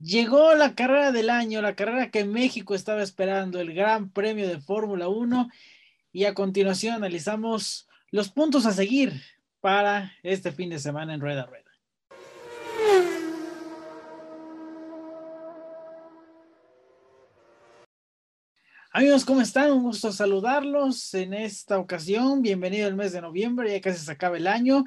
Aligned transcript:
Llegó 0.00 0.54
la 0.54 0.76
carrera 0.76 1.10
del 1.10 1.28
año, 1.28 1.60
la 1.60 1.74
carrera 1.74 2.12
que 2.12 2.24
México 2.24 2.76
estaba 2.76 3.02
esperando, 3.02 3.60
el 3.60 3.74
Gran 3.74 4.10
Premio 4.10 4.46
de 4.46 4.60
Fórmula 4.60 5.08
1. 5.08 5.50
Y 6.12 6.24
a 6.24 6.34
continuación 6.34 6.94
analizamos 6.94 7.88
los 8.12 8.28
puntos 8.28 8.64
a 8.64 8.72
seguir 8.72 9.20
para 9.60 10.12
este 10.22 10.52
fin 10.52 10.70
de 10.70 10.78
semana 10.78 11.14
en 11.14 11.20
Rueda 11.20 11.46
Rueda. 11.46 11.64
Amigos, 18.92 19.24
¿cómo 19.24 19.40
están? 19.40 19.72
Un 19.72 19.82
gusto 19.82 20.12
saludarlos 20.12 21.12
en 21.14 21.34
esta 21.34 21.78
ocasión. 21.78 22.40
Bienvenido 22.40 22.86
al 22.86 22.94
mes 22.94 23.12
de 23.12 23.20
noviembre, 23.20 23.72
ya 23.72 23.80
casi 23.80 24.04
se 24.04 24.12
acaba 24.12 24.36
el 24.36 24.46
año. 24.46 24.84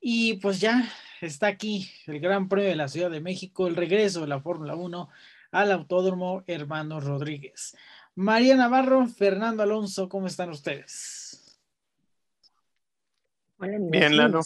Y 0.00 0.34
pues 0.34 0.60
ya 0.60 0.86
está 1.26 1.48
aquí 1.48 1.90
el 2.06 2.20
Gran 2.20 2.48
Premio 2.48 2.68
de 2.68 2.76
la 2.76 2.88
Ciudad 2.88 3.10
de 3.10 3.20
México, 3.20 3.66
el 3.66 3.76
regreso 3.76 4.20
de 4.20 4.28
la 4.28 4.40
Fórmula 4.40 4.74
1 4.74 5.08
al 5.52 5.72
Autódromo 5.72 6.44
Hermano 6.46 7.00
Rodríguez. 7.00 7.76
María 8.14 8.56
Navarro, 8.56 9.06
Fernando 9.06 9.62
Alonso, 9.62 10.08
¿cómo 10.08 10.26
están 10.26 10.50
ustedes? 10.50 11.60
Bien, 13.58 14.16
Lalo. 14.16 14.42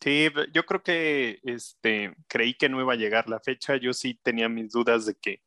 Sí, 0.00 0.28
yo 0.52 0.66
creo 0.66 0.82
que 0.82 1.38
este, 1.44 2.16
creí 2.26 2.54
que 2.54 2.68
no 2.68 2.80
iba 2.80 2.92
a 2.92 2.96
llegar 2.96 3.28
la 3.28 3.38
fecha. 3.38 3.76
Yo 3.76 3.92
sí 3.92 4.18
tenía 4.20 4.48
mis 4.48 4.72
dudas 4.72 5.06
de 5.06 5.14
que 5.14 5.42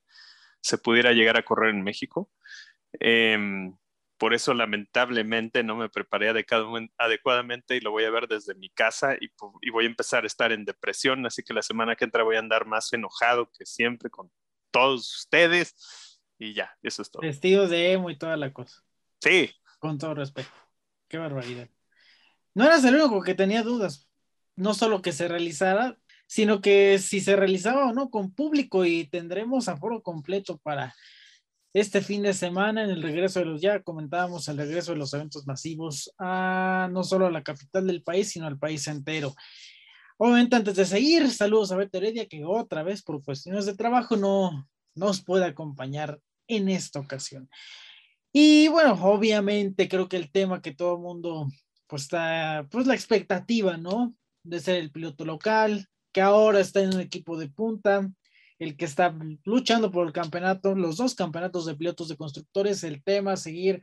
se 0.61 0.77
pudiera 0.77 1.11
llegar 1.11 1.37
a 1.37 1.43
correr 1.43 1.75
en 1.75 1.83
México. 1.83 2.31
Em, 2.93 3.75
por 4.17 4.33
eso 4.33 4.53
lamentablemente 4.53 5.63
no 5.63 5.75
me 5.75 5.89
preparé 5.89 6.29
adecuadamente 6.97 7.75
y 7.75 7.81
lo 7.81 7.91
voy 7.91 8.05
a 8.05 8.09
ver 8.09 8.27
desde 8.27 8.55
mi 8.55 8.69
casa 8.69 9.15
y, 9.19 9.29
voy 9.71 9.85
a 9.85 9.87
empezar 9.87 10.23
a 10.23 10.27
estar 10.27 10.51
en 10.51 10.65
depresión, 10.65 11.25
así 11.25 11.43
que 11.43 11.53
la 11.53 11.61
semana 11.61 11.95
que 11.95 12.05
entra 12.05 12.23
voy 12.23 12.37
a 12.37 12.39
andar 12.39 12.65
más 12.65 12.91
enojado 12.93 13.49
que 13.57 13.65
siempre 13.65 14.09
con 14.09 14.31
todos 14.71 15.15
ustedes 15.17 16.21
y 16.37 16.53
ya, 16.53 16.75
eso 16.81 17.01
es 17.01 17.11
todo. 17.11 17.21
Vestidos 17.21 17.69
de 17.69 17.93
emo 17.93 18.09
y 18.09 18.17
toda 18.17 18.37
la 18.37 18.53
cosa. 18.53 18.83
Sí. 19.21 19.51
Con 19.79 19.97
todo 19.97 20.13
respeto. 20.13 20.49
Qué 21.07 21.17
barbaridad. 21.17 21.69
No 22.53 22.65
eras 22.65 22.83
el 22.85 22.95
único 22.95 23.21
que 23.21 23.35
tenía 23.35 23.63
dudas, 23.63 24.09
no 24.55 24.73
solo 24.73 25.01
que 25.01 25.11
se 25.11 25.27
realizara, 25.27 25.97
sino 26.27 26.61
que 26.61 26.99
si 26.99 27.19
se 27.19 27.35
realizaba 27.35 27.87
o 27.87 27.93
no 27.93 28.09
con 28.09 28.33
público 28.33 28.85
y 28.85 29.05
tendremos 29.05 29.67
aforo 29.67 30.01
completo 30.01 30.57
para 30.57 30.95
este 31.75 31.99
fin 31.99 32.23
de 32.23 32.33
semana 32.33 32.85
en 32.85 32.89
el 32.89 33.03
regreso 33.03 33.39
de 33.39 33.45
los, 33.45 33.59
ya 33.59 33.83
comentábamos 33.83 34.47
el 34.47 34.55
regreso 34.55 34.93
de 34.93 34.97
los 34.97 35.13
eventos 35.13 35.45
masivos 35.45 36.09
a 36.17 36.87
no 36.89 37.03
solo 37.03 37.25
a 37.25 37.31
la 37.31 37.43
capital 37.43 37.85
del 37.85 38.01
país, 38.01 38.29
sino 38.29 38.47
al 38.47 38.57
país 38.57 38.87
entero. 38.87 39.35
Obviamente, 40.17 40.55
antes 40.55 40.77
de 40.77 40.85
seguir, 40.85 41.29
saludos 41.29 41.73
a 41.73 41.75
Beto 41.75 41.97
Heredia, 41.97 42.27
que 42.27 42.45
otra 42.45 42.81
vez 42.81 43.03
por 43.03 43.21
cuestiones 43.21 43.65
de 43.65 43.75
trabajo 43.75 44.15
no 44.15 44.69
nos 44.95 45.21
puede 45.21 45.43
acompañar 45.43 46.21
en 46.47 46.69
esta 46.69 47.01
ocasión. 47.01 47.49
Y 48.31 48.69
bueno, 48.69 48.93
obviamente 49.01 49.89
creo 49.89 50.07
que 50.07 50.15
el 50.15 50.31
tema 50.31 50.61
que 50.61 50.73
todo 50.73 50.95
el 50.95 51.01
mundo, 51.01 51.49
pues 51.87 52.03
está, 52.03 52.65
pues 52.71 52.87
la 52.87 52.95
expectativa, 52.95 53.75
¿no? 53.75 54.15
De 54.43 54.61
ser 54.61 54.77
el 54.77 54.91
piloto 54.91 55.25
local, 55.25 55.89
que 56.13 56.21
ahora 56.21 56.61
está 56.61 56.79
en 56.79 56.95
un 56.95 57.01
equipo 57.01 57.37
de 57.37 57.49
punta, 57.49 58.09
el 58.59 58.77
que 58.77 58.85
está 58.85 59.13
luchando 59.43 59.91
por 59.91 60.07
el 60.07 60.13
campeonato, 60.13 60.75
los 60.75 60.97
dos 60.97 61.15
campeonatos 61.15 61.65
de 61.65 61.75
pilotos 61.75 62.07
de 62.07 62.17
constructores, 62.17 62.83
el 62.83 63.03
tema 63.03 63.35
seguir, 63.35 63.81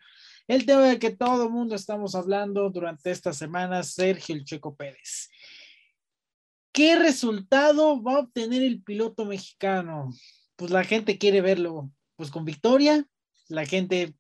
el 0.49 0.65
tema 0.67 0.83
de 0.83 0.99
que 0.99 1.11
todo 1.11 1.45
el 1.45 1.51
mundo 1.51 1.75
estamos 1.75 2.15
hablando 2.15 2.71
durante 2.71 3.11
esta 3.11 3.33
semana, 3.33 3.83
Sergio 3.83 4.35
El 4.35 4.45
Checo 4.45 4.75
Pérez. 4.75 5.31
¿Qué 6.73 6.97
resultado 6.97 8.03
va 8.03 8.15
a 8.15 8.21
obtener 8.21 8.63
el 8.63 8.83
piloto 8.83 9.27
mexicano? 9.27 10.11
Pues 10.57 10.71
la 10.71 10.85
gente 10.85 11.19
quiere 11.19 11.43
verlo, 11.43 11.91
pues 12.17 12.31
con 12.31 12.45
victoria, 12.45 13.07
la 13.49 13.67
gente, 13.67 14.15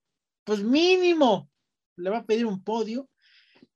pues 0.44 0.62
mínimo, 0.62 1.50
le 1.96 2.10
va 2.10 2.18
a 2.18 2.26
pedir 2.26 2.44
un 2.44 2.62
podio, 2.62 3.08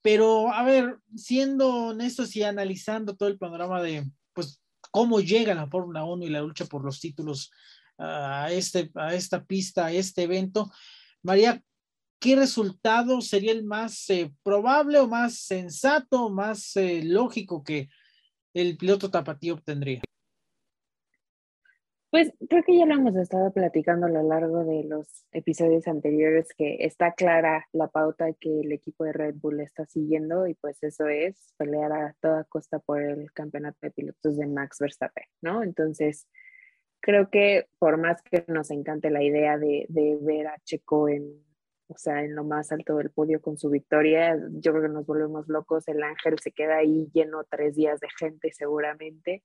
pero 0.03 0.53
a 0.53 0.63
ver, 0.63 0.99
siendo 1.17 1.89
honestos 1.89 2.37
y 2.37 2.43
analizando 2.43 3.17
todo 3.17 3.29
el 3.31 3.39
panorama 3.39 3.83
de, 3.83 4.05
pues, 4.35 4.61
cómo 4.97 5.21
llega 5.21 5.55
la 5.55 5.67
Fórmula 5.67 6.05
1 6.05 6.25
y 6.25 6.31
la 6.31 6.41
lucha 6.41 6.65
por 6.65 6.83
los 6.83 7.01
títulos 7.01 7.51
a, 7.99 8.51
este, 8.51 8.91
a 8.95 9.13
esta 9.13 9.45
pista, 9.45 9.85
a 9.85 9.93
este 9.93 10.23
evento. 10.23 10.73
María, 11.23 11.63
¿qué 12.19 12.35
resultado 12.35 13.21
sería 13.21 13.53
el 13.53 13.63
más 13.63 14.09
eh, 14.09 14.33
probable 14.43 14.99
o 15.01 15.07
más 15.07 15.39
sensato, 15.39 16.31
más 16.31 16.75
eh, 16.77 17.03
lógico 17.05 17.63
que 17.63 17.91
el 18.55 18.79
piloto 18.79 19.11
tapatío 19.11 19.53
obtendría? 19.53 20.01
Pues 22.11 22.33
creo 22.49 22.63
que 22.63 22.79
ya 22.79 22.87
lo 22.87 22.95
hemos 22.95 23.17
estado 23.17 23.53
platicando 23.53 24.07
a 24.07 24.11
lo 24.11 24.23
largo 24.23 24.65
de 24.65 24.85
los 24.85 25.27
episodios 25.33 25.89
anteriores 25.89 26.49
que 26.57 26.77
está 26.81 27.13
clara 27.13 27.67
la 27.73 27.89
pauta 27.89 28.33
que 28.41 28.61
el 28.61 28.73
equipo 28.73 29.05
de 29.05 29.13
Red 29.13 29.35
Bull 29.37 29.61
está 29.61 29.87
siguiendo 29.87 30.47
y 30.47 30.55
pues 30.55 30.83
eso 30.83 31.09
es 31.09 31.53
pelear 31.57 31.93
a 31.93 32.17
toda 32.21 32.45
costa 32.45 32.79
por 32.79 33.03
el 33.03 33.33
campeonato 33.33 33.79
de 33.83 33.91
pilotos 33.91 34.37
de 34.37 34.47
Max 34.47 34.79
Verstappen, 34.79 35.25
¿no? 35.43 35.65
Entonces, 35.65 36.29
creo 37.01 37.29
que 37.29 37.67
por 37.79 37.99
más 37.99 38.23
que 38.23 38.45
nos 38.49 38.71
encante 38.71 39.11
la 39.11 39.23
idea 39.23 39.59
de, 39.59 39.87
ver 39.89 40.47
a 40.47 40.59
Checo 40.65 41.09
en, 41.09 41.45
o 41.89 41.99
sea, 41.99 42.23
en 42.23 42.37
lo 42.37 42.45
más 42.45 42.71
alto 42.71 42.97
del 42.97 43.11
podio 43.11 43.41
con 43.41 43.59
su 43.59 43.69
victoria, 43.69 44.37
yo 44.53 44.73
creo 44.73 44.85
que 44.85 44.95
nos 44.95 45.07
volvemos 45.07 45.49
locos, 45.49 45.89
el 45.89 46.03
ángel 46.03 46.39
se 46.39 46.53
queda 46.53 46.79
ahí 46.79 47.09
lleno 47.13 47.45
tres 47.51 47.75
días 47.75 47.99
de 48.01 48.09
gente 48.19 48.53
seguramente, 48.53 49.43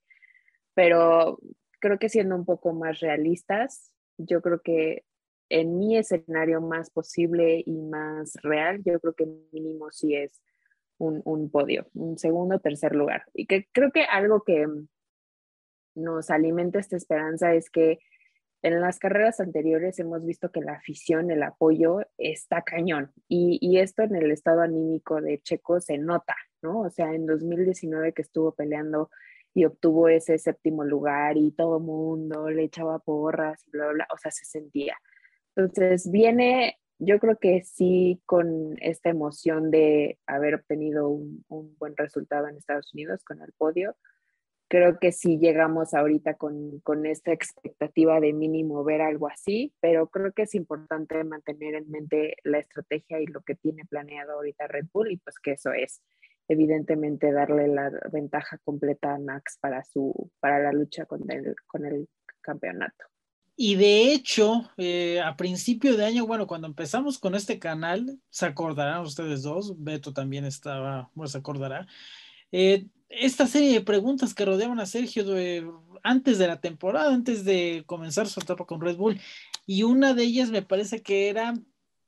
pero 0.74 1.38
creo 1.82 1.98
que 1.98 2.08
siendo 2.08 2.36
un 2.36 2.46
poco 2.46 2.72
más 2.72 3.00
realistas, 3.00 3.92
yo 4.16 4.40
creo 4.40 4.62
que 4.62 5.04
en 5.50 5.78
mi 5.78 5.98
escenario 5.98 6.62
más 6.62 6.90
posible 6.90 7.62
y 7.66 7.82
más 7.82 8.34
real, 8.42 8.80
yo 8.84 8.98
creo 9.00 9.14
que 9.14 9.26
mínimo 9.52 9.90
sí 9.90 10.14
es 10.14 10.40
un, 10.98 11.50
podio, 11.50 11.88
un 11.94 12.16
segundo 12.16 12.60
tercer 12.60 12.94
lugar. 12.94 13.24
Y 13.34 13.46
que 13.46 13.68
creo 13.72 13.90
que 13.90 14.04
algo 14.04 14.44
que 14.44 14.66
nos 15.96 16.30
alimenta 16.30 16.78
esta 16.78 16.96
esperanza 16.96 17.52
es 17.52 17.68
que 17.68 17.98
en 18.62 18.80
las 18.80 19.00
carreras 19.00 19.40
anteriores 19.40 19.98
hemos 19.98 20.24
visto 20.24 20.52
que 20.52 20.60
la 20.60 20.74
afición, 20.74 21.32
el 21.32 21.42
apoyo 21.42 21.98
está 22.16 22.62
cañón 22.62 23.10
y, 23.26 23.58
y, 23.60 23.78
esto 23.78 24.02
en 24.02 24.14
el 24.14 24.30
estado 24.30 24.60
anímico 24.60 25.20
de 25.20 25.40
Checo 25.42 25.80
se 25.80 25.98
nota, 25.98 26.36
¿no? 26.62 26.82
O 26.82 26.90
sea, 26.90 27.12
en 27.12 27.26
2019 27.26 28.12
que 28.12 28.22
estuvo 28.22 28.54
peleando 28.54 29.10
y 29.54 29.64
obtuvo 29.64 30.08
ese 30.08 30.38
séptimo 30.38 30.84
lugar 30.84 31.36
y 31.36 31.52
todo 31.52 31.80
mundo 31.80 32.50
le 32.50 32.64
echaba 32.64 32.98
porras 32.98 33.66
y 33.66 33.70
bla, 33.70 33.84
bla, 33.86 33.92
bla, 33.94 34.08
o 34.12 34.18
sea, 34.18 34.30
se 34.30 34.44
sentía. 34.44 34.96
Entonces 35.54 36.10
viene, 36.10 36.78
yo 36.98 37.18
creo 37.18 37.38
que 37.38 37.62
sí, 37.62 38.22
con 38.26 38.76
esta 38.80 39.10
emoción 39.10 39.70
de 39.70 40.18
haber 40.26 40.54
obtenido 40.54 41.08
un, 41.08 41.44
un 41.48 41.76
buen 41.78 41.96
resultado 41.96 42.48
en 42.48 42.56
Estados 42.56 42.92
Unidos 42.94 43.24
con 43.24 43.42
el 43.42 43.52
podio, 43.52 43.96
creo 44.72 44.98
que 44.98 45.12
sí 45.12 45.38
llegamos 45.38 45.92
ahorita 45.92 46.38
con, 46.38 46.80
con, 46.80 47.04
esta 47.04 47.30
expectativa 47.30 48.20
de 48.20 48.32
mínimo 48.32 48.82
ver 48.84 49.02
algo 49.02 49.28
así, 49.28 49.74
pero 49.80 50.08
creo 50.08 50.32
que 50.32 50.44
es 50.44 50.54
importante 50.54 51.22
mantener 51.24 51.74
en 51.74 51.90
mente 51.90 52.36
la 52.42 52.58
estrategia 52.58 53.20
y 53.20 53.26
lo 53.26 53.42
que 53.42 53.54
tiene 53.54 53.84
planeado 53.84 54.32
ahorita 54.32 54.68
Red 54.68 54.86
Bull 54.90 55.12
y 55.12 55.18
pues 55.18 55.38
que 55.38 55.52
eso 55.52 55.74
es 55.74 56.00
evidentemente 56.52 57.32
darle 57.32 57.68
la 57.68 57.90
ventaja 58.12 58.58
completa 58.64 59.14
a 59.14 59.18
Max 59.18 59.58
para, 59.60 59.84
su, 59.84 60.30
para 60.40 60.60
la 60.60 60.72
lucha 60.72 61.06
con 61.06 61.30
el, 61.30 61.54
con 61.66 61.84
el 61.84 62.08
campeonato. 62.40 63.04
Y 63.54 63.76
de 63.76 64.12
hecho, 64.12 64.70
eh, 64.78 65.20
a 65.20 65.36
principio 65.36 65.96
de 65.96 66.06
año, 66.06 66.26
bueno, 66.26 66.46
cuando 66.46 66.66
empezamos 66.66 67.18
con 67.18 67.34
este 67.34 67.58
canal, 67.58 68.18
se 68.30 68.46
acordarán 68.46 69.02
ustedes 69.02 69.42
dos, 69.42 69.74
Beto 69.82 70.12
también 70.12 70.44
estaba, 70.44 71.10
bueno, 71.14 71.28
se 71.28 71.38
acordará, 71.38 71.86
eh, 72.50 72.86
esta 73.08 73.46
serie 73.46 73.72
de 73.72 73.82
preguntas 73.82 74.34
que 74.34 74.46
rodeaban 74.46 74.80
a 74.80 74.86
Sergio 74.86 75.24
antes 76.02 76.38
de 76.38 76.46
la 76.46 76.60
temporada, 76.60 77.12
antes 77.12 77.44
de 77.44 77.84
comenzar 77.86 78.26
su 78.26 78.40
etapa 78.40 78.64
con 78.64 78.80
Red 78.80 78.96
Bull, 78.96 79.20
y 79.66 79.82
una 79.82 80.14
de 80.14 80.24
ellas 80.24 80.50
me 80.50 80.62
parece 80.62 81.02
que 81.02 81.28
era 81.28 81.54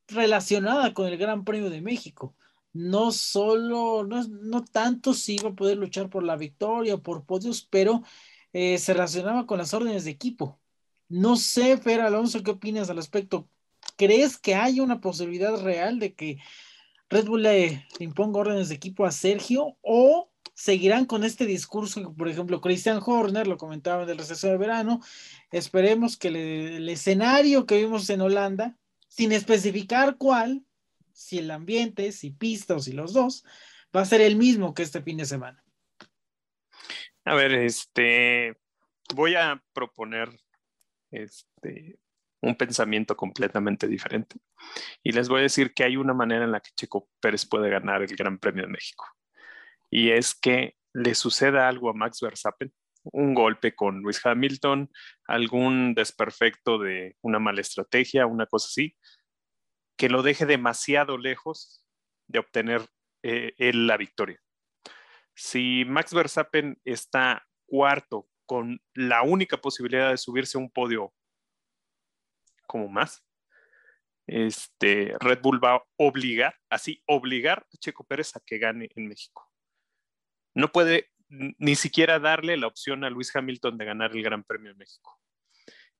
relacionada 0.09 0.95
con 0.95 1.07
el 1.07 1.19
Gran 1.19 1.45
Premio 1.45 1.69
de 1.71 1.83
México 1.83 2.35
no 2.75 3.13
solo, 3.13 4.05
no, 4.05 4.65
tanto 4.65 5.15
si 5.15 5.37
iba 5.37 5.51
a 5.51 5.55
poder 5.55 5.79
luchar 5.79 6.11
por 6.11 6.25
la 6.25 6.37
victoria 6.37 6.97
o 6.97 7.03
por 7.03 7.25
podios, 7.25 7.63
pero 7.71 8.03
eh, 8.53 8.79
se 8.79 8.93
relacionaba 8.93 9.47
con 9.47 9.59
las 9.59 9.73
órdenes 9.73 10.05
de 10.05 10.11
equipo. 10.11 10.61
No 11.09 11.37
sé, 11.37 11.79
Fer 11.79 12.01
Alonso, 12.01 12.43
¿qué 12.43 12.51
opinas 12.51 12.91
al 12.91 12.97
respecto? 12.97 13.49
¿Crees 13.97 14.37
que 14.39 14.57
hay 14.57 14.81
una 14.81 15.01
posibilidad 15.01 15.57
real 15.63 16.01
de 16.01 16.15
que 16.15 16.39
Red 17.09 17.27
Bull 17.27 17.45
le 17.45 17.87
imponga 18.01 18.41
órdenes 18.41 18.69
de 18.69 18.75
equipo 18.75 19.07
a 19.07 19.13
Sergio 19.13 19.77
o 19.81 20.31
seguirán 20.55 21.07
con 21.07 21.23
este 21.23 21.47
discurso, 21.47 22.15
por 22.15 22.29
ejemplo, 22.29 22.61
Christian 22.61 23.01
Horner 23.05 23.47
lo 23.47 23.57
comentaba 23.57 24.03
en 24.03 24.11
el 24.11 24.19
receso 24.19 24.49
de 24.49 24.57
verano, 24.57 25.01
esperemos 25.53 26.17
que 26.17 26.29
el 26.29 26.89
escenario 26.89 27.67
que 27.67 27.79
vimos 27.79 28.09
en 28.11 28.21
Holanda, 28.21 28.77
sin 29.09 29.33
especificar 29.33 30.17
cuál, 30.17 30.65
si 31.15 31.39
el 31.39 31.51
ambiente, 31.51 32.13
si 32.13 32.31
pista 32.31 32.75
o 32.75 32.81
si 32.81 32.93
los 32.93 33.13
dos, 33.15 33.45
va 33.97 34.03
a 34.03 34.07
ser 34.07 34.21
el 34.21 34.37
mismo 34.37 34.75
que 34.75 34.83
este 34.83 35.01
fin 35.01 35.17
de 35.17 35.25
semana. 35.25 35.65
A 37.25 37.35
ver, 37.35 37.53
este, 37.53 38.57
voy 39.15 39.35
a 39.35 39.63
proponer 39.73 40.29
este, 41.11 41.99
un 42.43 42.57
pensamiento 42.57 43.17
completamente 43.17 43.87
diferente. 43.87 44.37
Y 45.03 45.13
les 45.13 45.29
voy 45.29 45.41
a 45.41 45.45
decir 45.45 45.73
que 45.73 45.85
hay 45.85 45.97
una 45.97 46.13
manera 46.13 46.45
en 46.45 46.53
la 46.53 46.61
que 46.61 46.71
Checo 46.77 47.09
Pérez 47.21 47.47
puede 47.47 47.71
ganar 47.71 48.03
el 48.03 48.15
Gran 48.17 48.39
Premio 48.39 48.65
de 48.65 48.73
México. 48.73 49.07
Y 49.91 50.11
es 50.11 50.35
que 50.35 50.77
le 50.93 51.15
suceda 51.15 51.69
algo 51.69 51.91
a 51.91 51.95
Max 51.95 52.21
Verstappen, 52.21 52.73
un 53.05 53.35
golpe 53.35 53.75
con 53.75 54.01
Luis 54.01 54.25
Hamilton, 54.25 54.91
algún 55.27 55.95
desperfecto 55.95 56.79
de 56.79 57.17
una 57.23 57.39
mala 57.39 57.61
estrategia, 57.61 58.27
una 58.27 58.47
cosa 58.47 58.67
así, 58.67 58.97
que 59.97 60.09
lo 60.09 60.23
deje 60.23 60.47
demasiado 60.47 61.19
lejos 61.19 61.85
de 62.27 62.39
obtener 62.39 62.83
eh, 63.23 63.55
la 63.75 63.97
victoria. 63.97 64.41
Si 65.35 65.85
Max 65.87 66.13
Verstappen 66.13 66.81
está 66.85 67.47
cuarto 67.67 68.29
con 68.47 68.81
la 68.93 69.23
única 69.23 69.57
posibilidad 69.57 70.11
de 70.11 70.19
subirse 70.19 70.59
a 70.59 70.61
un 70.61 70.71
podio 70.71 71.13
como 72.67 72.89
más, 72.89 73.25
este, 74.27 75.15
Red 75.21 75.41
Bull 75.43 75.63
va 75.63 75.77
a 75.77 75.85
obligar, 75.97 76.57
así, 76.71 77.03
obligar 77.07 77.67
a 77.73 77.77
Checo 77.79 78.05
Pérez 78.05 78.37
a 78.37 78.41
que 78.41 78.59
gane 78.59 78.89
en 78.95 79.09
México. 79.09 79.51
No 80.55 80.73
puede 80.73 81.11
ni 81.29 81.75
siquiera 81.75 82.19
darle 82.19 82.57
la 82.57 82.67
opción 82.67 83.05
a 83.05 83.11
Luis 83.11 83.35
Hamilton 83.35 83.77
de 83.77 83.85
ganar 83.85 84.13
el 84.13 84.23
Gran 84.23 84.45
Premio 84.45 84.73
de 84.73 84.79
México. 84.79 85.19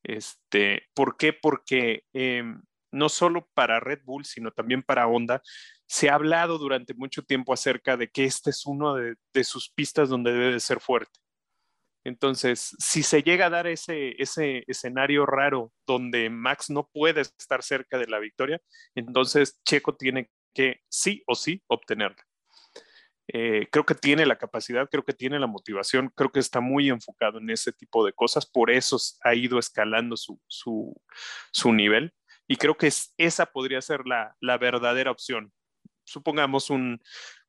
Este, 0.03 0.87
¿Por 0.95 1.17
qué? 1.17 1.33
Porque 1.33 2.05
em, 2.13 2.63
no 2.95 3.09
solo 3.09 3.49
para 3.55 3.81
Red 3.81 4.01
Bull, 4.05 4.25
sino 4.25 4.51
también 4.53 4.83
para 4.83 5.07
Honda, 5.07 5.43
se 5.87 6.09
ha 6.09 6.15
hablado 6.15 6.59
durante 6.59 6.95
mucho 6.95 7.23
tiempo 7.23 7.53
acerca 7.53 7.97
de 7.97 8.09
que 8.09 8.25
este 8.25 8.51
es 8.51 8.65
uno 8.65 8.95
de, 8.95 9.45
sus 9.45 9.71
pistas 9.71 10.09
donde 10.09 10.33
debe 10.33 10.53
de 10.53 10.61
ser 10.61 10.81
fuerte. 10.81 11.21
Entonces, 12.05 12.77
si 12.79 13.03
se 13.03 13.23
llega 13.23 13.47
a 13.47 13.51
dar 13.51 13.67
ese, 13.67 14.15
ese 14.23 14.65
escenario 14.67 15.27
raro 15.27 15.73
donde 15.87 16.29
Max 16.31 16.71
no 16.71 16.89
puede 16.93 17.23
estar 17.23 17.63
cerca 17.63 17.99
de 17.99 18.07
la 18.07 18.19
victoria, 18.19 18.61
entonces 18.95 19.61
Checo 19.65 19.97
tiene 19.97 20.31
que 20.55 20.83
sí 20.89 21.23
o 21.27 21.35
sí 21.35 21.63
obtenerla. 21.67 22.23
Eh, 23.29 23.69
creo 23.73 23.87
que 23.87 23.95
tiene 23.95 24.27
la 24.27 24.37
capacidad, 24.37 24.87
creo 24.91 25.03
que 25.03 25.15
tiene 25.15 25.39
la 25.39 25.47
motivación, 25.47 26.13
creo 26.15 26.31
que 26.31 26.41
está 26.41 26.61
muy 26.61 26.91
enfocado 26.91 27.39
en 27.39 27.49
ese 27.49 27.73
tipo 27.73 28.05
de 28.05 28.13
cosas, 28.13 28.45
por 28.45 28.71
eso 28.71 28.99
ha 29.23 29.35
ido 29.35 29.59
escalando 29.59 30.15
su, 30.19 30.39
su, 30.47 30.95
su 31.51 31.73
nivel 31.73 32.13
y 32.47 32.57
creo 32.57 32.77
que 32.77 32.91
esa 33.19 33.47
podría 33.47 33.81
ser 33.81 34.07
la, 34.07 34.37
la 34.41 34.59
verdadera 34.59 35.11
opción. 35.11 35.53
Supongamos 36.05 36.71
un, 36.71 37.01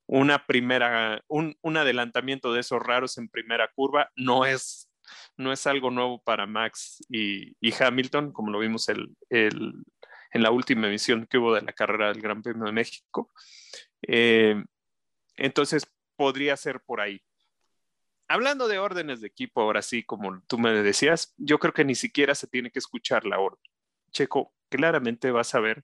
una 0.07 0.45
primera, 0.45 1.23
un, 1.27 1.57
un, 1.61 1.77
adelantamiento 1.77 2.53
de 2.53 2.61
esos 2.61 2.81
raros 2.81 3.17
en 3.17 3.29
primera 3.29 3.69
curva 3.73 4.09
no 4.15 4.45
es, 4.45 4.89
no 5.37 5.51
es 5.51 5.67
algo 5.67 5.91
nuevo 5.91 6.21
para 6.23 6.45
Max 6.45 7.03
y, 7.09 7.55
y 7.59 7.73
Hamilton, 7.77 8.31
como 8.31 8.51
lo 8.51 8.59
vimos 8.59 8.87
el, 8.89 9.15
el, 9.29 9.73
en 10.31 10.43
la 10.43 10.51
última 10.51 10.87
emisión 10.87 11.27
que 11.29 11.37
hubo 11.37 11.53
de 11.53 11.61
la 11.61 11.73
carrera 11.73 12.07
del 12.09 12.21
Gran 12.21 12.41
Premio 12.41 12.65
de 12.65 12.71
México. 12.71 13.31
Eh, 14.07 14.63
entonces, 15.35 15.85
podría 16.15 16.55
ser 16.55 16.81
por 16.81 17.01
ahí. 17.01 17.21
Hablando 18.27 18.67
de 18.67 18.79
órdenes 18.79 19.21
de 19.21 19.27
equipo, 19.27 19.61
ahora 19.61 19.81
sí, 19.81 20.03
como 20.03 20.41
tú 20.47 20.57
me 20.57 20.71
decías, 20.71 21.33
yo 21.37 21.59
creo 21.59 21.73
que 21.73 21.85
ni 21.85 21.93
siquiera 21.93 22.33
se 22.33 22.47
tiene 22.47 22.71
que 22.71 22.79
escuchar 22.79 23.25
la 23.25 23.39
orden. 23.39 23.61
Checo 24.11 24.54
claramente 24.69 25.31
va 25.31 25.41
a 25.41 25.45
saber 25.45 25.83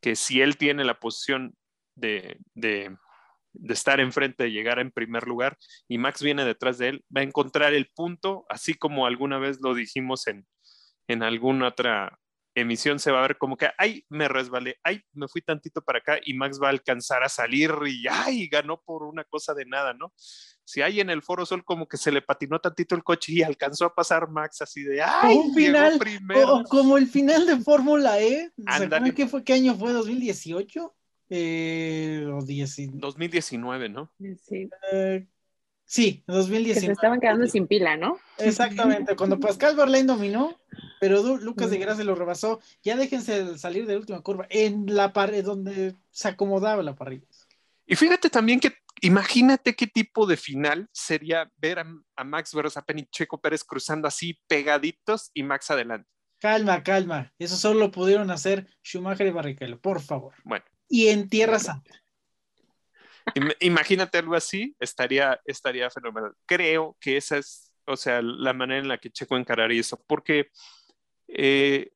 que 0.00 0.16
si 0.16 0.40
él 0.40 0.56
tiene 0.56 0.84
la 0.84 1.00
posición 1.00 1.54
de, 1.96 2.38
de 2.54 2.96
de 3.52 3.74
estar 3.74 4.00
enfrente, 4.00 4.44
de 4.44 4.52
llegar 4.52 4.78
en 4.78 4.90
primer 4.90 5.26
lugar 5.26 5.58
y 5.88 5.98
Max 5.98 6.22
viene 6.22 6.44
detrás 6.44 6.78
de 6.78 6.88
él, 6.88 7.04
va 7.14 7.20
a 7.20 7.24
encontrar 7.24 7.74
el 7.74 7.90
punto, 7.94 8.46
así 8.48 8.74
como 8.74 9.06
alguna 9.06 9.38
vez 9.38 9.58
lo 9.60 9.74
dijimos 9.74 10.26
en, 10.26 10.46
en 11.08 11.22
alguna 11.22 11.68
otra 11.68 12.18
emisión, 12.54 12.98
se 12.98 13.10
va 13.10 13.18
a 13.18 13.28
ver 13.28 13.38
como 13.38 13.56
que, 13.56 13.68
ay, 13.78 14.04
me 14.08 14.28
resbalé, 14.28 14.78
ay, 14.82 15.02
me 15.12 15.28
fui 15.28 15.42
tantito 15.42 15.82
para 15.82 15.98
acá 15.98 16.18
y 16.24 16.34
Max 16.34 16.60
va 16.62 16.68
a 16.68 16.70
alcanzar 16.70 17.22
a 17.22 17.28
salir 17.28 17.70
y, 17.86 18.06
ay, 18.08 18.48
ganó 18.48 18.80
por 18.82 19.04
una 19.04 19.24
cosa 19.24 19.54
de 19.54 19.64
nada, 19.64 19.94
¿no? 19.94 20.12
Si 20.64 20.82
hay 20.82 21.00
en 21.00 21.08
el 21.10 21.22
Foro 21.22 21.46
Sol 21.46 21.64
como 21.64 21.88
que 21.88 21.96
se 21.96 22.12
le 22.12 22.20
patinó 22.20 22.60
tantito 22.60 22.94
el 22.94 23.02
coche 23.02 23.32
y 23.32 23.42
alcanzó 23.42 23.86
a 23.86 23.94
pasar 23.94 24.28
Max 24.28 24.60
así 24.60 24.82
de, 24.82 25.02
ay, 25.02 25.36
un 25.36 25.54
final, 25.54 25.98
primero. 25.98 26.62
como 26.68 26.98
el 26.98 27.06
final 27.06 27.46
de 27.46 27.56
Fórmula 27.58 28.20
E, 28.20 28.50
¿qué, 29.14 29.26
fue, 29.26 29.44
¿qué 29.44 29.54
año 29.54 29.74
fue? 29.74 29.92
¿2018? 29.92 30.92
Eh, 31.30 32.24
2019, 32.26 33.88
¿no? 33.88 34.12
Sí. 34.18 34.68
Eh, 34.92 35.26
sí, 35.88 36.22
2019. 36.28 36.80
Que 36.80 36.86
se 36.86 36.92
estaban 36.92 37.18
quedando 37.18 37.46
sin 37.46 37.66
pila, 37.66 37.96
¿no? 37.96 38.18
Exactamente, 38.38 39.16
cuando 39.16 39.40
Pascal 39.40 39.74
Barlain 39.74 40.06
dominó, 40.06 40.56
pero 41.00 41.38
Lucas 41.38 41.70
de 41.70 41.78
Grasa 41.78 42.04
lo 42.04 42.14
rebasó. 42.14 42.60
Ya 42.82 42.96
déjense 42.96 43.58
salir 43.58 43.86
de 43.86 43.94
la 43.94 43.98
última 43.98 44.20
curva, 44.20 44.46
en 44.50 44.94
la 44.94 45.12
pared 45.12 45.44
donde 45.44 45.96
se 46.10 46.28
acomodaba 46.28 46.82
la 46.82 46.94
parrilla. 46.94 47.26
Y 47.86 47.96
fíjate 47.96 48.28
también 48.28 48.60
que 48.60 48.74
imagínate 49.00 49.74
qué 49.74 49.86
tipo 49.86 50.26
de 50.26 50.36
final 50.36 50.88
sería 50.92 51.50
ver 51.56 51.78
a, 51.78 52.24
Max 52.24 52.52
Verstappen 52.54 52.98
y 52.98 53.06
Checo 53.06 53.40
Pérez 53.40 53.64
cruzando 53.64 54.06
así 54.06 54.38
pegaditos 54.46 55.30
y 55.32 55.42
Max 55.42 55.70
adelante. 55.70 56.08
Calma, 56.38 56.82
calma. 56.82 57.32
Eso 57.38 57.56
solo 57.56 57.80
lo 57.80 57.90
pudieron 57.90 58.30
hacer 58.30 58.68
Schumacher 58.84 59.26
y 59.26 59.30
Barrichello, 59.30 59.80
por 59.80 60.00
favor. 60.00 60.34
Bueno, 60.44 60.64
y 60.88 61.08
en 61.08 61.28
Tierra 61.28 61.58
Santa. 61.58 61.90
Imagínate 63.60 64.18
algo 64.18 64.34
así, 64.34 64.74
estaría, 64.78 65.40
estaría 65.44 65.90
fenomenal. 65.90 66.34
Creo 66.46 66.96
que 67.00 67.16
esa 67.16 67.38
es, 67.38 67.72
o 67.86 67.96
sea, 67.96 68.22
la 68.22 68.52
manera 68.52 68.80
en 68.80 68.88
la 68.88 68.98
que 68.98 69.10
Checo 69.10 69.36
encararía 69.36 69.80
eso, 69.80 70.02
porque 70.06 70.50
eh, 71.28 71.90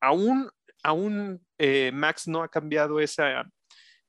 aún, 0.00 0.50
aún 0.82 1.44
eh, 1.58 1.90
Max 1.92 2.28
no 2.28 2.42
ha 2.42 2.48
cambiado 2.48 3.00
esa, 3.00 3.50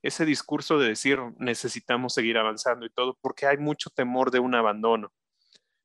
ese 0.02 0.24
discurso 0.24 0.78
de 0.78 0.88
decir 0.88 1.18
necesitamos 1.38 2.14
seguir 2.14 2.38
avanzando 2.38 2.86
y 2.86 2.90
todo, 2.90 3.18
porque 3.20 3.46
hay 3.46 3.58
mucho 3.58 3.90
temor 3.90 4.30
de 4.30 4.40
un 4.40 4.54
abandono. 4.54 5.12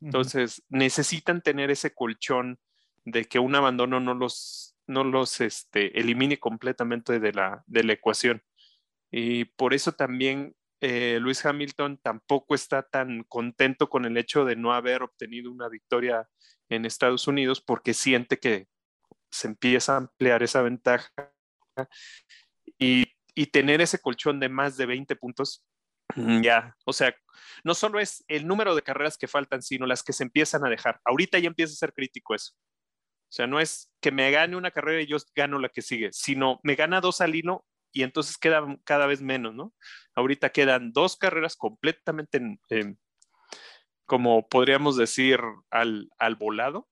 Entonces, 0.02 0.62
necesitan 0.68 1.42
tener 1.42 1.72
ese 1.72 1.94
colchón 1.94 2.60
de 3.06 3.24
que 3.24 3.40
un 3.40 3.56
abandono 3.56 4.02
no 4.02 4.14
los 4.14 4.74
no 4.88 5.04
los 5.04 5.42
este, 5.42 5.98
elimine 6.00 6.40
completamente 6.40 7.20
de 7.20 7.34
la, 7.34 7.64
de 7.68 7.84
la 7.84 7.94
ecuación. 7.94 8.44
Y 9.16 9.46
por 9.46 9.76
eso 9.76 9.92
también 9.92 10.56
eh, 10.82 11.20
Luis 11.22 11.46
Hamilton 11.46 12.00
tampoco 12.02 12.56
está 12.56 12.82
tan 12.82 13.24
contento 13.26 13.88
con 13.88 14.06
el 14.06 14.18
hecho 14.18 14.44
de 14.44 14.56
no 14.56 14.74
haber 14.74 15.04
obtenido 15.04 15.52
una 15.52 15.70
victoria 15.70 16.28
en 16.68 16.86
Estados 16.86 17.28
Unidos 17.28 17.62
porque 17.62 17.94
siente 17.94 18.40
que 18.40 18.66
se 19.30 19.48
empieza 19.48 19.94
a 19.94 19.98
ampliar 19.98 20.42
esa 20.42 20.64
ventaja 20.64 21.12
y, 22.80 23.06
y 23.36 23.46
tener 23.46 23.82
ese 23.82 24.00
colchón 24.00 24.40
de 24.40 24.50
más 24.50 24.78
de 24.78 24.88
20 24.88 25.16
puntos, 25.16 25.64
mm, 26.16 26.42
ya, 26.42 26.76
o 26.84 26.92
sea, 26.92 27.16
no 27.64 27.76
solo 27.76 28.00
es 28.00 28.26
el 28.28 28.48
número 28.48 28.74
de 28.74 28.82
carreras 28.82 29.20
que 29.20 29.28
faltan, 29.28 29.62
sino 29.62 29.86
las 29.86 30.02
que 30.02 30.14
se 30.14 30.24
empiezan 30.24 30.66
a 30.66 30.70
dejar. 30.72 31.00
Ahorita 31.06 31.38
ya 31.38 31.50
empieza 31.50 31.74
a 31.74 31.76
ser 31.76 31.94
crítico 31.94 32.34
eso. 32.34 32.54
O 32.56 33.36
sea, 33.36 33.46
no 33.46 33.60
es 33.60 33.92
que 34.02 34.12
me 34.12 34.32
gane 34.32 34.56
una 34.56 34.72
carrera 34.72 35.04
y 35.04 35.08
yo 35.08 35.18
gano 35.36 35.60
la 35.60 35.70
que 35.70 35.84
sigue, 35.84 36.10
sino 36.14 36.60
me 36.64 36.74
gana 36.74 37.00
dos 37.00 37.22
al 37.22 37.36
hilo 37.36 37.64
y 37.94 38.04
entonces 38.04 38.38
queda 38.38 38.66
cada 38.84 39.06
vez 39.06 39.22
menos, 39.22 39.54
¿no? 39.54 39.74
Ahorita 40.16 40.50
quedan 40.50 40.92
dos 40.92 41.16
carreras 41.16 41.56
completamente, 41.56 42.42
como 44.06 44.48
podríamos 44.48 44.98
decir, 44.98 45.40
al, 45.70 46.10
volado. 46.38 46.90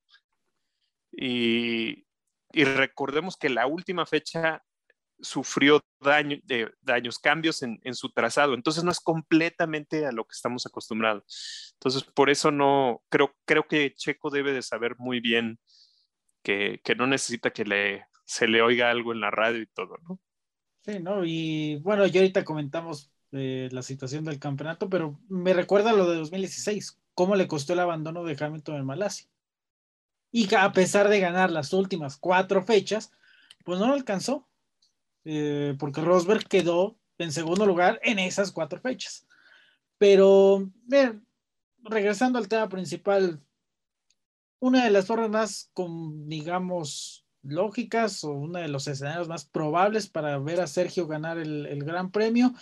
Y, 1.11 2.05
recordemos 2.53 3.35
que 3.37 3.49
la 3.49 3.67
última 3.67 4.05
fecha 4.05 4.63
sufrió 5.19 5.81
de, 5.99 6.71
daños, 6.81 7.19
cambios 7.19 7.63
en, 7.63 7.79
en, 7.83 7.95
su 7.95 8.11
trazado. 8.11 8.53
Entonces 8.53 8.83
no 8.83 8.91
es 8.91 8.99
completamente 8.99 10.05
a 10.05 10.11
lo 10.11 10.25
que 10.25 10.33
estamos 10.33 10.65
acostumbrados. 10.65 11.73
Entonces, 11.73 12.03
por 12.03 12.29
eso 12.29 12.51
no, 12.51 13.03
creo, 13.09 13.35
creo 13.45 13.67
que 13.67 13.93
Checo 13.95 14.29
debe 14.29 14.53
de 14.53 14.61
saber 14.61 14.95
muy 14.97 15.19
bien 15.19 15.59
que, 16.43 16.81
no 16.97 17.07
necesita 17.07 17.51
que 17.51 17.65
le, 17.65 18.05
se 18.25 18.47
le 18.47 18.61
oiga 18.61 18.89
algo 18.89 19.13
en 19.13 19.21
la 19.21 19.31
radio 19.31 19.61
y 19.61 19.67
todo, 19.67 19.97
¿no? 20.07 20.19
Sí, 20.83 20.99
¿no? 20.99 21.23
Y 21.23 21.75
bueno, 21.77 22.05
ya 22.07 22.21
ahorita 22.21 22.43
comentamos 22.43 23.11
eh, 23.31 23.69
la 23.71 23.83
situación 23.83 24.25
del 24.25 24.39
campeonato, 24.39 24.89
pero 24.89 25.19
me 25.29 25.53
recuerda 25.53 25.93
lo 25.93 26.09
de 26.09 26.17
2016, 26.17 26.99
cómo 27.13 27.35
le 27.35 27.47
costó 27.47 27.73
el 27.73 27.79
abandono 27.79 28.23
de 28.23 28.35
Hamilton 28.39 28.77
en 28.77 28.85
Malasia. 28.85 29.27
Y 30.31 30.53
a 30.55 30.71
pesar 30.71 31.09
de 31.09 31.19
ganar 31.19 31.51
las 31.51 31.73
últimas 31.73 32.17
cuatro 32.17 32.63
fechas, 32.63 33.11
pues 33.63 33.79
no 33.79 33.87
lo 33.87 33.93
alcanzó, 33.93 34.47
eh, 35.25 35.75
porque 35.77 36.01
Rosberg 36.01 36.47
quedó 36.47 36.97
en 37.19 37.31
segundo 37.31 37.65
lugar 37.65 37.99
en 38.03 38.17
esas 38.17 38.51
cuatro 38.51 38.81
fechas. 38.81 39.27
Pero, 39.99 40.71
regresando 41.83 42.39
al 42.39 42.47
tema 42.47 42.69
principal, 42.69 43.39
una 44.59 44.83
de 44.83 44.91
las 44.91 45.05
formas 45.05 45.29
más, 45.29 45.71
digamos, 46.27 47.20
lógicas 47.43 48.23
o 48.23 48.31
uno 48.31 48.59
de 48.59 48.67
los 48.67 48.87
escenarios 48.87 49.27
más 49.27 49.45
probables 49.45 50.07
para 50.07 50.37
ver 50.39 50.61
a 50.61 50.67
Sergio 50.67 51.07
ganar 51.07 51.37
el, 51.37 51.83
Gran 51.83 52.11
Premio 52.11 52.53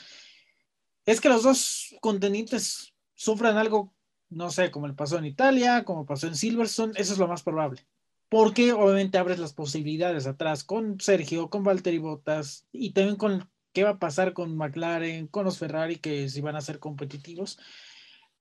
es 1.05 1.21
que 1.21 1.29
los 1.29 1.43
dos 1.43 1.95
contendientes 2.01 2.93
sufran 3.15 3.57
algo 3.57 3.93
no 4.29 4.51
sé, 4.51 4.71
como 4.71 4.86
el 4.86 4.95
pasó 4.95 5.17
en 5.17 5.25
Italia, 5.25 5.83
como 5.83 6.05
pasó 6.05 6.27
en 6.27 6.36
Silverstone, 6.36 6.93
eso 6.95 7.13
es 7.13 7.19
lo 7.19 7.27
más 7.27 7.43
probable. 7.43 7.86
Porque 8.29 8.74
obviamente 8.74 9.17
abres 9.17 9.39
las 9.39 9.53
posibilidades 9.53 10.27
atrás 10.27 10.63
con 10.63 11.00
Sergio, 11.00 11.50
con 11.50 11.63
Valtteri 11.63 11.98
Bottas 11.98 12.67
y 12.71 12.93
también 12.93 13.15
con 13.15 13.50
qué 13.74 13.83
va 13.83 13.91
a 13.91 14.00
pasar 14.00 14.33
con 14.33 14.55
McLaren, 14.55 15.27
con 15.27 15.45
los 15.45 15.57
Ferrari, 15.57 15.95
que 15.98 16.29
si 16.29 16.41
van 16.41 16.55
a 16.55 16.62
ser 16.62 16.79
competitivos. 16.79 17.57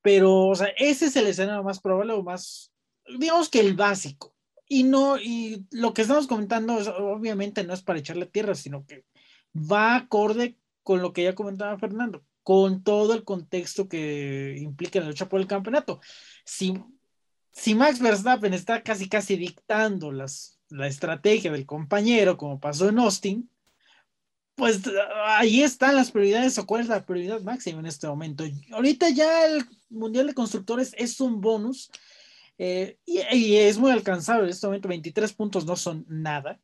Pero, 0.03 0.49
o 0.49 0.55
sea, 0.55 0.69
ese 0.77 1.07
es 1.07 1.17
el 1.17 1.27
escenario 1.27 1.63
más 1.63 1.81
probable 1.81 2.13
o 2.13 2.23
más, 2.23 2.71
digamos 3.19 3.49
que 3.49 3.61
el 3.61 3.75
básico. 3.75 4.35
Y 4.69 4.85
no, 4.85 5.19
y 5.19 5.67
lo 5.71 5.95
que 5.95 6.03
estamos 6.03 6.27
comentando 6.27 6.77
obviamente 7.15 7.65
no 7.65 7.73
es 7.73 7.83
para 7.83 7.99
echarle 7.99 8.27
tierra, 8.27 8.55
sino 8.55 8.85
que 8.87 9.05
va 9.55 9.97
acorde 9.97 10.59
con 10.83 11.01
lo 11.01 11.13
que 11.13 11.25
ya 11.25 11.35
comentaba 11.35 11.79
Fernando 11.79 12.23
con 12.49 12.83
todo 12.83 13.13
el 13.13 13.25
contexto 13.25 13.91
que 13.91 14.57
implica 14.59 15.01
la 15.01 15.09
lucha 15.09 15.29
por 15.29 15.39
el 15.39 15.47
campeonato. 15.47 16.01
Si, 16.47 16.73
si 17.53 17.75
Max 17.75 18.01
Verstappen 18.01 18.55
está 18.55 18.83
casi 18.83 19.07
casi 19.07 19.37
dictando 19.37 20.13
las, 20.13 20.59
la 20.71 20.87
estrategia 20.87 21.53
del 21.53 21.67
compañero, 21.67 22.39
como 22.39 22.59
pasó 22.59 22.89
en 22.89 23.01
Austin, 23.01 23.51
pues 24.55 24.81
ahí 25.27 25.63
están 25.63 25.95
las 25.95 26.11
prioridades 26.11 26.57
o 26.57 26.65
cuál 26.65 26.81
es 26.81 26.89
la 26.89 27.05
prioridad 27.05 27.43
máxima 27.43 27.81
en 27.81 27.87
este 27.87 28.09
momento. 28.09 28.45
Ahorita 28.73 29.11
ya 29.11 29.45
el 29.45 29.67
Mundial 29.91 30.29
de 30.29 30.33
Constructores 30.33 30.95
es 30.97 31.21
un 31.21 31.43
bonus 31.43 31.91
eh, 32.59 32.99
y, 33.07 33.57
es 33.57 33.79
muy 33.79 33.93
alcanzable. 33.93 34.45
En 34.45 34.51
este 34.51 34.67
momento 34.67 34.89
23 34.89 35.33
puntos 35.33 35.65
no 35.65 35.77
son 35.77 36.05
nada 36.09 36.61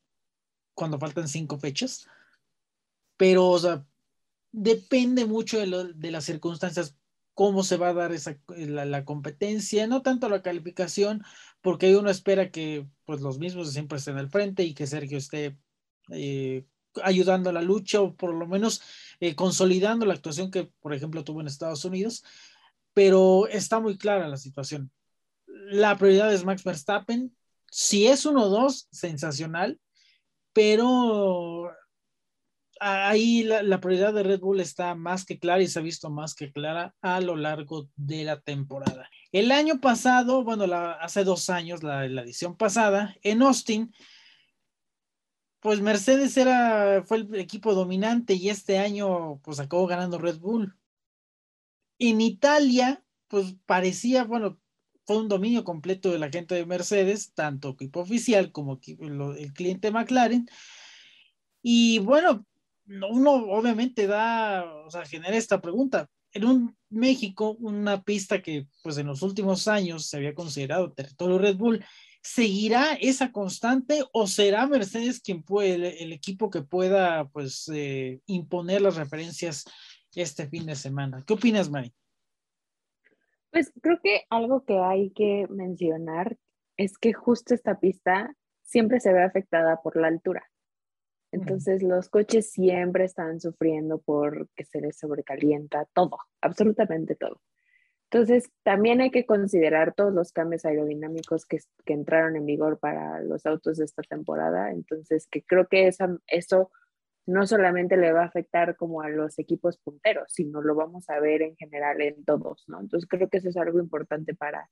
cuando 0.74 0.98
faltan 0.98 1.28
cinco 1.28 1.58
fechas. 1.58 2.06
Pero, 3.16 3.48
o 3.48 3.58
sea, 3.58 3.86
depende 4.50 5.24
mucho 5.24 5.58
de, 5.58 6.10
las 6.10 6.24
circunstancias, 6.24 6.96
cómo 7.32 7.62
se 7.62 7.76
va 7.76 7.88
a 7.88 7.94
dar 7.94 8.12
esa, 8.12 8.38
la, 8.48 9.04
competencia, 9.04 9.86
no 9.86 10.02
tanto 10.02 10.28
la 10.28 10.42
calificación, 10.42 11.22
porque 11.60 11.96
uno 11.96 12.10
espera 12.10 12.50
que 12.50 12.86
pues, 13.04 13.20
los 13.20 13.38
mismos 13.38 13.72
siempre 13.72 13.98
estén 13.98 14.18
al 14.18 14.30
frente 14.30 14.64
y 14.64 14.74
que 14.74 14.86
Sergio 14.86 15.18
esté 15.18 15.56
eh, 16.10 16.66
ayudando 17.02 17.50
a 17.50 17.52
la 17.52 17.62
lucha 17.62 18.00
o 18.00 18.14
por 18.14 18.34
lo 18.34 18.46
menos 18.46 18.82
eh, 19.20 19.34
consolidando 19.36 20.06
la 20.06 20.14
actuación 20.14 20.50
que, 20.50 20.64
por 20.80 20.92
ejemplo, 20.92 21.24
tuvo 21.24 21.40
en 21.40 21.46
Estados 21.46 21.84
Unidos, 21.84 22.24
pero 22.92 23.46
está 23.48 23.80
muy 23.80 23.96
clara 23.96 24.28
la 24.28 24.36
situación. 24.36 24.90
La 25.71 25.97
prioridad 25.97 26.33
es 26.33 26.44
Max 26.44 26.64
Verstappen. 26.64 27.35
Si 27.71 28.06
es 28.06 28.26
uno 28.26 28.44
o 28.44 28.49
dos, 28.49 28.88
sensacional, 28.92 29.80
pero 30.52 31.73
ahí 32.80 33.44
la, 33.44 33.80
prioridad 33.80 34.12
de 34.12 34.23
Red 34.23 34.40
Bull 34.40 34.61
está 34.61 34.94
más 34.94 35.25
que 35.25 35.38
clara 35.38 35.62
y 35.62 35.66
se 35.66 35.78
ha 35.78 35.83
visto 35.83 36.11
más 36.11 36.35
que 36.35 36.52
clara 36.52 36.94
a 37.00 37.21
lo 37.21 37.37
largo 37.37 37.88
de 37.97 38.25
la 38.25 38.40
temporada. 38.40 39.09
El 39.33 39.50
año 39.52 39.80
pasado, 39.80 40.44
bueno, 40.44 40.64
hace 41.00 41.25
dos 41.25 41.50
años, 41.50 41.83
la, 41.83 42.04
edición 42.04 42.56
pasada, 42.56 43.16
en 43.23 43.42
Austin, 43.42 43.92
pues 45.61 45.80
Mercedes 45.80 46.37
era, 46.37 47.02
fue 47.04 47.18
el 47.18 47.35
equipo 47.37 47.75
dominante 47.75 48.35
y 48.35 48.50
este 48.50 48.78
año 48.78 49.40
pues 49.42 49.61
acabó 49.61 49.87
ganando 49.87 50.18
Red 50.18 50.38
Bull. 50.38 50.76
En 51.99 52.21
Italia, 52.21 53.02
pues 53.28 53.56
parecía, 53.64 54.25
bueno, 54.25 54.61
fue 55.06 55.18
un 55.18 55.28
dominio 55.28 55.64
completo 55.64 56.11
de 56.11 56.18
la 56.18 56.30
gente 56.30 56.54
de 56.54 56.66
Mercedes, 56.66 57.32
tanto 57.34 57.70
equipo 57.70 58.00
oficial 58.00 58.52
como 58.52 58.80
el 58.99 59.52
cliente 59.52 59.90
McLaren. 59.90 60.46
Y 61.62 61.99
bueno, 62.00 62.46
uno 62.87 63.32
obviamente 63.32 64.06
da, 64.06 64.64
o 64.87 64.90
sea, 64.90 65.04
genera 65.04 65.37
esta 65.37 65.61
pregunta. 65.61 66.08
En 66.32 66.44
un 66.44 66.76
México, 66.90 67.56
una 67.61 68.02
pista 68.02 68.42
que 68.42 68.66
pues 68.82 68.99
en 68.99 69.06
los 69.06 69.23
últimos 69.23 69.68
años 69.68 70.06
se 70.06 70.16
había 70.16 70.34
considerado 70.34 70.92
territorio 70.92 71.38
Red 71.38 71.56
Bull, 71.56 71.84
¿seguirá 72.23 72.94
esa 72.94 73.30
constante 73.30 74.02
o 74.12 74.26
será 74.26 74.66
Mercedes 74.66 75.20
quien 75.20 75.42
puede, 75.42 76.02
el, 76.02 76.12
equipo 76.12 76.50
que 76.50 76.62
pueda 76.62 77.28
pues 77.28 77.70
eh, 77.73 78.20
imponer 78.26 78.82
las 78.82 78.96
referencias 78.96 79.64
este 80.14 80.49
fin 80.49 80.66
de 80.66 80.76
semana? 80.76 81.23
¿Qué 81.26 81.34
opinas, 81.34 81.70
Mari? 81.70 81.92
Pues 83.54 83.73
creo 83.80 84.00
que 84.02 84.23
algo 84.30 84.64
que 84.64 84.80
hay 84.80 85.11
que 85.11 85.46
mencionar 85.49 86.37
es 86.76 86.99
que 86.99 87.12
justo 87.12 87.54
esta 87.54 87.78
pista 87.78 88.34
siempre 88.64 88.99
se 88.99 89.12
ve 89.12 89.23
afectada 89.23 89.80
por 89.80 89.94
la 89.94 90.08
altura. 90.08 90.50
Entonces 91.30 91.84
los 91.84 92.08
coches 92.08 92.50
siempre 92.50 93.04
están 93.04 93.38
sufriendo 93.38 93.99
porque 94.00 94.64
se 94.64 94.80
les 94.80 94.99
sobrecalienta 94.99 95.87
todo, 95.94 96.18
absolutamente 96.40 97.14
todo. 97.14 97.40
Entonces 98.11 98.50
también 98.64 99.00
hay 99.00 99.12
que 99.12 99.25
considerar 99.25 99.94
todos 99.94 100.12
los 100.12 100.32
cambios 100.32 100.64
aerodinámicos 100.64 101.46
que, 101.46 101.61
entraron 101.87 102.34
en 102.34 102.46
vigor 102.46 102.80
para 102.80 103.20
los 103.20 103.46
autos 103.46 103.76
de 103.76 103.84
esta 103.84 104.02
temporada. 104.02 104.73
Entonces 104.73 105.28
que 105.28 105.44
creo 105.44 105.68
que 105.68 105.87
eso 106.26 106.73
no 107.26 107.47
solamente 107.47 107.97
le 107.97 108.12
va 108.12 108.23
a 108.23 108.26
afectar 108.26 108.76
como 108.76 109.00
a 109.00 109.09
los 109.09 109.38
equipos 109.38 109.78
punteros, 109.78 110.26
sino 110.28 110.61
lo 110.61 110.75
vamos 110.75 111.09
a 111.09 111.21
ver 111.21 111.43
en 111.43 111.57
general 111.57 112.00
en 112.02 112.25
todos, 112.25 112.64
¿no? 112.69 112.81
Entonces 112.81 113.09
creo 113.09 113.28
que 113.28 113.38
eso 113.38 113.49
es 113.49 113.57
algo 113.57 113.78
importante 113.78 114.35
para, 114.35 114.71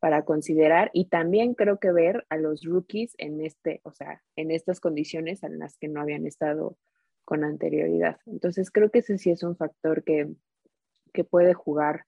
para 0.00 0.24
considerar 0.24 0.90
y 0.92 1.06
también 1.06 1.54
creo 1.54 1.78
que 1.78 1.92
ver 1.92 2.26
a 2.28 2.36
los 2.36 2.64
rookies 2.64 3.14
en 3.18 3.40
este, 3.40 3.80
o 3.84 3.92
sea, 3.92 4.22
en 4.36 4.50
estas 4.50 4.80
condiciones 4.80 5.42
en 5.44 5.58
las 5.58 5.78
que 5.78 5.88
no 5.88 6.00
habían 6.00 6.26
estado 6.26 6.76
con 7.24 7.44
anterioridad. 7.44 8.18
Entonces 8.26 8.70
creo 8.70 8.90
que 8.90 8.98
ese 8.98 9.16
sí 9.18 9.30
es 9.30 9.44
un 9.44 9.56
factor 9.56 10.02
que, 10.02 10.28
que 11.12 11.22
puede 11.22 11.54
jugar 11.54 12.04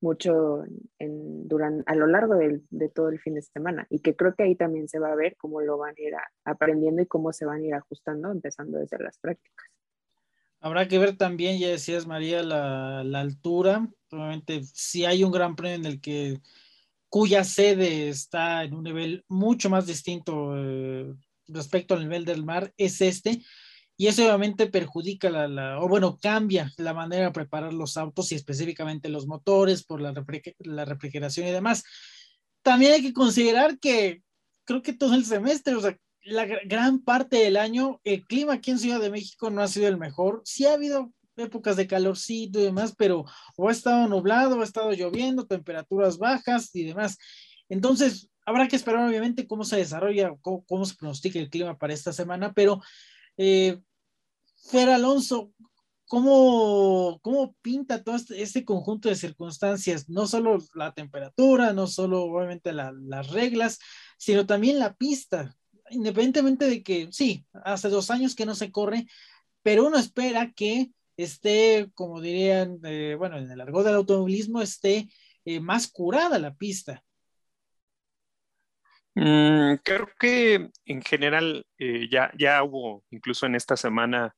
mucho 0.00 0.64
en, 0.98 1.48
durante, 1.48 1.84
a 1.90 1.94
lo 1.94 2.06
largo 2.06 2.34
de, 2.34 2.60
de, 2.70 2.88
todo 2.88 3.08
el 3.08 3.18
fin 3.18 3.34
de 3.34 3.42
semana 3.42 3.86
y 3.90 4.00
que 4.00 4.14
creo 4.14 4.34
que 4.34 4.44
ahí 4.44 4.54
también 4.54 4.88
se 4.88 4.98
va 4.98 5.12
a 5.12 5.16
ver 5.16 5.36
cómo 5.36 5.60
lo 5.60 5.78
van 5.78 5.94
a 5.96 6.00
ir 6.00 6.14
aprendiendo 6.44 7.02
y 7.02 7.06
cómo 7.06 7.32
se 7.32 7.46
van 7.46 7.62
a 7.62 7.66
ir 7.66 7.74
ajustando 7.74 8.30
empezando 8.30 8.78
desde 8.78 8.98
las 8.98 9.18
prácticas. 9.18 9.66
Habrá 10.60 10.88
que 10.88 10.98
ver 10.98 11.16
también, 11.16 11.58
ya 11.58 11.68
decías 11.68 12.06
María, 12.06 12.42
la, 12.42 13.04
la 13.04 13.20
altura. 13.20 13.88
Obviamente, 14.10 14.62
si 14.64 15.04
hay 15.04 15.22
un 15.22 15.30
gran 15.30 15.54
premio 15.54 15.76
en 15.76 15.86
el 15.86 16.00
que 16.00 16.40
cuya 17.08 17.44
sede 17.44 18.08
está 18.08 18.64
en 18.64 18.74
un 18.74 18.84
nivel 18.84 19.24
mucho 19.28 19.70
más 19.70 19.86
distinto 19.86 20.54
eh, 20.56 21.14
respecto 21.46 21.94
al 21.94 22.00
nivel 22.00 22.24
del 22.24 22.44
mar, 22.44 22.72
es 22.76 23.00
este. 23.00 23.42
Y 24.00 24.06
eso 24.06 24.22
obviamente 24.22 24.68
perjudica 24.68 25.28
la, 25.28 25.80
o 25.80 25.88
bueno, 25.88 26.18
cambia 26.22 26.72
la 26.76 26.94
manera 26.94 27.26
de 27.26 27.32
preparar 27.32 27.74
los 27.74 27.96
autos 27.96 28.30
y 28.30 28.36
específicamente 28.36 29.08
los 29.08 29.26
motores 29.26 29.82
por 29.82 30.00
la, 30.00 30.14
la 30.60 30.84
refrigeración 30.84 31.48
y 31.48 31.50
demás. 31.50 31.82
También 32.62 32.92
hay 32.92 33.02
que 33.02 33.12
considerar 33.12 33.80
que 33.80 34.22
creo 34.64 34.82
que 34.82 34.92
todo 34.92 35.14
el 35.14 35.24
semestre, 35.24 35.74
o 35.74 35.80
sea, 35.80 35.98
la 36.22 36.46
gran 36.46 37.00
parte 37.00 37.38
del 37.38 37.56
año, 37.56 38.00
el 38.04 38.24
clima 38.24 38.54
aquí 38.54 38.70
en 38.70 38.78
Ciudad 38.78 39.00
de 39.00 39.10
México 39.10 39.50
no 39.50 39.62
ha 39.62 39.68
sido 39.68 39.88
el 39.88 39.98
mejor. 39.98 40.42
Sí 40.44 40.64
ha 40.64 40.74
habido 40.74 41.12
épocas 41.36 41.74
de 41.76 41.88
calorcito 41.88 42.60
y 42.60 42.64
demás, 42.64 42.94
pero 42.96 43.24
o 43.56 43.68
ha 43.68 43.72
estado 43.72 44.06
nublado, 44.06 44.56
o 44.56 44.60
ha 44.60 44.64
estado 44.64 44.92
lloviendo, 44.92 45.44
temperaturas 45.44 46.18
bajas 46.18 46.70
y 46.72 46.84
demás. 46.84 47.18
Entonces, 47.68 48.30
habrá 48.46 48.68
que 48.68 48.76
esperar 48.76 49.08
obviamente 49.08 49.48
cómo 49.48 49.64
se 49.64 49.76
desarrolla, 49.76 50.34
cómo, 50.40 50.84
se 50.84 50.94
pronostica 50.94 51.40
el 51.40 51.50
clima 51.50 51.76
para 51.76 51.94
esta 51.94 52.12
semana, 52.12 52.52
pero 52.52 52.80
eh, 53.36 53.80
Fer 54.70 54.90
Alonso, 54.90 55.52
¿cómo, 56.06 57.20
¿cómo 57.22 57.54
pinta 57.62 58.02
todo 58.02 58.16
este, 58.16 58.42
este, 58.42 58.64
conjunto 58.64 59.08
de 59.08 59.14
circunstancias? 59.14 60.08
No 60.08 60.26
solo 60.26 60.58
la 60.74 60.92
temperatura, 60.92 61.72
no 61.72 61.86
solo 61.86 62.22
obviamente 62.22 62.72
las 62.72 63.30
reglas, 63.30 63.78
sino 64.18 64.46
también 64.46 64.78
la 64.78 64.94
pista. 64.94 65.54
Independientemente 65.90 66.66
de 66.66 66.82
que, 66.82 67.08
sí, 67.12 67.46
hace 67.64 67.88
dos 67.88 68.10
años 68.10 68.34
que 68.34 68.46
no 68.46 68.54
se 68.54 68.70
corre, 68.70 69.06
pero 69.62 69.86
uno 69.86 69.98
espera 69.98 70.52
que 70.52 70.90
esté, 71.16 71.90
como 71.94 72.20
dirían, 72.20 72.78
eh, 72.84 73.14
bueno, 73.18 73.38
en 73.38 73.50
el 73.50 73.60
argot 73.60 73.84
del 73.84 73.94
automovilismo, 73.94 74.62
esté 74.62 75.08
eh, 75.44 75.60
más 75.60 75.90
curada 75.90 76.38
la 76.38 76.54
pista. 76.54 77.02
Mm, 79.14 79.76
creo 79.82 80.08
que 80.18 80.70
en 80.84 81.02
general 81.02 81.66
eh, 81.78 82.08
ya, 82.10 82.30
ya 82.38 82.62
hubo, 82.62 83.04
incluso 83.10 83.46
en 83.46 83.56
esta 83.56 83.76
semana, 83.76 84.36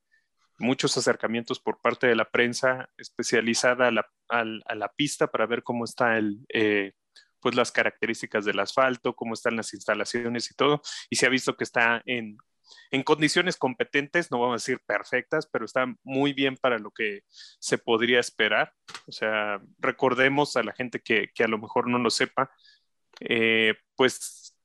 muchos 0.61 0.97
acercamientos 0.97 1.61
por 1.61 1.81
parte 1.81 2.07
de 2.07 2.17
la 2.17 2.31
prensa 2.31 2.89
especializada 2.97 3.89
a 3.89 3.91
la, 3.91 4.09
a 4.29 4.75
la 4.75 4.93
pista 4.95 5.27
para 5.27 5.47
ver 5.47 5.63
cómo 5.63 5.85
está 5.85 6.19
el, 6.19 6.47
pues 7.41 7.55
las 7.55 7.73
características 7.73 8.45
del 8.45 8.61
asfalto, 8.61 9.17
cómo 9.17 9.35
están 9.35 9.57
las 9.57 9.75
instalaciones 9.75 10.51
y 10.51 10.55
todo. 10.55 10.83
Y 11.09 11.17
se 11.17 11.27
ha 11.27 11.31
visto 11.31 11.57
que 11.57 11.65
está 11.65 12.03
en 12.07 12.39
en 12.91 13.03
condiciones 13.03 13.57
competentes, 13.57 14.31
no 14.31 14.41
vamos 14.41 14.55
a 14.55 14.63
decir 14.65 14.81
perfectas, 14.87 15.49
pero 15.51 15.65
está 15.65 15.87
muy 16.03 16.33
bien 16.33 16.57
para 16.57 16.79
lo 16.79 16.91
que 16.91 17.23
se 17.29 17.79
podría 17.79 18.21
esperar. 18.21 18.73
O 19.07 19.13
sea, 19.13 19.61
recordemos 19.79 20.57
a 20.57 20.63
la 20.63 20.73
gente 20.73 21.01
que, 21.01 21.31
a 21.43 21.49
lo 21.49 21.59
mejor 21.59 21.89
no 21.89 21.99
lo 21.99 22.11
sepa, 22.11 22.51
eh, 23.21 23.75
pues 23.97 24.57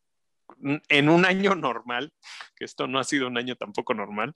en 0.90 1.10
un 1.10 1.26
año 1.26 1.56
normal, 1.56 2.14
que 2.56 2.66
esto 2.66 2.88
no 2.88 3.00
ha 3.00 3.04
sido 3.04 3.28
un 3.28 3.38
año 3.38 3.56
tampoco 3.56 3.94
normal, 3.94 4.34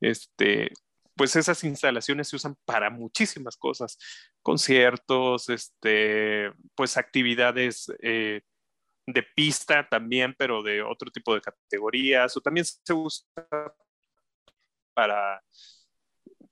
este, 0.00 0.72
pues 1.16 1.36
esas 1.36 1.62
instalaciones 1.64 2.28
se 2.28 2.36
usan 2.36 2.56
para 2.64 2.90
muchísimas 2.90 3.56
cosas, 3.56 3.98
conciertos, 4.42 5.48
este, 5.48 6.52
pues 6.74 6.96
actividades 6.96 7.92
eh, 8.00 8.42
de 9.06 9.22
pista 9.22 9.88
también, 9.88 10.34
pero 10.38 10.62
de 10.62 10.82
otro 10.82 11.10
tipo 11.10 11.34
de 11.34 11.40
categorías, 11.40 12.36
o 12.36 12.40
también 12.40 12.64
se 12.64 12.92
usa 12.92 13.26
para, 14.94 15.42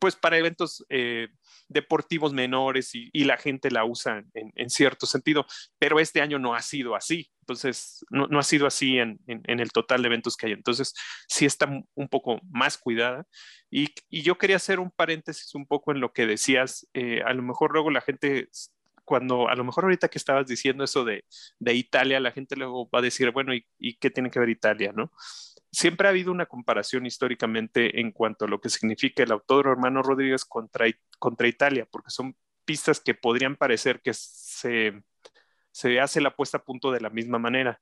pues 0.01 0.17
para 0.17 0.39
eventos 0.39 0.85
eh, 0.89 1.29
deportivos 1.69 2.33
menores 2.33 2.91
y, 2.95 3.25
la 3.25 3.37
gente 3.37 3.71
la 3.71 3.85
usa 3.85 4.25
en, 4.35 4.71
cierto 4.71 5.07
sentido, 5.07 5.47
pero 5.79 6.01
este 6.01 6.23
año 6.23 6.39
no 6.39 6.55
ha 6.55 6.63
sido 6.63 6.97
así, 6.97 7.31
entonces 7.43 8.05
no, 8.11 8.39
ha 8.39 8.43
sido 8.43 8.67
así 8.67 8.99
en, 8.99 9.21
el 9.27 9.71
total 9.71 10.03
de 10.03 10.09
eventos 10.09 10.37
que 10.37 10.47
hay, 10.47 10.53
entonces 10.53 10.95
sí 11.29 11.45
está 11.45 11.69
un 11.95 12.09
poco 12.09 12.41
más 12.51 12.79
cuidada. 12.79 13.27
Y, 13.71 13.89
yo 14.11 14.39
quería 14.39 14.57
hacer 14.57 14.81
un 14.81 14.91
paréntesis 14.91 15.55
un 15.55 15.67
poco 15.67 15.93
en 15.93 16.01
lo 16.01 16.13
que 16.13 16.27
decías, 16.27 16.89
eh, 16.95 17.23
a 17.25 17.35
lo 17.35 17.43
mejor 17.43 17.73
luego 17.73 17.91
la 17.91 18.01
gente 18.01 18.49
cuando 19.05 19.49
a 19.49 19.57
lo 19.57 19.65
mejor 19.65 19.85
ahorita 19.85 20.09
que 20.09 20.19
estabas 20.19 20.47
diciendo 20.47 20.85
eso 20.85 21.05
de, 21.05 21.25
Italia, 21.61 22.21
la 22.21 22.31
gente 22.33 22.57
luego 22.57 22.89
va 22.91 23.01
a 23.01 23.03
decir, 23.03 23.31
bueno, 23.33 23.53
¿y, 23.55 23.67
¿y, 23.79 23.97
qué 23.99 24.09
tiene 24.09 24.31
que 24.31 24.39
ver 24.39 24.49
Italia, 24.49 24.93
no? 24.95 25.13
Siempre 25.73 26.09
ha 26.09 26.11
habido 26.11 26.33
una 26.33 26.47
comparación 26.47 27.07
históricamente 27.07 28.01
en 28.01 28.13
cuanto 28.13 28.45
a 28.45 28.49
lo 28.49 28.61
que 28.61 28.69
significa 28.69 29.23
el 29.23 29.33
autódromo 29.33 29.73
hermano 29.73 30.03
Rodríguez 30.03 30.45
contra, 30.45 30.87
contra 31.19 31.49
Italia, 31.49 31.87
porque 31.91 32.11
son 32.11 32.37
pistas 32.65 33.01
que 33.01 33.15
podrían 33.15 33.57
parecer 33.57 34.01
que 34.01 34.13
se, 34.15 35.03
se 35.71 36.01
hace 36.01 36.21
la 36.21 36.35
puesta 36.35 36.59
a 36.59 36.65
punto 36.65 36.91
de 36.91 37.01
la 37.01 37.11
misma 37.11 37.39
manera 37.39 37.81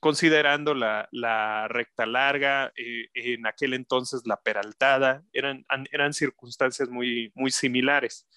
considerando 0.00 0.74
la, 0.74 1.08
la 1.10 1.68
recta 1.68 2.06
larga, 2.06 2.72
eh, 2.76 3.08
en 3.14 3.46
aquel 3.46 3.74
entonces 3.74 4.22
la 4.24 4.36
peraltada, 4.36 5.24
eran, 5.32 5.64
eran 5.90 6.12
circunstancias 6.12 6.88
muy, 6.88 7.32
muy 7.34 7.50
similares. 7.50 8.28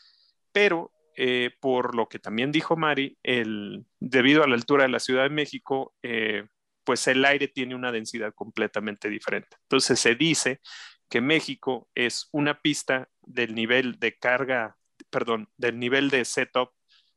Pero 0.51 0.91
eh, 1.15 1.51
por 1.59 1.95
lo 1.95 2.09
que 2.09 2.17
también 2.17 2.51
dijo 2.51 2.75
Mari, 2.75 3.17
el, 3.21 3.85
debido 3.99 4.43
a 4.43 4.47
la 4.47 4.55
altura 4.55 4.83
de 4.83 4.89
la 4.89 4.99
Ciudad 4.99 5.23
de 5.23 5.29
México, 5.29 5.93
eh, 6.01 6.47
pues 6.89 7.05
el 7.05 7.23
aire 7.23 7.47
tiene 7.47 7.75
una 7.75 7.91
densidad 7.91 8.33
completamente 8.33 9.09
diferente. 9.11 9.57
Entonces 9.61 9.99
se 9.99 10.15
dice 10.15 10.59
que 11.07 11.21
México 11.21 11.87
es 11.93 12.29
una 12.31 12.63
pista 12.63 13.07
del 13.21 13.53
nivel 13.53 13.99
de 13.99 14.17
carga, 14.17 14.75
perdón, 15.11 15.49
del 15.55 15.77
nivel 15.77 16.09
de 16.09 16.25
setup 16.25 16.71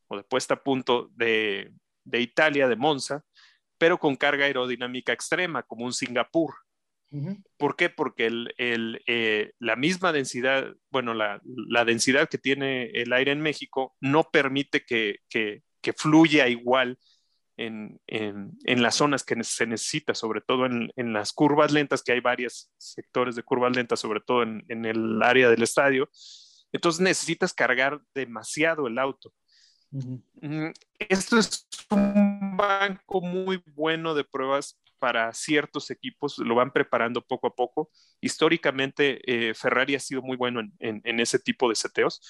o 0.08 0.18
de 0.18 0.24
puesta 0.24 0.52
a 0.52 0.62
punto 0.62 1.08
de, 1.14 1.72
de 2.04 2.20
Italia, 2.20 2.68
de 2.68 2.76
Monza, 2.76 3.24
pero 3.78 3.96
con 3.96 4.14
carga 4.16 4.44
aerodinámica 4.44 5.14
extrema, 5.14 5.62
como 5.62 5.86
un 5.86 5.94
Singapur. 5.94 6.52
¿Por 7.56 7.74
qué? 7.74 7.88
Porque 7.88 8.30
eh, 8.58 9.52
la 9.58 9.76
misma 9.76 10.12
densidad, 10.12 10.74
bueno, 10.90 11.14
la, 11.14 11.40
densidad 11.86 12.28
que 12.28 12.36
tiene 12.36 12.90
el 12.90 13.10
aire 13.14 13.32
en 13.32 13.40
México 13.40 13.96
no 14.02 14.24
permite 14.30 14.84
que, 14.84 15.20
fluya 15.96 16.46
igual 16.48 16.98
en, 17.56 18.00
las 18.64 18.96
zonas 18.96 19.24
que 19.24 19.42
se 19.44 19.66
necesita, 19.66 20.14
sobre 20.14 20.40
todo 20.40 20.66
en, 20.66 21.12
las 21.12 21.32
curvas 21.32 21.72
lentas, 21.72 22.02
que 22.02 22.12
hay 22.12 22.20
varios 22.20 22.70
sectores 22.78 23.36
de 23.36 23.42
curvas 23.42 23.74
lentas, 23.74 24.00
sobre 24.00 24.20
todo 24.20 24.42
en, 24.42 24.84
el 24.84 25.22
área 25.22 25.48
del 25.48 25.62
estadio. 25.62 26.08
Entonces 26.72 27.00
necesitas 27.00 27.52
cargar 27.52 28.00
demasiado 28.14 28.86
el 28.86 28.98
auto. 28.98 29.32
Mm, 29.90 30.70
esto 30.98 31.38
es 31.38 31.68
un 31.90 32.56
banco 32.56 33.20
muy 33.20 33.62
bueno 33.74 34.14
de 34.14 34.24
pruebas 34.24 34.80
para 34.98 35.32
ciertos 35.34 35.90
equipos, 35.90 36.38
lo 36.38 36.54
van 36.54 36.72
preparando 36.72 37.20
poco 37.22 37.48
a 37.48 37.54
poco. 37.54 37.90
Históricamente, 38.20 39.20
eh, 39.26 39.52
Ferrari 39.52 39.96
ha 39.96 40.00
sido 40.00 40.22
muy 40.22 40.36
bueno 40.36 40.60
en, 40.78 41.20
ese 41.20 41.40
tipo 41.40 41.68
de 41.68 41.74
seteos. 41.74 42.22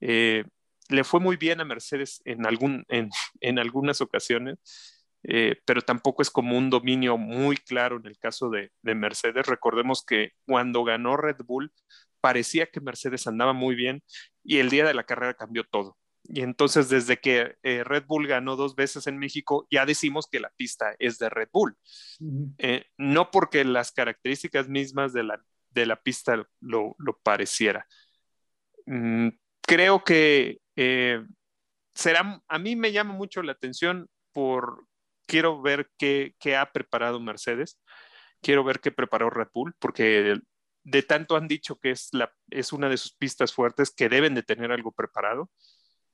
Eh, 0.00 0.44
le 0.88 1.04
fue 1.04 1.20
muy 1.20 1.36
bien 1.36 1.60
a 1.60 1.64
Mercedes 1.64 2.20
en, 2.24 2.46
algún, 2.46 2.84
en, 3.40 3.58
algunas 3.58 4.00
ocasiones, 4.00 4.58
eh, 5.22 5.56
pero 5.64 5.82
tampoco 5.82 6.22
es 6.22 6.30
como 6.30 6.58
un 6.58 6.70
dominio 6.70 7.16
muy 7.16 7.56
claro 7.56 7.96
en 7.96 8.06
el 8.06 8.18
caso 8.18 8.50
de, 8.50 8.70
de, 8.82 8.94
Mercedes. 8.94 9.46
Recordemos 9.46 10.04
que 10.04 10.32
cuando 10.46 10.84
ganó 10.84 11.16
Red 11.16 11.38
Bull, 11.46 11.72
parecía 12.20 12.66
que 12.66 12.80
Mercedes 12.80 13.26
andaba 13.26 13.52
muy 13.52 13.74
bien 13.74 14.02
y 14.42 14.58
el 14.58 14.70
día 14.70 14.84
de 14.86 14.94
la 14.94 15.04
carrera 15.04 15.34
cambió 15.34 15.64
todo. 15.64 15.96
Y 16.26 16.40
entonces 16.40 16.88
desde 16.88 17.18
que 17.18 17.56
eh, 17.62 17.84
Red 17.84 18.04
Bull 18.06 18.26
ganó 18.26 18.56
dos 18.56 18.74
veces 18.74 19.06
en 19.06 19.18
México, 19.18 19.66
ya 19.70 19.84
decimos 19.84 20.26
que 20.30 20.40
la 20.40 20.50
pista 20.56 20.94
es 20.98 21.18
de 21.18 21.28
Red 21.28 21.48
Bull. 21.52 21.76
Eh, 22.58 22.86
no 22.96 23.30
porque 23.30 23.62
las 23.64 23.92
características 23.92 24.68
mismas 24.68 25.12
de 25.12 25.22
la, 25.22 25.44
de 25.70 25.84
la 25.84 25.96
pista 26.02 26.42
lo, 26.60 26.96
lo 26.98 27.18
pareciera. 27.22 27.86
Mm, 28.86 29.28
creo 29.60 30.02
que 30.02 30.60
eh, 30.76 31.24
será, 31.94 32.42
a 32.48 32.58
mí 32.58 32.76
me 32.76 32.92
llama 32.92 33.14
mucho 33.14 33.42
la 33.42 33.52
atención 33.52 34.08
por, 34.32 34.86
quiero 35.26 35.60
ver 35.62 35.90
qué, 35.98 36.34
qué 36.38 36.56
ha 36.56 36.72
preparado 36.72 37.20
Mercedes, 37.20 37.80
quiero 38.40 38.64
ver 38.64 38.80
qué 38.80 38.90
preparó 38.92 39.30
Red 39.30 39.48
Bull, 39.52 39.74
porque 39.78 40.38
de 40.84 41.02
tanto 41.02 41.36
han 41.36 41.48
dicho 41.48 41.76
que 41.76 41.90
es, 41.90 42.08
la, 42.12 42.32
es 42.50 42.72
una 42.72 42.88
de 42.88 42.98
sus 42.98 43.14
pistas 43.14 43.52
fuertes 43.52 43.90
que 43.90 44.08
deben 44.08 44.34
de 44.34 44.42
tener 44.42 44.70
algo 44.70 44.92
preparado 44.92 45.50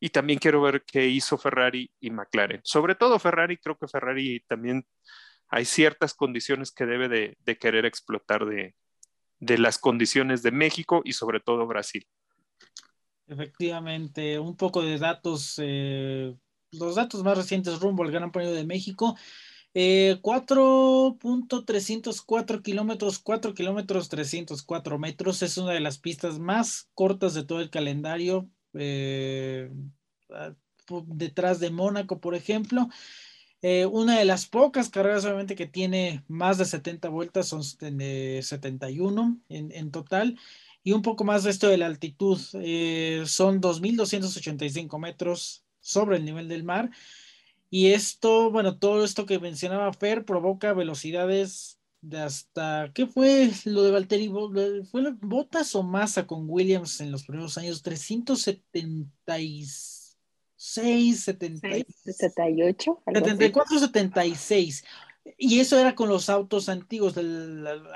y 0.01 0.11
también 0.11 0.39
quiero 0.39 0.63
ver 0.63 0.85
qué 0.85 1.07
hizo 1.07 1.37
Ferrari 1.37 1.91
y 2.01 2.11
McLaren. 2.11 2.63
Sobre 2.65 2.95
todo 2.95 3.19
Ferrari, 3.19 3.59
creo 3.59 3.77
que 3.77 3.87
Ferrari 3.87 4.41
también 4.49 4.87
hay 5.49 5.67
ciertas 5.67 6.15
condiciones 6.15 6.73
que 6.73 6.87
debe 6.87 7.09
de, 7.09 7.59
querer 7.59 7.85
explotar 7.85 8.47
de, 8.47 8.75
las 9.41 9.79
condiciones 9.79 10.43
de 10.43 10.53
México 10.53 11.03
y 11.05 11.13
sobre 11.13 11.41
todo 11.41 11.67
Brasil. 11.67 12.07
Efectivamente, 13.31 14.39
un 14.41 14.57
poco 14.57 14.83
de 14.83 14.99
datos, 14.99 15.55
eh, 15.59 16.35
los 16.73 16.97
datos 16.97 17.23
más 17.23 17.39
recientes 17.39 17.79
rumbo 17.79 18.03
al 18.03 18.11
Gran 18.11 18.33
Premio 18.33 18.53
de 18.53 18.67
México. 18.67 19.17
4.304 19.73 22.59
eh, 22.59 22.63
kilómetros, 22.63 23.21
4 23.21 23.55
kilómetros 23.55 24.09
304 24.09 24.99
metros. 24.99 25.43
Es 25.43 25.57
una 25.59 25.71
de 25.71 25.79
las 25.79 25.99
pistas 25.99 26.41
más 26.41 26.91
cortas 26.95 27.35
de 27.35 27.45
todo 27.45 27.61
el 27.61 27.71
calendario. 27.71 28.51
Eh, 28.75 29.71
detrás 31.07 31.61
de 31.61 31.71
Mónaco, 31.71 32.19
por 32.19 32.35
ejemplo. 32.35 32.89
Eh, 33.63 33.87
una 33.87 34.19
de 34.19 34.25
las 34.25 34.47
pocas 34.47 34.89
carreras, 34.89 35.25
obviamente, 35.25 35.55
que 35.55 35.67
tiene 35.67 36.25
más 36.27 36.59
de 36.59 36.65
70 36.65 37.09
vueltas, 37.11 37.47
son 37.47 37.63
71 37.63 39.41
en, 39.49 39.71
en 39.71 39.93
total. 39.93 40.37
Y 40.83 40.93
un 40.93 41.03
poco 41.03 41.25
más 41.25 41.45
de 41.45 41.51
esto 41.51 41.69
de 41.69 41.77
la 41.77 41.85
altitud, 41.87 42.41
eh, 42.55 43.25
son 43.27 43.61
2.285 43.61 44.99
metros 44.99 45.63
sobre 45.81 46.17
el 46.17 46.25
nivel 46.25 46.49
del 46.49 46.65
mar. 46.65 46.91
Y 47.69 47.89
esto, 47.93 48.51
bueno, 48.51 48.79
todo 48.79 49.05
esto 49.05 49.27
que 49.27 49.39
mencionaba 49.39 49.93
Fer 49.93 50.25
provoca 50.25 50.73
velocidades 50.73 51.79
de 52.01 52.19
hasta, 52.19 52.91
¿qué 52.95 53.07
fue 53.07 53.51
lo 53.65 53.83
de 53.83 53.91
Valtteri? 53.91 54.33
¿Fue 54.91 55.13
Botas 55.21 55.75
o 55.75 55.83
Massa 55.83 56.27
con 56.27 56.49
Williams 56.49 56.99
en 57.01 57.13
los 57.13 57.25
primeros 57.25 57.59
años? 57.59 57.83
376, 57.83 60.17
78. 60.57 63.03
74, 63.07 63.79
76. 63.79 64.83
Y 65.37 65.61
eso 65.61 65.79
era 65.79 65.95
con 65.95 66.09
los 66.09 66.31
autos 66.31 66.69
antiguos, 66.69 67.15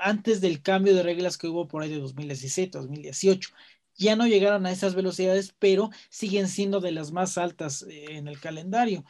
antes 0.01 0.41
del 0.41 0.61
cambio 0.61 0.95
de 0.95 1.03
reglas 1.03 1.37
que 1.37 1.47
hubo 1.47 1.67
por 1.67 1.81
ahí 1.81 1.89
de 1.89 1.99
2017, 1.99 2.77
2018. 2.77 3.49
Ya 3.97 4.15
no 4.15 4.27
llegaron 4.27 4.65
a 4.65 4.71
esas 4.71 4.93
velocidades, 4.93 5.55
pero 5.57 5.89
siguen 6.09 6.47
siendo 6.47 6.81
de 6.81 6.91
las 6.91 7.11
más 7.11 7.37
altas 7.37 7.83
eh, 7.83 8.07
en 8.09 8.27
el 8.27 8.39
calendario. 8.39 9.05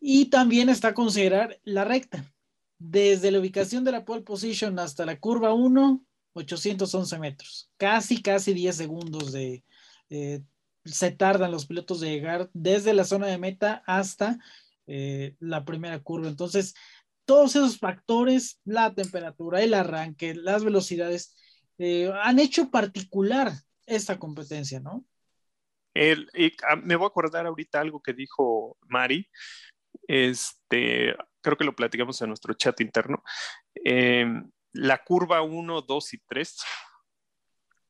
Y 0.00 0.26
también 0.26 0.68
está 0.68 0.94
considerar 0.94 1.60
la 1.64 1.84
recta 1.84 2.32
desde 2.78 3.30
la 3.30 3.40
ubicación 3.40 3.84
de 3.84 3.92
la 3.92 4.04
pole 4.04 4.22
position 4.22 4.78
hasta 4.78 5.04
la 5.04 5.20
curva 5.20 5.52
1, 5.52 6.02
811 6.32 7.18
metros. 7.18 7.70
Casi, 7.76 8.22
casi 8.22 8.54
10 8.54 8.74
segundos 8.74 9.32
de... 9.32 9.62
se 10.84 11.10
tardan 11.10 11.50
los 11.52 11.66
pilotos 11.66 12.00
de 12.00 12.10
llegar 12.10 12.50
desde 12.54 12.94
la 12.94 13.04
zona 13.04 13.26
de 13.26 13.38
meta 13.38 13.82
hasta 13.86 14.38
eh, 14.92 15.36
la 15.38 15.64
primera 15.64 16.00
curva. 16.00 16.26
Entonces, 16.26 16.74
todos 17.30 17.54
esos 17.54 17.78
factores, 17.78 18.60
la 18.64 18.92
temperatura, 18.92 19.62
el 19.62 19.72
arranque, 19.74 20.34
las 20.34 20.64
velocidades, 20.64 21.36
eh, 21.78 22.10
han 22.24 22.40
hecho 22.40 22.72
particular 22.72 23.52
esta 23.86 24.18
competencia, 24.18 24.80
¿no? 24.80 25.04
El, 25.94 26.28
ah, 26.68 26.74
me 26.74 26.96
voy 26.96 27.04
a 27.04 27.08
acordar 27.08 27.46
ahorita 27.46 27.78
algo 27.80 28.02
que 28.02 28.14
dijo 28.14 28.76
Mari. 28.88 29.28
Este, 30.08 31.14
creo 31.40 31.56
que 31.56 31.62
lo 31.62 31.76
platicamos 31.76 32.20
en 32.20 32.30
nuestro 32.30 32.52
chat 32.54 32.80
interno, 32.80 33.22
eh, 33.84 34.26
la 34.72 34.98
curva 35.04 35.40
1, 35.42 35.82
2 35.82 36.14
y 36.14 36.18
3 36.26 36.56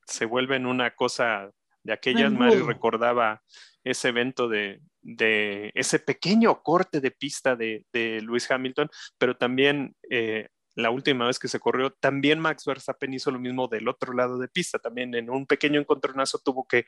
se 0.04 0.26
vuelven 0.26 0.66
una 0.66 0.94
cosa 0.94 1.50
de 1.82 1.94
aquellas, 1.94 2.30
Mario 2.30 2.66
recordaba 2.66 3.42
ese 3.84 4.08
evento 4.08 4.48
de, 4.48 4.82
ese 5.02 5.98
pequeño 5.98 6.62
corte 6.62 7.00
de 7.00 7.10
pista 7.10 7.56
de, 7.56 7.84
de 7.92 8.20
Lewis 8.20 8.50
Hamilton, 8.50 8.88
pero 9.18 9.36
también 9.36 9.94
eh, 10.10 10.48
la 10.74 10.90
última 10.90 11.26
vez 11.26 11.38
que 11.38 11.48
se 11.48 11.60
corrió, 11.60 11.90
también 11.90 12.40
Max 12.40 12.64
Verstappen 12.64 13.12
hizo 13.12 13.30
lo 13.30 13.38
mismo 13.38 13.68
del 13.68 13.88
otro 13.88 14.12
lado 14.12 14.38
de 14.38 14.48
pista, 14.48 14.78
también 14.78 15.14
en 15.14 15.30
un 15.30 15.46
pequeño 15.46 15.80
encontronazo 15.80 16.38
tuvo 16.38 16.66
que 16.66 16.84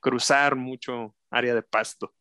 cruzar 0.00 0.56
mucho 0.56 1.14
área 1.30 1.54
de 1.54 1.62
pasto. 1.62 2.14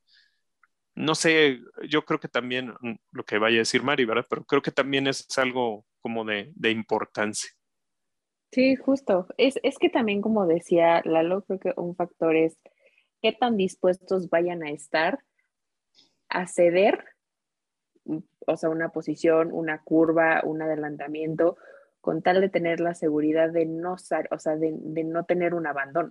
No 0.96 1.14
sé, 1.14 1.60
yo 1.90 2.06
creo 2.06 2.20
que 2.20 2.30
también, 2.30 2.74
mm, 2.80 2.96
lo 3.12 3.26
que 3.26 3.38
vaya 3.38 3.58
a 3.58 3.60
decir 3.60 3.84
Mari, 3.84 4.06
¿verdad? 4.06 4.26
Pero 4.30 4.46
creo 4.46 4.62
que 4.62 4.72
también 4.72 5.08
es 5.08 5.26
algo 5.38 5.86
como 6.02 6.24
de, 6.24 6.54
importancia. 6.64 7.52
Sí, 8.52 8.76
justo. 8.78 9.28
Es, 9.38 9.60
es 9.64 9.78
que 9.78 9.90
también, 9.90 10.22
como 10.22 10.48
decía 10.48 11.02
Lalo, 11.04 11.44
creo 11.44 11.60
que 11.60 11.74
un 11.76 11.96
factor 11.96 12.36
es 12.36 12.58
qué 13.22 13.34
tan 13.34 13.58
dispuestos 13.58 14.30
vayan 14.30 14.64
a 14.64 14.70
estar 14.70 15.20
a 16.36 16.48
ceder 16.48 17.04
o 18.48 18.58
sea, 18.58 18.70
una 18.70 18.90
posición, 18.90 19.52
una 19.52 19.82
curva, 19.82 20.42
un 20.44 20.62
adelantamiento, 20.62 21.58
con 22.02 22.22
tal 22.22 22.42
de 22.42 22.50
tener 22.50 22.80
la 22.80 22.94
seguridad 22.94 23.50
de 23.50 23.66
no, 23.66 23.94
o 23.94 23.98
sea, 24.40 24.56
de, 24.56 25.04
no 25.04 25.26
tener 25.26 25.54
un 25.54 25.68
abandono. 25.68 26.10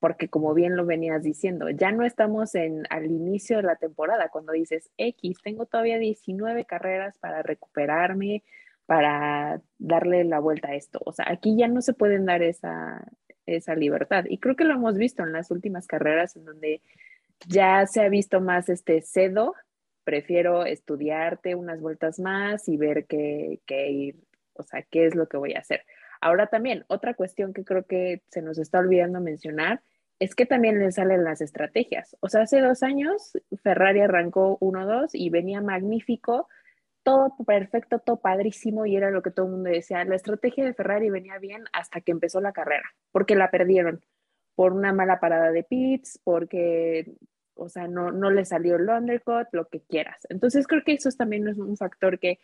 Porque 0.00 0.28
como 0.28 0.52
bien 0.52 0.76
lo 0.76 0.84
venías 0.84 1.22
diciendo, 1.22 1.70
ya 1.70 1.92
no 1.92 2.04
estamos 2.04 2.56
en, 2.56 2.82
al 2.90 3.06
inicio 3.06 3.58
de 3.58 3.62
la 3.62 3.76
temporada, 3.76 4.30
cuando 4.30 4.52
dices 4.52 4.90
X, 4.96 5.38
tengo 5.44 5.66
todavía 5.66 5.98
19 5.98 6.64
carreras 6.64 7.18
para 7.18 7.42
recuperarme, 7.42 8.42
para 8.86 9.62
darle 9.78 10.24
la 10.24 10.40
vuelta 10.40 10.70
a 10.70 10.74
esto. 10.74 11.00
O 11.04 11.12
sea, 11.12 11.26
aquí 11.28 11.56
ya 11.56 11.68
no 11.68 11.82
se 11.82 11.94
pueden 11.94 12.26
dar 12.26 12.42
esa, 12.42 13.06
esa 13.46 13.76
libertad. 13.76 14.24
Y 14.28 14.38
creo 14.38 14.56
que 14.56 14.64
lo 14.64 14.74
hemos 14.74 14.96
visto 14.96 15.22
en 15.22 15.32
las 15.32 15.52
últimas 15.52 15.86
carreras 15.86 16.34
en 16.34 16.46
donde 16.46 16.82
ya 17.48 17.86
se 17.86 18.02
ha 18.02 18.08
visto 18.08 18.40
más 18.40 18.68
este 18.68 19.02
cedo 19.02 19.54
prefiero 20.04 20.64
estudiarte 20.64 21.54
unas 21.54 21.80
vueltas 21.80 22.18
más 22.18 22.68
y 22.68 22.76
ver 22.76 23.06
qué, 23.06 23.60
ir, 23.90 24.16
o 24.54 24.62
sea, 24.62 24.82
qué 24.82 25.06
es 25.06 25.14
lo 25.14 25.28
que 25.28 25.36
voy 25.36 25.54
a 25.54 25.60
hacer. 25.60 25.84
Ahora 26.20 26.46
también, 26.46 26.84
otra 26.88 27.14
cuestión 27.14 27.52
que 27.52 27.64
creo 27.64 27.84
que 27.84 28.22
se 28.28 28.42
nos 28.42 28.58
está 28.58 28.78
olvidando 28.78 29.20
mencionar 29.20 29.82
es 30.18 30.34
que 30.34 30.46
también 30.46 30.78
le 30.78 30.92
salen 30.92 31.24
las 31.24 31.40
estrategias. 31.40 32.16
O 32.20 32.28
sea, 32.28 32.42
hace 32.42 32.60
dos 32.60 32.82
años 32.82 33.32
Ferrari 33.62 34.00
arrancó 34.00 34.58
1-2 34.60 35.10
y 35.14 35.30
venía 35.30 35.60
magnífico, 35.60 36.48
todo 37.02 37.34
perfecto, 37.44 37.98
todo 37.98 38.20
padrísimo 38.20 38.86
y 38.86 38.94
era 38.94 39.10
lo 39.10 39.22
que 39.22 39.32
todo 39.32 39.46
el 39.46 39.52
mundo 39.52 39.70
decía. 39.70 40.04
La 40.04 40.14
estrategia 40.14 40.64
de 40.64 40.74
Ferrari 40.74 41.10
venía 41.10 41.38
bien 41.38 41.64
hasta 41.72 42.00
que 42.00 42.12
empezó 42.12 42.40
la 42.40 42.52
carrera, 42.52 42.88
porque 43.10 43.34
la 43.34 43.50
perdieron 43.50 44.04
por 44.54 44.74
una 44.74 44.92
mala 44.92 45.18
parada 45.18 45.50
de 45.50 45.64
pits, 45.64 46.20
porque 46.22 47.16
o 47.62 47.68
sea, 47.68 47.88
no, 47.88 48.10
no 48.10 48.30
le 48.30 48.44
salió 48.44 48.76
el 48.76 48.88
undercut, 48.88 49.46
lo 49.52 49.68
que 49.68 49.80
quieras. 49.82 50.26
Entonces 50.28 50.66
creo 50.66 50.82
que 50.84 50.94
eso 50.94 51.10
también 51.10 51.46
es 51.48 51.58
un 51.58 51.76
factor 51.76 52.18
que, 52.18 52.40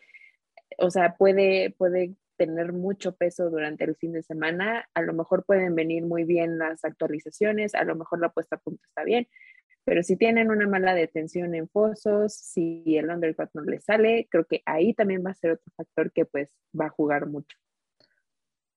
o 0.78 0.90
sea, 0.90 1.16
puede, 1.16 1.74
puede 1.76 2.14
tener 2.36 2.72
mucho 2.72 3.16
peso 3.16 3.50
durante 3.50 3.84
el 3.84 3.96
fin 3.96 4.12
de 4.12 4.22
semana. 4.22 4.88
A 4.94 5.02
lo 5.02 5.12
mejor 5.12 5.44
pueden 5.44 5.74
venir 5.74 6.04
muy 6.04 6.24
bien 6.24 6.58
las 6.58 6.84
actualizaciones, 6.84 7.74
a 7.74 7.84
lo 7.84 7.96
mejor 7.96 8.20
la 8.20 8.30
puesta 8.30 8.56
a 8.56 8.60
punto 8.60 8.82
está 8.86 9.04
bien, 9.04 9.28
pero 9.84 10.02
si 10.02 10.16
tienen 10.16 10.50
una 10.50 10.68
mala 10.68 10.94
detención 10.94 11.54
en 11.54 11.66
fosos, 11.66 12.34
si 12.34 12.84
el 12.96 13.08
undercut 13.08 13.48
no 13.54 13.62
le 13.62 13.80
sale, 13.80 14.28
creo 14.30 14.44
que 14.44 14.62
ahí 14.66 14.92
también 14.92 15.24
va 15.24 15.30
a 15.30 15.34
ser 15.34 15.52
otro 15.52 15.72
factor 15.76 16.12
que 16.12 16.26
pues 16.26 16.50
va 16.78 16.86
a 16.86 16.90
jugar 16.90 17.26
mucho. 17.26 17.56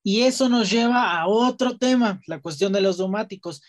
Y 0.04 0.22
eso 0.22 0.50
nos 0.50 0.72
lleva 0.72 1.20
a 1.20 1.28
otro 1.28 1.78
tema, 1.78 2.22
la 2.28 2.40
cuestión 2.40 2.74
de 2.74 2.82
los 2.82 2.98
neumáticos 2.98 3.62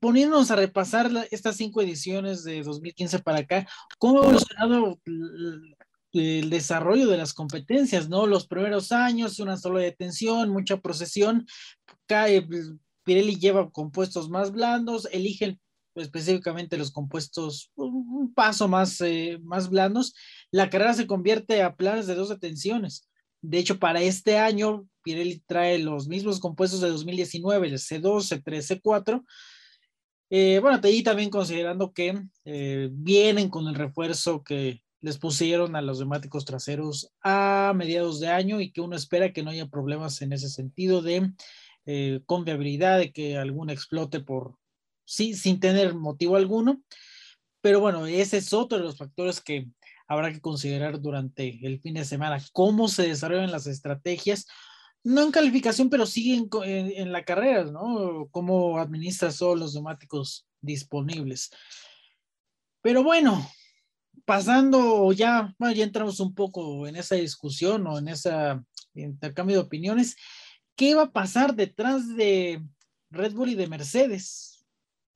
poniéndonos 0.00 0.50
a 0.50 0.56
repasar 0.56 1.10
estas 1.30 1.56
cinco 1.56 1.80
ediciones 1.80 2.44
de 2.44 2.62
2015 2.62 3.18
para 3.20 3.40
acá, 3.40 3.66
¿cómo 3.98 4.20
ha 4.20 4.24
evolucionado 4.24 5.00
el 6.12 6.50
desarrollo 6.50 7.08
de 7.08 7.18
las 7.18 7.34
competencias, 7.34 8.08
¿no? 8.08 8.26
Los 8.26 8.46
primeros 8.46 8.92
años, 8.92 9.38
una 9.38 9.56
sola 9.56 9.80
detención, 9.80 10.50
mucha 10.50 10.78
procesión, 10.78 11.46
cae, 12.06 12.46
Pirelli 13.04 13.36
lleva 13.36 13.70
compuestos 13.70 14.28
más 14.30 14.52
blandos, 14.52 15.08
eligen 15.12 15.60
específicamente 15.94 16.76
los 16.76 16.90
compuestos 16.90 17.70
un 17.74 18.32
paso 18.34 18.68
más, 18.68 19.00
eh, 19.00 19.38
más 19.42 19.70
blandos, 19.70 20.14
la 20.50 20.68
carrera 20.68 20.94
se 20.94 21.06
convierte 21.06 21.62
a 21.62 21.74
planes 21.74 22.06
de 22.06 22.14
dos 22.14 22.28
detenciones. 22.28 23.08
De 23.40 23.58
hecho, 23.58 23.78
para 23.78 24.02
este 24.02 24.38
año, 24.38 24.86
Pirelli 25.02 25.42
trae 25.46 25.78
los 25.78 26.08
mismos 26.08 26.40
compuestos 26.40 26.80
de 26.80 26.88
2019, 26.88 27.68
el 27.68 27.74
C2, 27.74 28.42
C3, 28.42 28.82
C4, 28.82 29.24
eh, 30.30 30.58
bueno, 30.60 30.80
ahí 30.82 31.02
también 31.02 31.30
considerando 31.30 31.92
que 31.92 32.20
eh, 32.44 32.88
vienen 32.92 33.48
con 33.48 33.68
el 33.68 33.74
refuerzo 33.74 34.42
que 34.42 34.82
les 35.00 35.18
pusieron 35.18 35.76
a 35.76 35.82
los 35.82 35.98
neumáticos 35.98 36.44
traseros 36.44 37.12
a 37.22 37.72
mediados 37.76 38.18
de 38.18 38.28
año 38.28 38.60
y 38.60 38.72
que 38.72 38.80
uno 38.80 38.96
espera 38.96 39.32
que 39.32 39.42
no 39.42 39.50
haya 39.50 39.68
problemas 39.68 40.20
en 40.22 40.32
ese 40.32 40.48
sentido 40.48 41.00
de 41.00 41.30
eh, 41.84 42.20
confiabilidad, 42.26 42.98
de 42.98 43.12
que 43.12 43.36
alguno 43.36 43.72
explote 43.72 44.20
por 44.20 44.56
sí, 45.04 45.34
sin 45.34 45.60
tener 45.60 45.94
motivo 45.94 46.34
alguno. 46.34 46.82
Pero 47.60 47.80
bueno, 47.80 48.06
ese 48.06 48.38
es 48.38 48.52
otro 48.52 48.78
de 48.78 48.84
los 48.84 48.96
factores 48.96 49.40
que 49.40 49.68
habrá 50.08 50.32
que 50.32 50.40
considerar 50.40 51.00
durante 51.00 51.64
el 51.64 51.80
fin 51.80 51.94
de 51.94 52.04
semana, 52.04 52.42
cómo 52.52 52.88
se 52.88 53.08
desarrollan 53.08 53.52
las 53.52 53.66
estrategias 53.66 54.46
no 55.06 55.22
en 55.22 55.30
calificación, 55.30 55.88
pero 55.88 56.04
sí 56.04 56.48
en, 56.64 57.12
la 57.12 57.24
carrera, 57.24 57.62
¿no? 57.62 58.26
Cómo 58.32 58.76
administras 58.76 59.38
todos 59.38 59.56
los 59.56 59.72
neumáticos 59.72 60.48
disponibles. 60.60 61.50
Pero 62.82 63.04
bueno, 63.04 63.48
pasando 64.24 65.12
ya, 65.12 65.54
ya 65.60 65.84
entramos 65.84 66.18
un 66.18 66.34
poco 66.34 66.88
en 66.88 66.96
esa 66.96 67.14
discusión 67.14 67.86
o 67.86 67.98
en 67.98 68.08
ese 68.08 68.32
intercambio 68.94 69.58
de 69.58 69.62
opiniones. 69.62 70.16
¿Qué 70.74 70.96
va 70.96 71.02
a 71.04 71.12
pasar 71.12 71.54
detrás 71.54 72.16
de 72.16 72.66
Red 73.10 73.32
Bull 73.32 73.50
y 73.50 73.54
de 73.54 73.68
Mercedes? 73.68 74.66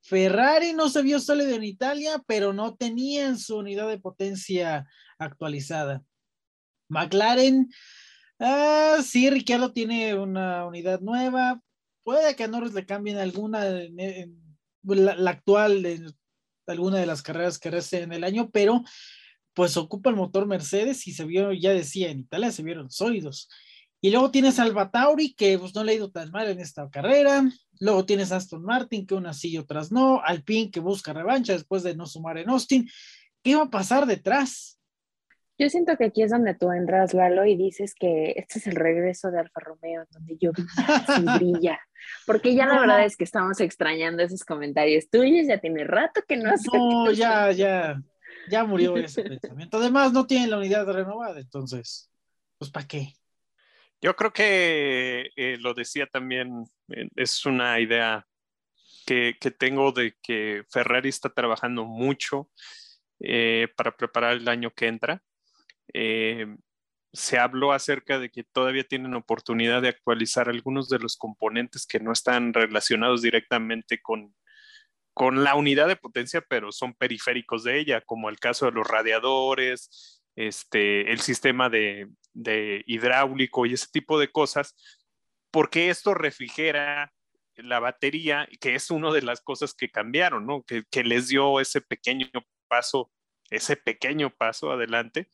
Ferrari 0.03 0.72
no 0.72 0.88
se 0.88 1.03
vio 1.03 1.18
sólido 1.18 1.57
en 1.57 1.64
Italia, 1.64 2.22
pero 2.29 2.53
no 2.53 2.76
tenían 2.76 3.40
su 3.40 3.57
unidad 3.57 3.88
de 3.88 3.98
potencia 3.98 4.87
actualizada. 5.18 6.05
McLaren 6.88 7.68
Ah, 8.42 9.00
sí, 9.05 9.29
Ricciardo 9.29 9.70
tiene 9.70 10.14
una 10.14 10.64
unidad 10.64 11.00
nueva. 11.00 11.61
Puede 12.03 12.35
que 12.35 12.44
a 12.44 12.48
Norris 12.48 12.72
le 12.72 12.87
cambien 12.87 13.18
alguna, 13.18 13.62
la, 14.83 15.31
actual, 15.31 15.83
de 15.83 16.11
alguna 16.66 16.98
de 16.98 17.07
las 17.07 17.20
carreras 17.20 17.59
que 17.59 17.70
resta 17.70 17.98
en 17.98 18.14
el 18.14 18.24
año, 18.24 18.48
pero 18.50 18.83
pues 19.53 19.76
ocupa 19.76 20.09
el 20.09 20.16
motor 20.16 20.46
Mercedes 20.46 21.07
y 21.07 21.12
se 21.12 21.26
vio, 21.26 21.53
ya 21.53 21.74
decía, 21.74 22.11
en 22.11 22.20
Italia 22.20 22.50
se 22.50 22.62
vieron 22.62 22.90
sólidos. 22.90 23.50
Y 24.00 24.11
luego 24.11 24.31
tienes 24.31 24.59
Alba-Tauri, 24.59 25.35
que 25.35 25.59
pues 25.59 25.74
no 25.74 25.85
le 25.85 25.92
ha 25.92 25.96
ido 25.96 26.11
tan 26.11 26.31
mal 26.31 26.48
en 26.48 26.61
esta 26.61 26.88
carrera. 26.88 27.46
Luego 27.79 28.07
tienes 28.07 28.33
Aston 28.33 28.62
Martin, 28.62 29.07
que 29.07 29.14
unas 29.14 29.38
sí 29.38 29.50
y 29.50 29.59
otras 29.59 29.92
no. 29.92 30.22
Alpine, 30.24 30.70
que 30.70 30.81
busca 30.81 31.12
revancha 31.12 31.53
después 31.53 31.83
de 31.83 31.94
no 31.94 32.07
sumar 32.07 32.38
en 32.38 32.48
Austin. 32.48 32.88
¿Qué 33.42 33.55
va 33.55 33.64
a 33.64 33.70
pasar 33.70 34.07
detrás? 34.07 34.80
Yo 35.61 35.68
siento 35.68 35.94
que 35.99 36.07
aquí 36.07 36.23
es 36.23 36.31
donde 36.31 36.55
tú 36.55 36.73
entras, 36.73 37.12
Lalo, 37.12 37.44
y 37.44 37.55
dices 37.55 37.94
que 37.94 38.33
este 38.35 38.59
es 38.59 38.66
el 38.66 38.77
regreso 38.77 39.31
de 39.31 39.40
Alfa 39.40 39.61
Romeo, 39.61 40.07
donde 40.11 40.38
yo 40.38 40.53
y 40.57 40.64
brilla. 41.38 41.79
Porque 42.25 42.55
ya 42.55 42.64
la 42.64 42.81
verdad 42.81 43.05
es 43.05 43.14
que 43.14 43.25
estamos 43.25 43.61
extrañando 43.61 44.23
esos 44.23 44.42
comentarios 44.42 45.11
tuyos, 45.11 45.46
ya 45.46 45.59
tiene 45.59 45.85
rato 45.85 46.23
que 46.27 46.38
no. 46.38 46.51
No, 46.73 47.12
ya, 47.12 47.53
ya, 47.53 48.01
ya 48.49 48.64
murió 48.64 48.96
ese 48.96 49.23
pensamiento. 49.38 49.77
Además, 49.77 50.14
no 50.14 50.27
tienen 50.27 50.49
la 50.49 50.57
unidad 50.57 50.90
renovada, 50.90 51.38
entonces, 51.38 52.11
pues 52.57 52.70
¿para 52.70 52.87
qué? 52.87 53.12
Yo 54.01 54.16
creo 54.16 54.33
que 54.33 55.29
eh, 55.37 55.59
lo 55.61 55.75
decía 55.75 56.07
también, 56.07 56.64
eh, 56.88 57.07
es 57.16 57.44
una 57.44 57.79
idea 57.81 58.27
que, 59.05 59.37
que, 59.38 59.51
tengo 59.51 59.92
de 59.92 60.16
que 60.23 60.64
Ferrari 60.70 61.11
está 61.11 61.29
trabajando 61.29 61.85
mucho 61.85 62.49
eh, 63.18 63.68
para 63.77 63.94
preparar 63.94 64.38
el 64.38 64.49
año 64.49 64.70
que 64.70 64.87
entra 64.87 65.23
eh, 65.94 66.46
se 67.12 67.38
habló 67.38 67.72
acerca 67.72 68.18
de 68.18 68.31
que 68.31 68.44
todavía 68.44 68.85
tienen 68.85 69.14
oportunidad 69.14 69.83
de 69.83 69.88
actualizar 69.88 70.48
algunos 70.48 70.88
de 70.88 70.98
los 70.98 71.16
componentes 71.16 71.87
que 71.87 72.00
no 72.00 72.12
están 72.12 72.55
relacionados 72.55 73.22
directamente 73.22 74.00
con, 74.00 74.35
con 75.12 75.42
la 75.42 75.55
unidad 75.55 75.88
de 75.88 75.96
potencia, 75.96 76.40
pero 76.40 76.70
son 76.72 76.94
periféricos 76.94 77.64
de 77.64 77.81
ella, 77.81 78.00
como 78.00 78.29
el 78.29 78.38
caso 78.38 78.66
de 78.66 78.72
los 78.72 78.87
radiadores, 78.87 80.22
este, 80.37 81.11
el 81.11 81.20
sistema 81.20 81.68
de, 81.68 82.09
hidráulico 82.87 83.66
y 83.66 83.74
ese 83.74 83.88
tipo 83.92 84.18
de 84.18 84.31
cosas, 84.31 84.76
porque 85.50 85.90
esto 85.90 86.14
refrigera 86.14 87.12
la 87.57 87.81
batería, 87.81 88.48
que 88.61 88.76
es 88.76 88.90
una 88.90 89.12
de 89.12 89.22
las 89.22 89.40
cosas 89.40 89.74
que 89.74 89.90
cambiaron, 89.90 90.46
¿no? 90.46 90.62
que, 90.62 90.85
que 90.90 91.03
les 91.03 91.29
dio 91.29 91.59
ese 91.61 91.81
pequeño 91.81 92.31
paso, 92.68 93.11
ese 93.50 93.76
pequeño 93.76 94.31
paso 94.31 94.70
adelante 94.70 95.29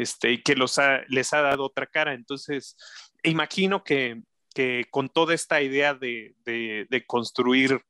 este, 0.00 0.32
y 0.32 0.42
que 0.42 0.56
los 0.56 0.80
les 1.08 1.34
ha 1.34 1.42
dado 1.42 1.64
otra 1.64 1.86
cara. 1.86 2.14
Entonces, 2.14 2.74
imagino 3.22 3.84
que, 3.84 4.22
con 4.90 5.10
toda 5.10 5.34
esta 5.34 5.60
idea 5.60 5.92
de, 5.94 6.34
construir 7.06 7.82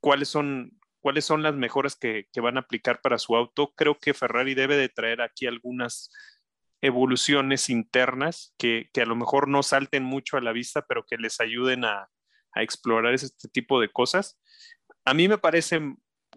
cuáles 0.00 0.28
son, 0.28 0.80
cuáles 1.00 1.26
son 1.26 1.42
las 1.42 1.54
mejoras 1.54 1.96
que, 1.96 2.28
van 2.36 2.56
a 2.56 2.60
aplicar 2.60 3.02
para 3.02 3.18
su 3.18 3.36
auto, 3.36 3.74
creo 3.76 3.98
que 3.98 4.14
Ferrari 4.14 4.54
debe 4.54 4.76
de 4.78 4.88
traer 4.88 5.20
aquí 5.20 5.46
algunas 5.46 6.10
evoluciones 6.80 7.68
internas 7.68 8.54
que, 8.56 8.88
a 8.96 9.04
lo 9.04 9.14
mejor 9.14 9.46
no 9.46 9.62
salten 9.62 10.02
mucho 10.02 10.38
a 10.38 10.40
la 10.40 10.52
vista, 10.52 10.86
pero 10.88 11.04
que 11.04 11.18
les 11.18 11.40
ayuden 11.40 11.84
a, 11.84 12.08
explorar 12.56 13.12
este 13.12 13.48
tipo 13.48 13.80
de 13.80 13.90
cosas. 13.90 14.38
A 15.04 15.12
mí 15.12 15.26
me 15.26 15.38
parece 15.38 15.80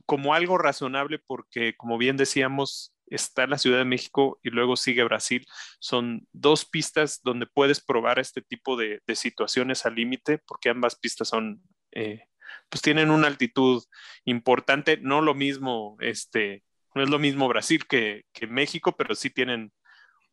como 0.07 0.33
algo 0.33 0.57
razonable 0.57 1.19
porque, 1.19 1.77
como 1.77 1.99
bien 1.99 2.17
decíamos, 2.17 2.96
está 3.09 3.47
la 3.47 3.57
Ciudad 3.57 3.79
de 3.79 3.85
México 3.85 4.39
y 4.43 4.49
luego 4.49 4.75
sigue 4.75 5.03
Brasil. 5.03 5.45
Son 5.79 6.27
dos 6.31 6.65
pistas 6.65 7.21
donde 7.23 7.47
puedes 7.47 7.81
probar 7.81 8.19
este 8.19 8.41
tipo 8.41 8.77
de, 8.77 9.01
situaciones 9.15 9.85
al 9.85 9.95
límite 9.95 10.37
porque 10.39 10.69
ambas 10.69 10.95
pistas 10.95 11.29
son, 11.29 11.61
eh, 11.91 12.25
pues 12.69 12.81
tienen 12.81 13.09
una 13.09 13.27
altitud 13.27 13.83
importante, 14.25 14.97
no 14.97 15.21
lo 15.21 15.33
mismo, 15.33 15.97
este, 15.99 16.63
no 16.93 17.03
es 17.03 17.09
lo 17.09 17.19
mismo 17.19 17.47
Brasil 17.47 17.87
que, 17.87 18.25
que 18.33 18.47
México, 18.47 18.95
pero 18.95 19.15
sí 19.15 19.29
tienen 19.29 19.71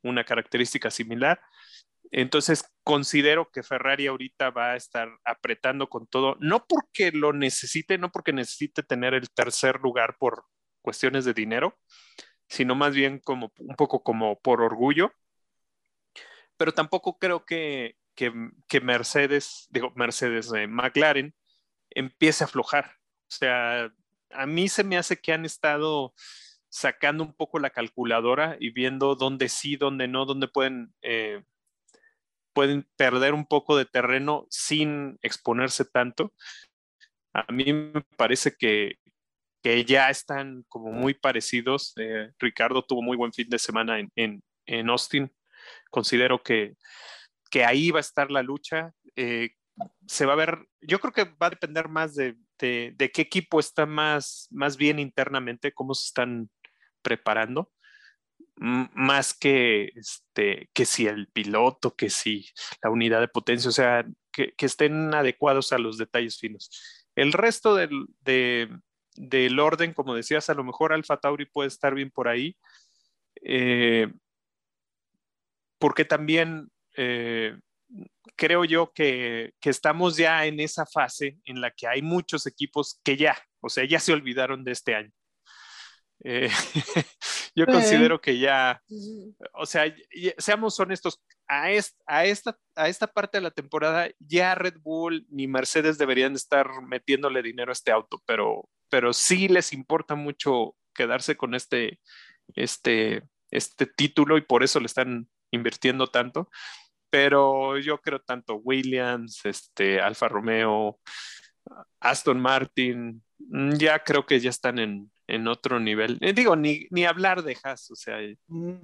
una 0.02 0.24
característica 0.24 0.90
similar. 0.90 1.40
Entonces, 2.10 2.64
considero 2.84 3.50
que 3.50 3.62
Ferrari 3.62 4.06
ahorita 4.06 4.50
va 4.50 4.72
a 4.72 4.76
estar 4.76 5.08
apretando 5.24 5.88
con 5.88 6.06
todo, 6.06 6.36
no 6.38 6.64
porque 6.66 7.10
lo 7.10 7.32
necesite, 7.32 7.98
no 7.98 8.12
porque 8.12 8.32
necesite 8.32 8.82
tener 8.82 9.14
el 9.14 9.30
tercer 9.30 9.80
lugar 9.80 10.16
por 10.18 10.44
cuestiones 10.80 11.24
de 11.24 11.34
dinero, 11.34 11.76
sino 12.48 12.74
más 12.74 12.94
bien 12.94 13.18
como 13.18 13.52
un 13.58 13.76
poco 13.76 14.02
como 14.02 14.38
por 14.40 14.60
orgullo. 14.60 15.12
Pero 16.56 16.72
tampoco 16.72 17.18
creo 17.18 17.44
que, 17.44 17.96
que, 18.14 18.80
Mercedes, 18.80 19.66
digo, 19.70 19.92
Mercedes, 19.96 20.52
McLaren, 20.68 21.34
empiece 21.90 22.44
a 22.44 22.46
aflojar. 22.46 22.96
O 23.28 23.30
sea, 23.30 23.92
a 24.30 24.46
mí 24.46 24.68
se 24.68 24.84
me 24.84 24.96
hace 24.96 25.20
que 25.20 25.32
han 25.32 25.44
estado 25.44 26.14
sacando 26.68 27.24
un 27.24 27.34
poco 27.34 27.58
la 27.58 27.70
calculadora 27.70 28.56
y 28.58 28.70
viendo 28.70 29.14
dónde 29.14 29.48
sí, 29.48 29.76
dónde 29.76 30.08
no, 30.08 30.26
dónde 30.26 30.48
pueden, 30.48 30.92
eh, 31.02 31.42
pueden 32.52 32.88
perder 32.96 33.34
un 33.34 33.46
poco 33.46 33.76
de 33.76 33.84
terreno 33.84 34.46
sin 34.50 35.18
exponerse 35.22 35.84
tanto. 35.84 36.32
A 37.32 37.50
mí 37.52 37.72
me 37.72 38.00
parece 38.16 38.56
que, 38.56 38.98
ya 39.86 40.10
están 40.10 40.64
como 40.68 40.92
muy 40.92 41.14
parecidos. 41.14 41.94
Eh, 41.96 42.30
Ricardo 42.38 42.84
tuvo 42.84 43.02
muy 43.02 43.16
buen 43.16 43.32
fin 43.32 43.48
de 43.48 43.58
semana 43.58 43.98
en, 43.98 44.42
en, 44.66 44.90
Austin. 44.90 45.32
Considero 45.90 46.42
que, 46.42 46.74
que, 47.50 47.64
ahí 47.64 47.90
va 47.90 47.98
a 47.98 48.00
estar 48.00 48.30
la 48.30 48.42
lucha. 48.42 48.92
Eh, 49.16 49.50
se 50.06 50.26
va 50.26 50.34
a 50.34 50.36
ver, 50.36 50.66
yo 50.80 51.00
creo 51.00 51.12
que 51.12 51.24
va 51.24 51.46
a 51.46 51.50
depender 51.50 51.88
más 51.88 52.14
de, 52.14 52.36
de, 52.58 52.92
de, 52.96 53.10
qué 53.10 53.22
equipo 53.22 53.58
está 53.58 53.86
más, 53.86 54.48
más 54.50 54.76
bien 54.76 54.98
internamente, 54.98 55.72
cómo 55.72 55.94
se 55.94 56.06
están 56.06 56.50
preparando, 57.02 57.72
más 58.56 59.34
que, 59.34 59.90
este, 59.96 60.70
que 60.72 60.84
si 60.84 61.06
el 61.06 61.28
piloto, 61.28 61.96
que 61.96 62.10
si 62.10 62.46
la 62.82 62.90
unidad 62.90 63.20
de 63.20 63.28
potencia, 63.28 63.68
o 63.68 63.72
sea, 63.72 64.06
que, 64.30 64.54
estén 64.58 65.14
adecuados 65.14 65.72
a 65.72 65.78
los 65.78 65.98
detalles 65.98 66.38
finos. 66.38 66.70
El 67.14 67.32
resto 67.32 67.74
del, 67.74 68.06
del 69.14 69.58
orden, 69.58 69.92
como 69.92 70.14
decías, 70.14 70.50
a 70.50 70.54
lo 70.54 70.64
mejor 70.64 70.92
Alfa 70.92 71.18
Tauri 71.18 71.46
puede 71.46 71.68
estar 71.68 71.94
bien 71.94 72.10
por 72.10 72.28
ahí, 72.28 72.56
eh, 73.42 74.12
porque 75.78 76.04
también 76.04 76.70
eh, 76.96 77.56
creo 78.36 78.64
yo 78.64 78.92
que, 78.92 79.52
que, 79.60 79.70
estamos 79.70 80.16
ya 80.16 80.46
en 80.46 80.60
esa 80.60 80.86
fase 80.86 81.38
en 81.44 81.60
la 81.60 81.70
que 81.70 81.86
hay 81.86 82.02
muchos 82.02 82.46
equipos 82.46 83.00
que 83.04 83.16
ya, 83.16 83.36
o 83.60 83.68
sea, 83.68 83.84
ya 83.84 84.00
se 84.00 84.12
olvidaron 84.12 84.64
de 84.64 84.72
este 84.72 84.94
año. 84.94 85.12
Eh, 86.22 86.48
yo 87.54 87.66
considero 87.66 88.20
que 88.20 88.38
ya, 88.38 88.82
o 89.52 89.66
sea, 89.66 89.94
seamos 90.38 90.78
honestos, 90.80 91.22
a, 91.46 91.64
a, 92.06 92.24
esta, 92.24 92.58
a 92.74 92.88
esta 92.88 93.06
parte 93.06 93.38
de 93.38 93.42
la 93.42 93.50
temporada 93.50 94.08
ya 94.18 94.54
Red 94.54 94.78
Bull 94.80 95.26
ni 95.28 95.46
Mercedes 95.46 95.98
deberían 95.98 96.34
estar 96.34 96.82
metiéndole 96.82 97.42
dinero 97.42 97.70
a 97.70 97.74
este 97.74 97.92
auto, 97.92 98.22
pero, 98.26 98.68
pero 98.88 99.12
sí 99.12 99.48
les 99.48 99.72
importa 99.72 100.14
mucho 100.14 100.76
quedarse 100.94 101.36
con 101.36 101.54
este, 101.54 102.00
este, 102.54 103.22
este 103.50 103.86
título 103.86 104.36
y 104.38 104.42
por 104.42 104.62
eso 104.62 104.80
le 104.80 104.86
están 104.86 105.28
invirtiendo 105.50 106.08
tanto. 106.08 106.48
Pero 107.10 107.78
yo 107.78 108.00
creo 108.00 108.20
tanto 108.20 108.56
Williams, 108.56 109.40
este, 109.44 110.00
Alfa 110.00 110.28
Romeo, 110.28 110.98
Aston 112.00 112.40
Martin, 112.40 113.22
ya 113.78 114.02
creo 114.02 114.26
que 114.26 114.40
ya 114.40 114.50
están 114.50 114.78
en, 114.78 115.10
en 115.26 115.48
otro 115.48 115.80
nivel. 115.80 116.18
Eh, 116.20 116.32
digo, 116.32 116.56
ni, 116.56 116.86
ni 116.90 117.04
hablar 117.04 117.42
de 117.42 117.56
Haas, 117.62 117.90
o 117.90 117.96
sea. 117.96 118.18
Mm, 118.48 118.74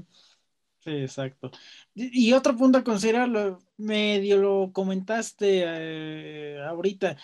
sí, 0.78 0.90
exacto. 0.90 1.50
Y, 1.94 2.32
otro 2.32 2.56
punto 2.56 2.78
a 2.78 2.84
considerar, 2.84 3.28
medio 3.76 4.36
lo 4.38 4.70
comentaste 4.72 5.64
eh, 5.66 6.62
ahorita. 6.64 7.16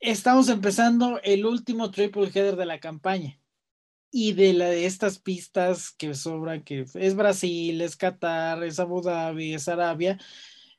Estamos 0.00 0.48
empezando 0.48 1.20
el 1.22 1.46
último 1.46 1.90
triple 1.90 2.30
header 2.32 2.56
de 2.56 2.66
la 2.66 2.80
campaña. 2.80 3.38
Y 4.10 4.32
de, 4.34 4.52
la, 4.52 4.66
de 4.66 4.86
estas 4.86 5.18
pistas 5.18 5.90
que 5.90 6.14
sobran, 6.14 6.62
que 6.62 6.84
es 6.94 7.16
Brasil, 7.16 7.80
es 7.80 7.96
Qatar, 7.96 8.62
es 8.62 8.78
Abu 8.78 9.02
Dhabi, 9.02 9.54
es 9.54 9.66
Arabia. 9.66 10.18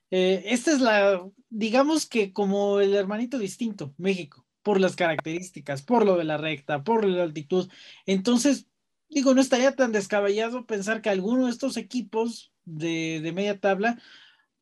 Eh, 0.09 0.43
esta 0.45 0.71
es 0.71 0.79
la, 0.79 1.27
digamos 1.49 2.05
que 2.05 2.31
como 2.31 2.79
el 2.79 2.93
hermanito 2.95 3.37
distinto, 3.37 3.93
México 3.97 4.45
por 4.65 4.81
las 4.81 4.95
características, 4.95 5.83
por 5.83 6.07
lo 6.07 6.17
de 6.17 6.23
la 6.23 6.37
recta, 6.37 6.83
por 6.83 7.05
la 7.05 7.21
altitud. 7.21 7.69
Entonces, 8.07 8.65
digo, 9.09 9.35
no 9.35 9.39
estaría 9.39 9.75
tan 9.75 9.91
descabellado 9.91 10.65
pensar 10.65 11.03
que 11.03 11.11
alguno 11.11 11.45
de 11.45 11.51
estos 11.51 11.77
equipos 11.77 12.51
de, 12.65 13.31
media 13.35 13.59
tabla, 13.59 14.01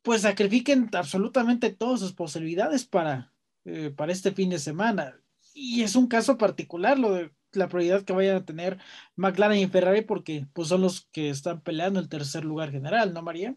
pues 0.02 0.24
sacrifiquen 0.24 0.90
absolutamente 0.92 1.72
todas 1.72 2.02
sus 2.02 2.12
posibilidades 2.12 2.84
para, 2.84 3.33
eh, 3.66 3.92
para 3.96 4.12
este 4.12 4.32
fin 4.32 4.50
de 4.50 4.60
semana. 4.60 5.20
Y 5.54 5.84
es 5.84 5.96
un 5.96 6.08
caso 6.08 6.38
particular 6.38 6.98
lo 6.98 7.14
de 7.14 7.32
la 7.54 7.68
prioridad 7.68 8.04
que 8.04 8.14
vayan 8.14 8.38
a 8.38 8.46
tener 8.46 8.78
McLaren 9.16 9.60
y 9.60 9.68
Ferrari 9.68 10.02
porque 10.02 10.48
pues 10.54 10.68
son 10.68 10.82
los 10.82 11.08
que 11.12 11.30
están 11.30 11.62
peleando 11.62 12.00
el 12.00 12.10
tercer 12.10 12.44
lugar 12.44 12.72
general, 12.72 13.14
¿no, 13.14 13.22
María? 13.22 13.56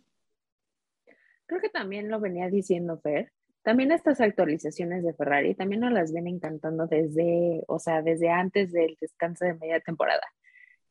Creo 1.47 1.61
que 1.61 1.71
también 1.71 2.11
lo 2.11 2.21
venía 2.21 2.49
diciendo 2.49 2.99
Fer, 3.01 3.33
también 3.67 3.91
estas 3.91 4.21
actualizaciones 4.21 5.03
de 5.03 5.13
Ferrari 5.13 5.57
también 5.57 5.81
nos 5.81 5.91
las 5.91 6.13
vienen 6.13 6.37
encantando 6.37 6.87
desde, 6.87 7.65
o 7.67 7.81
sea, 7.81 8.01
desde 8.01 8.31
antes 8.31 8.71
del 8.71 8.97
descanso 9.01 9.45
de 9.45 9.55
media 9.55 9.81
temporada. 9.81 10.23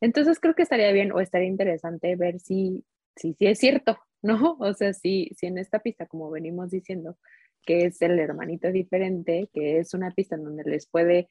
Entonces 0.02 0.42
creo 0.42 0.56
que 0.56 0.64
estaría 0.64 0.92
bien 0.92 1.14
o 1.14 1.22
estaría 1.22 1.48
interesante 1.48 2.18
ver 2.18 2.40
si, 2.42 2.84
si, 3.16 3.34
si 3.36 3.48
es 3.48 3.60
cierto, 3.60 3.98
¿no? 4.22 4.58
O 4.60 4.74
sea, 4.74 4.92
si, 4.92 5.32
si 5.38 5.46
en 5.46 5.58
esta 5.58 5.80
pista, 5.80 6.06
como 6.06 6.30
venimos 6.30 6.70
diciendo, 6.70 7.18
que 7.66 7.86
es 7.86 8.02
el 8.02 8.20
hermanito 8.20 8.72
diferente, 8.72 9.50
que 9.54 9.80
es 9.80 9.94
una 9.94 10.12
pista 10.12 10.36
en 10.36 10.44
donde 10.44 10.64
les 10.64 10.88
puede 10.88 11.28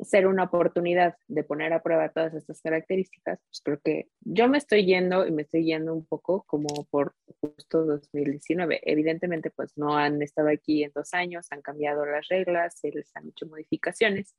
ser 0.00 0.26
una 0.26 0.44
oportunidad 0.44 1.16
de 1.28 1.44
poner 1.44 1.72
a 1.72 1.82
prueba 1.82 2.08
todas 2.08 2.34
estas 2.34 2.60
características, 2.62 3.38
pues 3.46 3.60
creo 3.62 3.80
que 3.84 4.08
yo 4.20 4.48
me 4.48 4.58
estoy 4.58 4.86
yendo 4.86 5.26
y 5.26 5.32
me 5.32 5.42
estoy 5.42 5.64
yendo 5.64 5.94
un 5.94 6.06
poco 6.06 6.44
como 6.44 6.86
por 6.90 7.14
justo 7.40 7.84
2019. 7.84 8.80
Evidentemente, 8.84 9.50
pues 9.50 9.76
no 9.76 9.96
han 9.96 10.22
estado 10.22 10.48
aquí 10.48 10.82
en 10.82 10.92
dos 10.94 11.12
años, 11.12 11.46
han 11.50 11.62
cambiado 11.62 12.06
las 12.06 12.26
reglas, 12.28 12.78
se 12.78 12.90
les 12.90 13.14
han 13.14 13.28
hecho 13.28 13.46
modificaciones, 13.46 14.34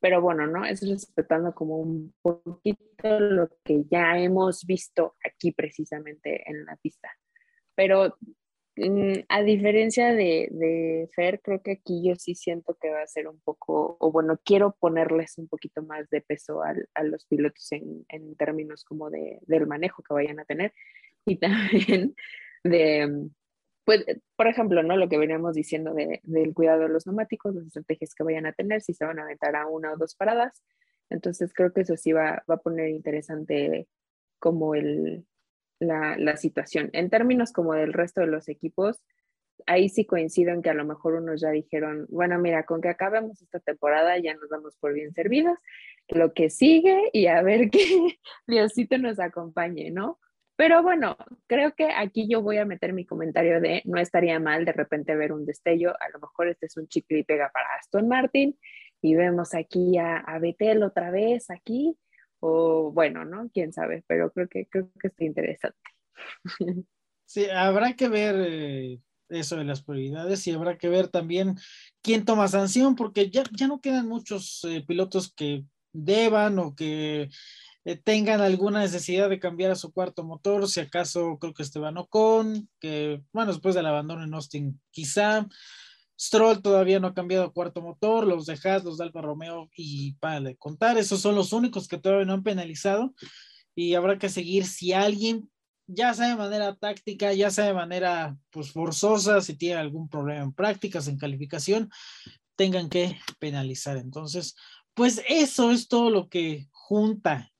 pero 0.00 0.20
bueno, 0.20 0.46
¿no? 0.46 0.64
Es 0.64 0.88
respetando 0.88 1.54
como 1.54 1.78
un 1.78 2.14
poquito 2.22 3.20
lo 3.20 3.48
que 3.64 3.84
ya 3.90 4.18
hemos 4.18 4.64
visto 4.64 5.16
aquí 5.24 5.52
precisamente 5.52 6.48
en 6.48 6.64
la 6.64 6.76
pista. 6.76 7.10
Pero 7.74 8.16
a 9.28 9.42
diferencia 9.42 10.12
de, 10.12 10.48
de, 10.50 11.08
Fer, 11.14 11.40
creo 11.40 11.62
que 11.62 11.72
aquí 11.72 12.06
yo 12.06 12.14
sí 12.16 12.34
siento 12.34 12.76
que 12.80 12.90
va 12.90 13.02
a 13.02 13.06
ser 13.06 13.26
un 13.26 13.40
poco, 13.40 13.96
o 14.00 14.12
bueno, 14.12 14.38
quiero 14.44 14.76
ponerles 14.78 15.38
un 15.38 15.48
poquito 15.48 15.82
más 15.82 16.10
de 16.10 16.20
peso 16.20 16.62
al, 16.62 16.88
a 16.94 17.02
los 17.02 17.24
pilotos 17.26 17.72
en, 17.72 18.04
en 18.08 18.36
términos 18.36 18.84
como 18.84 19.08
de, 19.08 19.38
del 19.46 19.66
manejo 19.66 20.02
que 20.02 20.12
vayan 20.14 20.40
a 20.40 20.44
tener 20.44 20.74
y 21.24 21.36
también 21.40 22.14
de, 22.64 23.30
pues, 23.84 24.04
por 24.36 24.46
ejemplo, 24.48 24.82
¿no? 24.82 24.96
Lo 24.96 25.08
que 25.08 25.18
veníamos 25.18 25.54
diciendo 25.54 25.94
de, 25.94 26.20
del 26.24 26.52
cuidado 26.52 26.82
de 26.82 26.88
los 26.88 27.06
neumáticos, 27.06 27.54
las 27.54 27.66
estrategias 27.66 28.14
que 28.14 28.24
vayan 28.24 28.46
a 28.46 28.52
tener, 28.52 28.82
si 28.82 28.92
se 28.94 29.06
van 29.06 29.18
a 29.18 29.22
aventar 29.22 29.56
a 29.56 29.66
una 29.68 29.92
o 29.92 29.96
dos 29.96 30.14
paradas. 30.16 30.62
Entonces 31.08 31.52
creo 31.54 31.72
que 31.72 31.82
eso 31.82 31.96
sí 31.96 32.12
va, 32.12 32.42
va 32.50 32.56
a 32.56 32.62
poner 32.62 32.90
interesante 32.90 33.88
como 34.38 34.74
el, 34.74 35.24
la, 35.78 36.36
situación. 36.36 36.90
En 36.92 37.10
términos 37.10 37.52
como 37.52 37.74
del 37.74 37.92
resto 37.92 38.20
de 38.20 38.28
los 38.28 38.48
equipos, 38.48 39.02
ahí 39.66 39.88
sí 39.88 40.04
coincido 40.04 40.52
en 40.52 40.62
que 40.62 40.70
a 40.70 40.74
lo 40.74 40.84
mejor 40.84 41.14
unos 41.14 41.40
ya 41.40 41.50
dijeron, 41.50 42.06
bueno, 42.08 42.38
mira, 42.38 42.64
con 42.64 42.80
que 42.80 42.88
acabemos 42.88 43.40
esta 43.42 43.60
temporada 43.60 44.18
ya 44.18 44.34
nos 44.34 44.48
damos 44.50 44.76
por 44.76 44.92
bien 44.92 45.12
servidos, 45.12 45.58
lo 46.08 46.32
que 46.34 46.50
sigue 46.50 47.10
y 47.12 47.26
a 47.26 47.42
ver 47.42 47.70
que 47.70 48.18
Diosito 48.46 48.98
nos 48.98 49.18
acompañe, 49.18 49.90
¿no? 49.90 50.18
Pero 50.56 50.82
bueno, 50.82 51.18
creo 51.46 51.74
que 51.74 51.90
aquí 51.90 52.28
yo 52.30 52.40
voy 52.40 52.56
a 52.56 52.64
meter 52.64 52.94
mi 52.94 53.04
comentario 53.04 53.60
de 53.60 53.82
no 53.84 54.00
estaría 54.00 54.40
mal 54.40 54.64
de 54.64 54.72
repente 54.72 55.14
ver 55.14 55.32
un 55.32 55.44
destello, 55.44 55.90
a 56.00 56.08
lo 56.08 56.18
mejor 56.18 56.48
este 56.48 56.66
es 56.66 56.76
un 56.78 56.88
chicle 56.88 57.18
y 57.18 57.24
pega 57.24 57.50
para 57.52 57.68
Aston 57.78 58.08
Martin 58.08 58.58
y 59.02 59.14
vemos 59.14 59.54
aquí 59.54 59.98
a, 59.98 60.16
a 60.16 60.38
Betel 60.38 60.82
otra 60.82 61.10
vez 61.10 61.50
aquí 61.50 61.98
o 62.40 62.92
bueno, 62.92 63.24
¿no? 63.24 63.50
Quién 63.52 63.72
sabe, 63.72 64.04
pero 64.06 64.30
creo 64.32 64.48
que, 64.48 64.66
creo 64.66 64.90
que 65.00 65.08
está 65.08 65.24
interesante. 65.24 65.78
Sí, 67.28 67.50
habrá 67.50 67.96
que 67.96 68.08
ver 68.08 68.36
eh, 68.38 69.00
eso 69.28 69.56
de 69.56 69.64
las 69.64 69.82
prioridades 69.82 70.46
y 70.46 70.52
habrá 70.52 70.78
que 70.78 70.88
ver 70.88 71.08
también 71.08 71.56
quién 72.00 72.24
toma 72.24 72.46
sanción, 72.46 72.94
porque 72.94 73.30
ya, 73.30 73.42
ya 73.52 73.66
no 73.66 73.80
quedan 73.80 74.06
muchos 74.06 74.64
eh, 74.64 74.84
pilotos 74.86 75.32
que 75.34 75.64
deban 75.92 76.58
o 76.60 76.76
que 76.76 77.28
eh, 77.84 77.96
tengan 77.96 78.40
alguna 78.40 78.80
necesidad 78.80 79.28
de 79.28 79.40
cambiar 79.40 79.72
a 79.72 79.76
su 79.76 79.92
cuarto 79.92 80.24
motor, 80.24 80.68
si 80.68 80.80
acaso 80.80 81.38
creo 81.40 81.52
que 81.52 81.64
Esteban 81.64 81.98
Ocon, 81.98 82.68
que 82.78 83.22
bueno, 83.32 83.52
después 83.52 83.74
del 83.74 83.86
abandono 83.86 84.22
en 84.22 84.34
Austin 84.34 84.80
quizá, 84.90 85.48
Stroll 86.18 86.62
todavía 86.62 86.98
no 86.98 87.08
ha 87.08 87.14
cambiado 87.14 87.52
cuarto 87.52 87.82
motor, 87.82 88.26
los 88.26 88.46
de 88.46 88.58
Haas, 88.64 88.84
los 88.84 88.98
de 88.98 89.04
Alfa 89.04 89.20
Romeo 89.20 89.68
y 89.76 90.14
para 90.14 90.40
de 90.40 90.56
contar, 90.56 90.96
esos 90.98 91.20
son 91.20 91.34
los 91.34 91.52
únicos 91.52 91.88
que 91.88 91.98
todavía 91.98 92.24
no 92.26 92.34
han 92.34 92.42
penalizado 92.42 93.14
y 93.74 93.94
habrá 93.94 94.18
que 94.18 94.28
seguir 94.28 94.66
si 94.66 94.92
alguien 94.92 95.50
ya 95.86 96.14
sea 96.14 96.28
de 96.28 96.36
manera 96.36 96.74
táctica, 96.74 97.32
ya 97.32 97.50
sea 97.50 97.66
de 97.66 97.74
manera 97.74 98.36
pues 98.50 98.72
forzosa, 98.72 99.40
si 99.40 99.56
tiene 99.56 99.76
algún 99.76 100.08
problema 100.08 100.42
en 100.42 100.52
prácticas, 100.52 101.06
en 101.06 101.18
calificación, 101.18 101.90
tengan 102.56 102.88
que 102.88 103.18
penalizar. 103.38 103.96
Entonces, 103.96 104.56
pues 104.94 105.22
eso 105.28 105.70
es 105.70 105.86
todo 105.86 106.10
lo 106.10 106.28
que 106.28 106.66
junta 106.72 107.52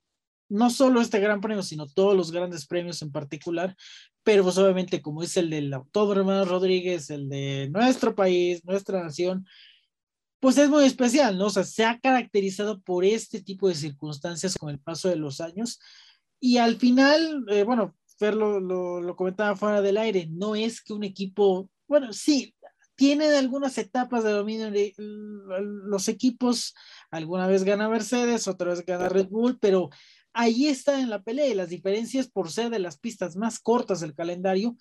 no 0.49 0.71
solo 0.71 1.01
este 1.01 1.21
gran 1.21 1.41
premio, 1.41 1.63
sino 1.63 1.87
todos 1.89 2.17
los 2.17 2.31
grandes 2.31 2.67
premios 2.67 3.03
en 3.03 3.11
particular, 3.11 3.77
pero 4.27 4.43
pues 4.43 4.59
obviamente 4.59 5.01
como 5.01 5.23
es 5.23 5.37
el 5.37 5.51
del 5.51 5.73
Autódromo 5.73 6.45
Rodríguez, 6.45 7.11
el 7.11 7.29
de 7.29 7.71
nuestro 7.71 8.17
país, 8.17 8.65
nuestra 8.65 9.01
nación, 9.01 9.47
pues 10.41 10.59
es 10.59 10.69
muy 10.69 10.85
especial, 10.85 11.39
¿no? 11.39 11.47
O 11.47 11.51
sea, 11.51 11.63
se 11.63 11.85
ha 11.85 12.01
caracterizado 12.01 12.81
por 12.81 13.05
este 13.05 13.41
tipo 13.41 13.69
de 13.69 13.77
circunstancias 13.77 14.57
con 14.59 14.71
el 14.71 14.81
paso 14.81 15.09
de 15.09 15.15
los 15.15 15.41
años 15.41 15.79
y 16.41 16.57
al 16.57 16.75
final, 16.75 17.45
eh, 17.49 17.63
bueno, 17.63 17.95
Fer 18.19 18.35
lo, 18.35 18.59
lo, 18.59 19.15
comentaba 19.15 19.55
fuera 19.55 19.81
del 19.81 19.97
aire, 19.97 20.27
no 20.29 20.57
es 20.57 20.83
que 20.83 20.93
un 20.93 21.05
equipo, 21.05 21.71
bueno, 21.87 22.13
sí, 22.13 22.53
tiene 22.97 23.27
algunas 23.29 23.79
etapas 23.79 24.25
de 24.25 24.33
dominio, 24.33 24.73
los 24.97 26.09
equipos, 26.09 26.75
alguna 27.13 27.47
vez 27.47 27.63
gana 27.63 27.89
Mercedes, 27.89 28.49
otra 28.49 28.71
vez 28.71 28.85
gana 28.85 29.09
Red 29.09 29.29
Bull, 29.29 29.57
pero 29.61 29.91
ahí 30.37 30.69
está 30.69 31.01
en 31.01 31.11
la 31.11 31.23
pelea 31.23 31.49
y 31.49 31.55
las 31.55 31.71
diferencias 31.71 32.29
por 32.29 32.51
ser 32.53 32.71
de 32.71 32.79
las 32.79 32.99
pistas 32.99 33.37
más 33.37 33.59
cortas 33.59 34.01
del 34.01 34.15
calendario 34.15 34.77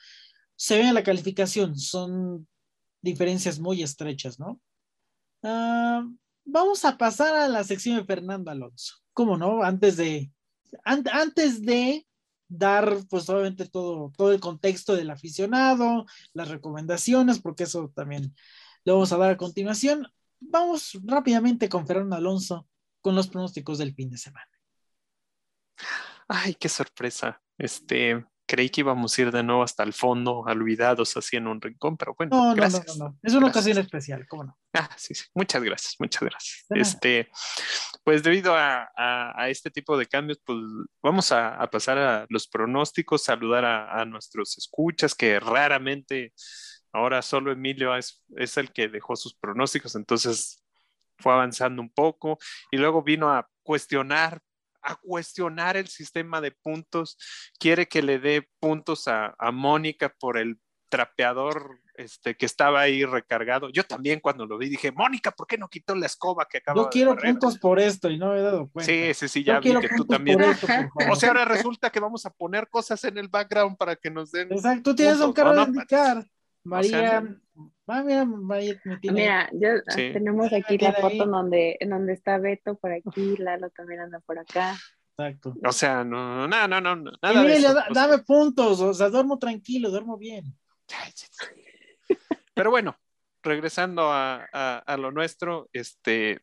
se 0.55 0.77
ven 0.77 0.87
en 0.87 0.93
la 0.93 1.03
calificación, 1.03 1.77
son 1.77 2.47
diferencias 3.01 3.59
muy 3.59 3.81
estrechas, 3.81 4.39
¿no? 4.39 4.59
Ah, 5.43 6.05
vamos 6.43 6.85
a 6.85 6.97
pasar 6.97 7.35
a 7.35 7.47
la 7.47 7.63
sección 7.63 7.97
de 7.97 8.05
Fernando 8.05 8.51
Alonso. 8.51 8.95
¿Cómo 9.13 9.37
no? 9.37 9.63
Antes 9.63 9.97
de, 9.97 10.31
antes 10.83 11.61
de 11.61 12.05
dar 12.47 12.97
pues 13.09 13.29
obviamente 13.29 13.65
todo, 13.65 14.11
todo 14.15 14.31
el 14.31 14.39
contexto 14.39 14.95
del 14.95 15.09
aficionado, 15.09 16.05
las 16.33 16.49
recomendaciones, 16.49 17.39
porque 17.39 17.63
eso 17.63 17.91
también 17.95 18.35
lo 18.83 18.93
vamos 18.93 19.11
a 19.11 19.17
dar 19.17 19.31
a 19.31 19.37
continuación. 19.37 20.07
Vamos 20.39 20.97
rápidamente 21.03 21.69
con 21.69 21.87
Fernando 21.87 22.15
Alonso 22.17 22.67
con 23.01 23.15
los 23.15 23.27
pronósticos 23.27 23.77
del 23.77 23.93
fin 23.93 24.09
de 24.09 24.17
semana. 24.17 24.54
Ay, 26.27 26.55
qué 26.55 26.69
sorpresa. 26.69 27.41
Este, 27.57 28.25
creí 28.45 28.69
que 28.69 28.81
íbamos 28.81 29.17
a 29.17 29.21
ir 29.21 29.31
de 29.31 29.43
nuevo 29.43 29.63
hasta 29.63 29.83
el 29.83 29.93
fondo, 29.93 30.39
olvidados 30.39 31.17
así 31.17 31.35
en 31.35 31.47
un 31.47 31.61
rincón, 31.61 31.97
pero 31.97 32.15
bueno. 32.17 32.35
No, 32.35 32.55
no, 32.55 32.69
no, 32.69 32.95
no, 32.97 33.19
Es 33.23 33.33
una 33.33 33.47
ocasión 33.47 33.77
especial, 33.77 34.27
¿cómo 34.27 34.45
no? 34.45 34.57
Ah, 34.73 34.89
sí, 34.97 35.13
sí. 35.15 35.25
Muchas 35.33 35.63
gracias, 35.63 35.95
muchas 35.99 36.21
gracias. 36.21 36.65
Este, 36.69 37.29
pues 38.03 38.23
debido 38.23 38.53
a, 38.55 38.87
este 39.49 39.71
tipo 39.71 39.97
de 39.97 40.05
cambios, 40.05 40.39
pues 40.43 40.59
vamos 41.01 41.31
a, 41.31 41.67
pasar 41.71 41.97
a 41.97 42.25
los 42.29 42.47
pronósticos, 42.47 43.23
saludar 43.23 43.65
a, 43.65 44.05
nuestros 44.05 44.57
escuchas, 44.57 45.15
que 45.15 45.39
raramente, 45.39 46.33
ahora 46.91 47.21
solo 47.21 47.51
Emilio 47.51 47.95
es, 47.95 48.23
es 48.35 48.57
el 48.57 48.71
que 48.71 48.87
dejó 48.87 49.15
sus 49.15 49.35
pronósticos, 49.35 49.95
entonces 49.95 50.61
fue 51.17 51.33
avanzando 51.33 51.81
un 51.81 51.89
poco 51.89 52.37
y 52.71 52.77
luego 52.77 53.01
vino 53.01 53.31
a 53.31 53.49
cuestionar 53.63 54.41
a 54.85 54.95
cuestionar 54.95 55.75
el 55.77 55.87
sistema 55.87 56.39
de 56.41 56.51
puntos, 56.51 57.17
quiere 57.59 57.87
que 57.87 58.01
le 58.01 58.19
dé 58.19 58.47
puntos 58.59 59.07
a, 59.07 59.35
Mónica 59.51 60.13
por 60.19 60.37
el 60.37 60.59
trapeador 60.89 61.79
este, 61.95 62.35
que 62.35 62.45
estaba 62.45 62.81
ahí 62.81 63.03
recargado. 63.03 63.69
Yo 63.69 63.83
también 63.83 64.19
cuando 64.19 64.45
lo 64.45 64.57
vi 64.57 64.69
dije, 64.69 64.91
Mónica, 64.91 65.31
¿por 65.31 65.47
qué 65.47 65.57
no 65.57 65.67
quitó 65.67 65.95
la 65.95 66.05
escoba 66.05 66.45
que 66.45 66.59
acaba 66.59 66.81
Yo 66.81 66.89
quiero 66.89 67.15
puntos 67.15 67.57
por 67.57 67.79
esto 67.79 68.09
y 68.09 68.17
no 68.17 68.31
me 68.31 68.39
he 68.39 68.41
dado 68.41 68.69
cuenta. 68.69 68.91
Sí, 68.91 69.13
sí, 69.13 69.27
sí, 69.27 69.43
ya 69.43 69.59
vi 69.59 69.77
que 69.79 69.89
tú 69.95 70.05
también. 70.05 70.39
o 70.41 71.15
sea, 71.15 71.29
ahora 71.29 71.45
resulta 71.45 71.89
que 71.89 71.99
vamos 71.99 72.25
a 72.25 72.29
poner 72.29 72.69
cosas 72.69 73.03
en 73.05 73.17
el 73.17 73.27
background 73.27 73.77
para 73.77 73.95
que 73.95 74.11
nos 74.11 74.31
den. 74.31 74.51
Exacto, 74.51 74.91
tú 74.91 74.95
tienes 74.95 75.19
un 75.19 75.33
carro 75.33 75.55
de 75.55 75.63
indicar. 75.63 76.25
María, 76.65 77.23
ah, 77.87 78.03
mira, 78.03 78.25
María 78.25 78.81
Mira, 79.03 79.49
tenemos 79.95 80.51
aquí 80.51 80.77
la 80.79 80.93
foto 80.93 81.23
en 81.23 81.31
donde, 81.31 81.77
en 81.79 81.91
donde 81.91 82.13
está 82.13 82.39
Beto 82.39 82.75
por 82.75 82.91
aquí, 82.91 83.37
Lalo 83.37 83.69
también 83.69 84.01
anda 84.01 84.19
por 84.19 84.39
acá. 84.39 84.75
Exacto. 85.17 85.55
O 85.63 85.71
sea, 85.71 86.03
no, 86.03 86.47
no, 86.47 86.67
no, 86.67 86.81
no, 86.81 86.95
nada 87.21 87.43
de 87.43 87.55
eso, 87.55 87.73
dame 87.93 88.17
puntos, 88.19 88.81
o 88.81 88.93
sea, 88.93 89.09
duermo 89.09 89.37
tranquilo, 89.37 89.91
duermo 89.91 90.17
bien. 90.17 90.57
Pero 92.53 92.71
bueno, 92.71 92.97
regresando 93.43 94.11
a, 94.11 94.43
a, 94.79 94.97
lo 94.97 95.11
nuestro, 95.11 95.69
este, 95.71 96.41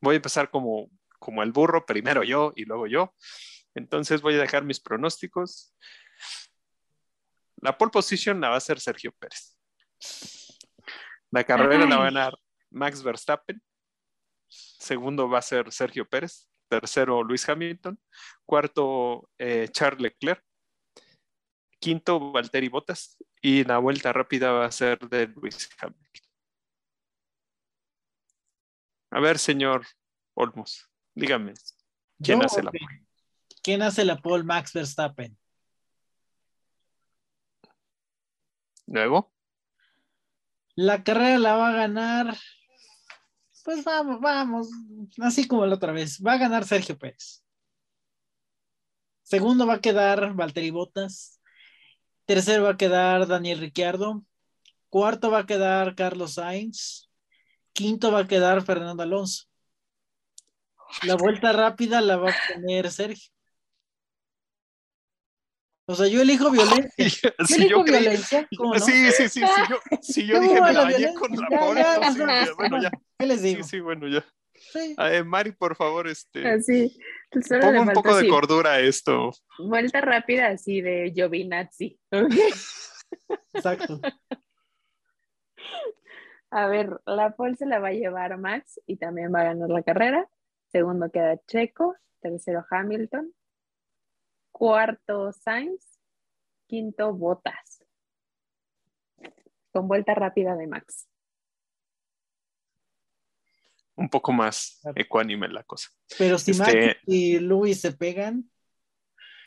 voy 0.00 0.14
a 0.14 0.16
empezar 0.16 0.50
como, 0.50 0.90
como 1.20 1.42
el 1.42 1.52
burro, 1.52 1.86
primero 1.86 2.24
yo 2.24 2.52
y 2.56 2.64
luego 2.64 2.88
yo. 2.88 3.14
Entonces 3.74 4.20
voy 4.22 4.34
a 4.34 4.38
dejar 4.38 4.64
mis 4.64 4.80
pronósticos. 4.80 5.72
La 7.60 7.76
pole 7.76 7.90
position 7.90 8.40
la 8.40 8.48
va 8.48 8.54
a 8.54 8.58
hacer 8.58 8.80
Sergio 8.80 9.12
Pérez. 9.12 9.56
La 11.30 11.44
carrera 11.44 11.86
la 11.86 11.96
va 11.96 12.02
a 12.02 12.10
ganar 12.10 12.34
Max 12.70 13.02
Verstappen. 13.02 13.62
Segundo 14.48 15.28
va 15.28 15.38
a 15.38 15.42
ser 15.42 15.72
Sergio 15.72 16.08
Pérez. 16.08 16.48
Tercero, 16.68 17.22
Luis 17.22 17.48
Hamilton. 17.48 18.00
Cuarto, 18.44 19.28
eh, 19.38 19.68
Charles 19.70 20.00
Leclerc. 20.00 20.42
Quinto, 21.78 22.32
Valtteri 22.32 22.68
Bottas. 22.68 23.18
Y 23.42 23.64
la 23.64 23.78
vuelta 23.78 24.12
rápida 24.12 24.52
va 24.52 24.66
a 24.66 24.72
ser 24.72 24.98
de 25.08 25.26
Luis 25.28 25.68
Hamilton. 25.80 26.30
A 29.12 29.20
ver, 29.20 29.38
señor 29.38 29.86
Olmos, 30.34 30.88
dígame, 31.14 31.54
¿quién 32.22 32.42
hace 32.44 32.62
la 32.62 32.70
pole? 32.70 33.06
¿Quién 33.62 33.82
hace 33.82 34.04
la 34.04 34.16
pole? 34.16 34.44
Max 34.44 34.72
Verstappen. 34.72 35.36
Luego. 38.90 39.32
La 40.74 41.04
carrera 41.04 41.38
la 41.38 41.56
va 41.56 41.68
a 41.68 41.76
ganar. 41.76 42.36
Pues 43.64 43.84
vamos, 43.84 44.20
vamos. 44.20 44.68
Así 45.20 45.46
como 45.46 45.64
la 45.64 45.76
otra 45.76 45.92
vez. 45.92 46.20
Va 46.20 46.32
a 46.32 46.38
ganar 46.38 46.64
Sergio 46.64 46.98
Pérez. 46.98 47.44
Segundo 49.22 49.64
va 49.64 49.74
a 49.74 49.80
quedar 49.80 50.34
Valtteri 50.34 50.70
Bottas. 50.70 51.40
Tercero 52.24 52.64
va 52.64 52.70
a 52.70 52.76
quedar 52.76 53.28
Daniel 53.28 53.60
Ricciardo. 53.60 54.24
Cuarto 54.88 55.30
va 55.30 55.40
a 55.40 55.46
quedar 55.46 55.94
Carlos 55.94 56.34
Sainz. 56.34 57.08
Quinto 57.72 58.10
va 58.10 58.20
a 58.20 58.26
quedar 58.26 58.62
Fernando 58.62 59.04
Alonso. 59.04 59.44
La 61.04 61.14
vuelta 61.14 61.52
rápida 61.52 62.00
la 62.00 62.16
va 62.16 62.30
a 62.30 62.36
tener 62.48 62.90
Sergio. 62.90 63.30
O 65.90 65.94
sea, 65.96 66.06
yo 66.06 66.22
elijo 66.22 66.50
violencia. 66.52 67.34
Yo 67.48 67.56
elijo 67.56 67.82
violencia. 67.82 68.48
¿Cómo 68.56 68.74
no? 68.74 68.80
Sí, 68.80 69.10
sí, 69.10 69.28
sí. 69.28 69.40
Si 69.40 69.40
yo, 69.40 69.78
si 70.02 70.26
yo 70.26 70.40
dije 70.40 70.60
me 70.60 70.72
la 70.72 70.84
bañé 70.84 71.14
con 71.14 71.32
la 71.32 71.48
pobre, 71.58 71.84
sí, 72.12 72.50
bueno, 72.56 72.80
ya. 72.80 72.90
¿Qué 73.18 73.26
les 73.26 73.42
digo? 73.42 73.62
Sí, 73.64 73.70
sí, 73.70 73.80
bueno, 73.80 74.06
ya. 74.06 74.24
Sí. 74.54 74.94
Mari, 75.24 75.52
por 75.52 75.74
favor, 75.74 76.06
este. 76.06 76.46
Así. 76.48 76.96
Ah, 77.34 77.58
ponga 77.60 77.80
un 77.80 77.88
poco 77.88 78.16
de 78.16 78.28
cordura 78.28 78.72
a 78.72 78.80
esto. 78.80 79.32
Vuelta 79.58 80.00
rápida 80.00 80.48
así 80.48 80.80
de 80.80 81.10
Giovinazzi. 81.12 81.98
¿okay? 82.12 82.50
Exacto. 83.52 84.00
A 86.50 86.66
ver, 86.66 87.00
la 87.06 87.34
pole 87.34 87.56
se 87.56 87.66
la 87.66 87.78
va 87.78 87.88
a 87.88 87.92
llevar 87.92 88.36
Max 88.38 88.80
y 88.86 88.96
también 88.96 89.32
va 89.34 89.40
a 89.40 89.44
ganar 89.44 89.70
la 89.70 89.82
carrera. 89.82 90.28
Segundo 90.70 91.10
queda 91.10 91.40
Checo. 91.46 91.96
Tercero 92.20 92.64
Hamilton 92.70 93.32
cuarto 94.60 95.32
Sainz, 95.32 95.98
quinto 96.66 97.14
Botas. 97.14 97.82
Con 99.72 99.88
vuelta 99.88 100.14
rápida 100.14 100.54
de 100.54 100.66
Max. 100.66 101.08
Un 103.94 104.10
poco 104.10 104.32
más 104.32 104.82
ecuánime 104.94 105.48
la 105.48 105.62
cosa. 105.62 105.88
Pero 106.18 106.38
si 106.38 106.52
Max 106.52 106.74
este, 106.74 107.00
y 107.06 107.38
Luis 107.38 107.80
se 107.80 107.92
pegan, 107.92 108.50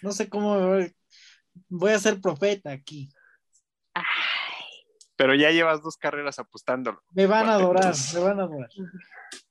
no 0.01 0.11
sé 0.13 0.29
cómo 0.29 0.79
voy 1.69 1.91
a 1.91 1.99
ser 1.99 2.19
profeta 2.19 2.71
aquí. 2.71 3.07
Pero 5.15 5.35
ya 5.35 5.51
llevas 5.51 5.83
dos 5.83 5.95
carreras 5.95 6.39
apostándolo. 6.39 7.03
Me 7.11 7.27
van 7.27 7.49
a 7.49 7.53
adorar, 7.53 7.93
me 8.15 8.19
van 8.19 8.39
a 8.39 8.43
adorar. 8.43 8.69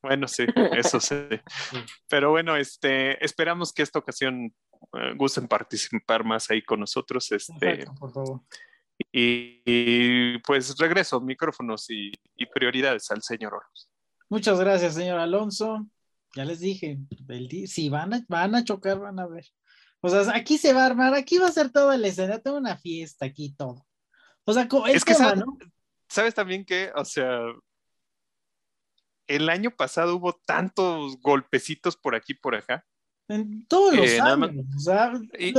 Bueno, 0.03 0.27
sí, 0.27 0.45
eso 0.73 0.99
sí. 0.99 1.29
Pero 2.09 2.31
bueno, 2.31 2.57
este, 2.57 3.25
esperamos 3.25 3.73
que 3.73 3.83
esta 3.83 4.01
ocasión 4.01 4.53
gusten 5.17 5.49
participar 5.49 6.25
más 6.25 6.51
ahí 6.51 6.63
con 6.63 6.81
nosotros. 6.81 7.31
Este, 7.33 7.87
por 7.99 8.13
favor. 8.13 8.41
Y, 9.11 10.39
pues 10.41 10.77
regreso, 10.79 11.21
micrófonos 11.21 11.87
y, 11.91 12.13
prioridades 12.55 13.11
al 13.11 13.23
señor 13.23 13.55
Orlos. 13.55 13.89
Muchas 14.29 14.59
gracias, 14.59 14.95
señor 14.95 15.19
Alonso. 15.19 15.87
Ya 16.35 16.45
les 16.45 16.61
dije, 16.61 16.99
si 17.67 17.89
van 17.89 18.15
a, 18.15 18.25
van 18.29 18.55
a 18.55 18.65
chocar, 18.65 18.99
van 18.99 19.19
a 19.19 19.27
ver. 19.27 19.47
O 20.01 20.09
sea, 20.09 20.35
aquí 20.35 20.59
se 20.59 20.73
va 20.73 20.83
a 20.83 20.87
armar, 20.87 21.15
aquí 21.15 21.39
va 21.39 21.47
a 21.47 21.53
ser 21.53 21.71
toda 21.71 21.97
la 21.97 22.09
escena, 22.09 22.39
toda 22.39 22.59
una 22.59 22.77
fiesta 22.77 23.27
aquí, 23.27 23.55
todo. 23.55 23.87
O 24.45 24.53
sea, 24.53 24.69
es 24.89 25.05
que 25.05 25.15
sabes 26.09 26.35
también 26.35 26.65
que, 26.65 26.91
o 26.97 27.05
sea, 27.05 27.41
el 29.29 29.49
año 29.49 29.71
pasado 29.71 30.17
hubo 30.17 30.33
tantos 30.33 31.21
golpecitos 31.21 31.97
por 31.97 32.15
aquí 32.15 32.35
por 32.35 32.55
acá. 32.55 32.85
En 33.33 33.67
todos 33.67 33.95
los 33.95 34.21
años. 34.21 34.65
o 34.77 34.79
sea, 34.79 35.13
y, 35.39 35.53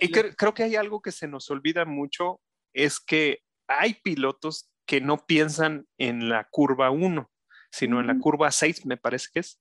y 0.00 0.08
creo 0.36 0.54
que 0.54 0.62
hay 0.62 0.76
algo 0.76 1.00
que 1.00 1.12
se 1.12 1.28
nos 1.28 1.50
olvida 1.50 1.84
mucho, 1.84 2.40
es 2.72 3.00
que 3.00 3.40
hay 3.66 3.94
pilotos 3.94 4.70
que 4.86 5.00
no 5.00 5.26
piensan 5.26 5.86
en 5.98 6.28
la 6.28 6.48
curva 6.50 6.90
1, 6.90 7.30
sino 7.70 8.00
en 8.00 8.06
la 8.06 8.18
curva 8.18 8.50
6, 8.50 8.86
me 8.86 8.96
parece 8.96 9.28
que 9.32 9.40
es 9.40 9.58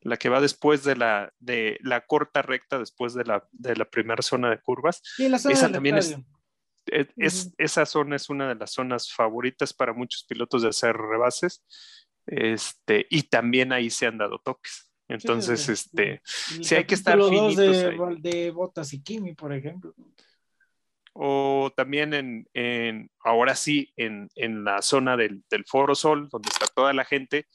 la 0.00 0.16
que 0.16 0.28
va 0.28 0.40
después 0.40 0.84
de 0.84 0.96
la, 0.96 1.32
de 1.38 1.78
la 1.82 2.00
corta 2.02 2.42
recta, 2.42 2.78
después 2.78 3.14
de 3.14 3.24
la, 3.24 3.46
de 3.52 3.76
la 3.76 3.84
primera 3.84 4.22
zona 4.22 4.50
de 4.50 4.60
curvas. 4.60 5.02
esa 5.18 5.70
también 5.70 5.96
es, 5.96 6.16
es, 6.86 7.52
esa 7.58 7.86
zona 7.86 8.16
es 8.16 8.28
una 8.28 8.48
de 8.48 8.56
las 8.56 8.72
zonas 8.72 9.12
favoritas 9.12 9.72
para 9.72 9.92
muchos 9.92 10.24
pilotos 10.24 10.62
de 10.62 10.70
hacer 10.70 10.96
rebases. 10.96 11.64
Este, 12.26 13.06
y 13.10 13.24
también 13.24 13.72
ahí 13.72 13.90
se 13.90 14.06
han 14.06 14.18
dado 14.18 14.38
toques. 14.38 14.91
Entonces, 15.12 15.68
este, 15.68 16.22
si 16.24 16.74
hay 16.74 16.84
que 16.84 16.94
estar 16.94 17.18
finitos 17.22 17.56
de, 17.56 17.96
de 18.20 18.50
Botas 18.50 18.92
y 18.92 19.02
Kimi, 19.02 19.34
por 19.34 19.52
ejemplo. 19.52 19.94
O 21.12 21.70
también 21.76 22.14
en, 22.14 22.48
en 22.54 23.10
ahora 23.22 23.54
sí, 23.54 23.92
en, 23.96 24.30
en 24.34 24.64
la 24.64 24.80
zona 24.80 25.16
del, 25.16 25.44
del, 25.50 25.64
Foro 25.66 25.94
Sol, 25.94 26.28
donde 26.30 26.48
está 26.48 26.66
toda 26.66 26.94
la 26.94 27.04
gente, 27.04 27.46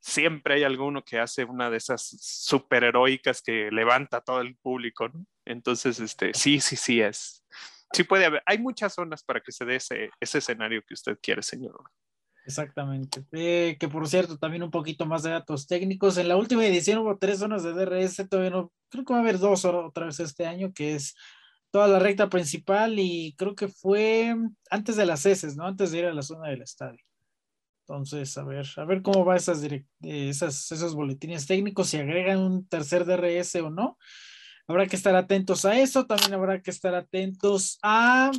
siempre 0.00 0.54
hay 0.54 0.64
alguno 0.64 1.04
que 1.04 1.18
hace 1.18 1.44
una 1.44 1.68
de 1.68 1.76
esas 1.76 2.16
superheroicas 2.18 3.42
que 3.42 3.70
levanta 3.70 4.18
a 4.18 4.20
todo 4.22 4.40
el 4.40 4.56
público, 4.56 5.08
¿no? 5.08 5.26
Entonces, 5.44 6.00
este, 6.00 6.32
sí, 6.32 6.60
sí, 6.60 6.76
sí 6.76 7.02
es. 7.02 7.44
Sí 7.92 8.04
puede 8.04 8.24
haber, 8.24 8.42
hay 8.46 8.56
muchas 8.56 8.94
zonas 8.94 9.22
para 9.22 9.42
que 9.42 9.52
se 9.52 9.66
dé 9.66 9.76
ese, 9.76 10.08
ese 10.18 10.38
escenario 10.38 10.82
que 10.86 10.94
usted 10.94 11.18
quiere, 11.20 11.42
señor. 11.42 11.78
Exactamente. 12.44 13.24
Eh, 13.32 13.76
que 13.78 13.88
por 13.88 14.08
cierto, 14.08 14.36
también 14.38 14.62
un 14.62 14.70
poquito 14.70 15.06
más 15.06 15.22
de 15.22 15.30
datos 15.30 15.66
técnicos. 15.66 16.16
En 16.18 16.28
la 16.28 16.36
última 16.36 16.66
edición 16.66 16.98
hubo 16.98 17.16
tres 17.18 17.38
zonas 17.38 17.62
de 17.62 17.72
DRS, 17.72 18.28
todavía 18.28 18.50
no, 18.50 18.72
creo 18.88 19.04
que 19.04 19.12
va 19.12 19.20
a 19.20 19.22
haber 19.22 19.38
dos 19.38 19.64
otra 19.64 20.06
vez 20.06 20.18
este 20.20 20.46
año, 20.46 20.72
que 20.72 20.94
es 20.94 21.14
toda 21.70 21.88
la 21.88 21.98
recta 21.98 22.28
principal 22.28 22.98
y 22.98 23.34
creo 23.38 23.54
que 23.54 23.68
fue 23.68 24.34
antes 24.70 24.96
de 24.96 25.06
las 25.06 25.24
heces, 25.24 25.56
¿no? 25.56 25.66
Antes 25.66 25.90
de 25.90 25.98
ir 25.98 26.04
a 26.06 26.12
la 26.12 26.22
zona 26.22 26.48
del 26.48 26.62
estadio. 26.62 27.02
Entonces, 27.86 28.36
a 28.38 28.44
ver, 28.44 28.66
a 28.76 28.84
ver 28.84 29.02
cómo 29.02 29.24
va 29.24 29.36
esas, 29.36 29.62
esas 30.02 30.72
esos 30.72 30.94
boletines 30.94 31.46
técnicos, 31.46 31.88
si 31.88 31.98
agregan 31.98 32.38
un 32.38 32.66
tercer 32.66 33.04
DRS 33.04 33.56
o 33.56 33.70
no. 33.70 33.98
Habrá 34.68 34.86
que 34.86 34.96
estar 34.96 35.14
atentos 35.16 35.64
a 35.64 35.78
eso, 35.78 36.06
también 36.06 36.34
habrá 36.34 36.60
que 36.62 36.70
estar 36.70 36.94
atentos 36.94 37.78
a 37.82 38.30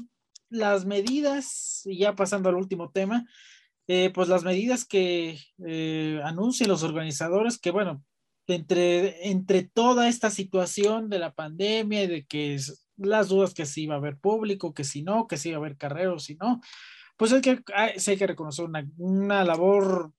las 0.50 0.86
medidas, 0.86 1.82
y 1.86 1.98
ya 1.98 2.16
pasando 2.16 2.50
al 2.50 2.56
último 2.56 2.92
tema, 2.92 3.26
eh, 3.88 4.12
pues 4.14 4.30
las 4.30 4.44
medidas 4.44 4.86
que 4.86 5.40
eh, 5.66 6.22
anuncian 6.24 6.70
los 6.70 6.84
organizadores, 6.84 7.60
que 7.60 7.72
bueno, 7.72 8.04
entre, 8.48 9.30
entre 9.30 9.64
toda 9.64 10.08
esta 10.08 10.30
situación 10.30 11.10
de 11.10 11.20
la 11.20 11.34
pandemia 11.34 12.04
y 12.04 12.08
de 12.08 12.26
que 12.26 12.58
las 12.98 13.30
dudas 13.30 13.54
que 13.54 13.66
si 13.66 13.84
iba 13.84 13.96
a 13.96 13.98
haber 13.98 14.18
público, 14.18 14.74
que 14.74 14.84
si 14.84 15.04
no, 15.04 15.28
que 15.28 15.38
si 15.38 15.50
iba 15.50 15.58
a 15.58 15.60
haber 15.60 15.78
carreros, 15.78 16.26
si 16.26 16.36
no, 16.36 16.62
pues 17.18 17.34
hay 17.34 17.42
que, 17.42 17.62
hay, 17.74 17.94
hay 18.06 18.18
que 18.18 18.28
reconocer 18.28 18.66
una, 18.66 18.88
una 18.98 19.44
labor 19.44 20.14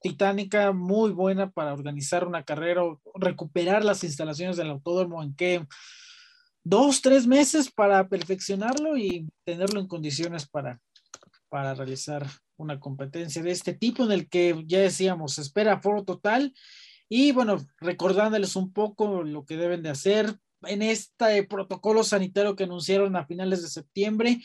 titánica 0.00 0.72
muy 0.72 1.10
buena 1.10 1.50
para 1.50 1.72
organizar 1.72 2.26
una 2.26 2.44
carrera, 2.44 2.82
recuperar 3.14 3.84
las 3.84 4.04
instalaciones 4.04 4.56
del 4.56 4.70
autódromo 4.70 5.22
en 5.22 5.34
que 5.34 5.66
dos, 6.64 7.02
tres 7.02 7.26
meses 7.26 7.70
para 7.70 8.08
perfeccionarlo 8.08 8.96
y 8.96 9.28
tenerlo 9.44 9.80
en 9.80 9.88
condiciones 9.88 10.46
para, 10.46 10.80
para 11.48 11.74
realizar 11.74 12.26
una 12.58 12.78
competencia 12.78 13.42
de 13.42 13.50
este 13.50 13.72
tipo 13.72 14.04
en 14.04 14.12
el 14.12 14.28
que 14.28 14.62
ya 14.66 14.80
decíamos, 14.80 15.38
espera 15.38 15.80
foro 15.80 16.04
total. 16.04 16.54
Y 17.08 17.32
bueno, 17.32 17.56
recordándoles 17.80 18.54
un 18.56 18.72
poco 18.72 19.22
lo 19.22 19.46
que 19.46 19.56
deben 19.56 19.82
de 19.82 19.88
hacer 19.88 20.38
en 20.62 20.82
este 20.82 21.44
protocolo 21.44 22.04
sanitario 22.04 22.56
que 22.56 22.64
anunciaron 22.64 23.16
a 23.16 23.26
finales 23.26 23.62
de 23.62 23.68
septiembre, 23.68 24.40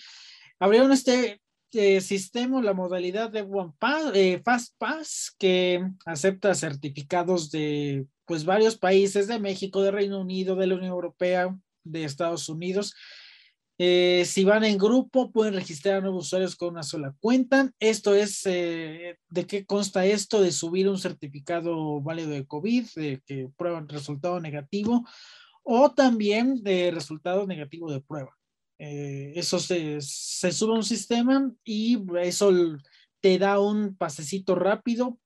abrieron 0.59 0.91
este 0.91 1.41
eh, 1.71 2.01
sistema, 2.01 2.61
la 2.61 2.73
modalidad 2.73 3.31
de 3.31 3.41
One 3.41 3.73
Pass, 3.79 4.11
eh, 4.13 4.41
Fast 4.45 4.75
Pass, 4.77 5.35
que 5.37 5.83
acepta 6.05 6.53
certificados 6.53 7.49
de 7.49 8.05
pues 8.25 8.45
varios 8.45 8.77
países, 8.77 9.27
de 9.27 9.39
México, 9.39 9.81
de 9.81 9.91
Reino 9.91 10.21
Unido, 10.21 10.55
de 10.55 10.67
la 10.67 10.75
Unión 10.75 10.91
Europea, 10.91 11.57
de 11.83 12.03
Estados 12.05 12.47
Unidos, 12.47 12.93
eh, 13.79 14.23
si 14.25 14.43
van 14.43 14.63
en 14.63 14.77
grupo, 14.77 15.31
pueden 15.31 15.55
registrar 15.55 15.95
a 15.95 16.01
nuevos 16.01 16.27
usuarios 16.27 16.55
con 16.55 16.69
una 16.69 16.83
sola 16.83 17.15
cuenta. 17.19 17.71
Esto 17.79 18.13
es, 18.13 18.45
eh, 18.45 19.17
¿de 19.29 19.47
qué 19.47 19.65
consta 19.65 20.05
esto? 20.05 20.41
De 20.41 20.51
subir 20.51 20.87
un 20.87 20.99
certificado 20.99 21.99
válido 22.01 22.29
de 22.29 22.45
COVID, 22.45 22.85
de 22.95 23.21
que 23.25 23.49
prueban 23.57 23.89
resultado 23.89 24.39
negativo, 24.39 25.07
o 25.63 25.91
también 25.91 26.61
de 26.63 26.91
resultado 26.91 27.47
negativo 27.47 27.91
de 27.91 28.01
prueba. 28.01 28.37
Eh, 28.77 29.33
eso 29.35 29.59
se, 29.59 29.99
se, 30.01 30.51
sube 30.51 30.73
a 30.73 30.77
un 30.77 30.83
sistema 30.83 31.51
y 31.63 31.97
eso 32.21 32.51
te 33.21 33.39
da 33.39 33.59
un 33.59 33.95
pasecito 33.95 34.55
rápido 34.55 35.17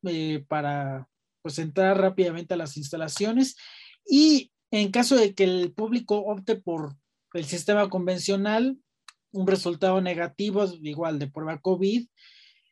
para 0.47 1.07
pues 1.41 1.59
entrar 1.59 1.99
rápidamente 1.99 2.53
a 2.53 2.57
las 2.57 2.77
instalaciones. 2.77 3.55
Y 4.05 4.51
en 4.71 4.91
caso 4.91 5.15
de 5.15 5.33
que 5.33 5.43
el 5.43 5.73
público 5.73 6.17
opte 6.19 6.55
por 6.55 6.95
el 7.33 7.45
sistema 7.45 7.89
convencional, 7.89 8.77
un 9.31 9.47
resultado 9.47 10.01
negativo, 10.01 10.65
igual 10.81 11.19
de 11.19 11.27
prueba 11.27 11.59
COVID, 11.59 12.07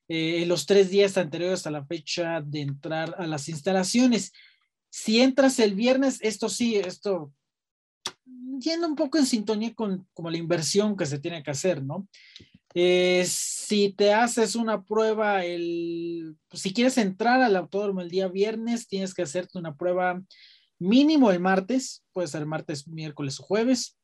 eh, 0.07 0.45
los 0.45 0.65
tres 0.65 0.89
días 0.89 1.17
anteriores 1.17 1.65
a 1.65 1.71
la 1.71 1.85
fecha 1.85 2.41
de 2.41 2.61
entrar 2.61 3.15
a 3.17 3.27
las 3.27 3.49
instalaciones. 3.49 4.31
Si 4.89 5.19
entras 5.21 5.59
el 5.59 5.75
viernes, 5.75 6.19
esto 6.21 6.47
sí, 6.49 6.75
esto 6.75 7.33
yendo 8.59 8.87
un 8.87 8.95
poco 8.95 9.17
en 9.17 9.25
sintonía 9.25 9.73
con 9.73 10.07
como 10.13 10.29
la 10.29 10.37
inversión 10.37 10.95
que 10.95 11.05
se 11.05 11.19
tiene 11.19 11.43
que 11.43 11.51
hacer, 11.51 11.83
¿no? 11.83 12.07
Eh, 12.73 13.25
si 13.27 13.93
te 13.93 14.13
haces 14.13 14.55
una 14.55 14.83
prueba, 14.83 15.45
el, 15.45 16.35
si 16.51 16.73
quieres 16.73 16.97
entrar 16.97 17.41
al 17.41 17.55
autódromo 17.55 18.01
el 18.01 18.09
día 18.09 18.27
viernes, 18.27 18.87
tienes 18.87 19.13
que 19.13 19.21
hacerte 19.21 19.57
una 19.57 19.75
prueba 19.75 20.21
mínimo 20.77 21.31
el 21.31 21.39
martes, 21.39 22.03
puede 22.11 22.27
ser 22.27 22.45
martes, 22.45 22.87
miércoles 22.87 23.39
o 23.39 23.43
jueves. 23.43 23.97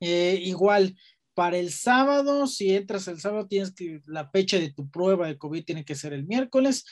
Eh, 0.00 0.40
igual, 0.42 0.96
para 1.34 1.58
el 1.58 1.70
sábado, 1.70 2.46
si 2.46 2.74
entras 2.74 3.08
el 3.08 3.20
sábado, 3.20 3.46
tienes 3.46 3.72
que, 3.72 4.00
la 4.06 4.28
fecha 4.30 4.58
de 4.58 4.72
tu 4.72 4.90
prueba 4.90 5.26
de 5.26 5.38
COVID 5.38 5.64
tiene 5.64 5.84
que 5.84 5.94
ser 5.94 6.12
el 6.12 6.26
miércoles. 6.26 6.84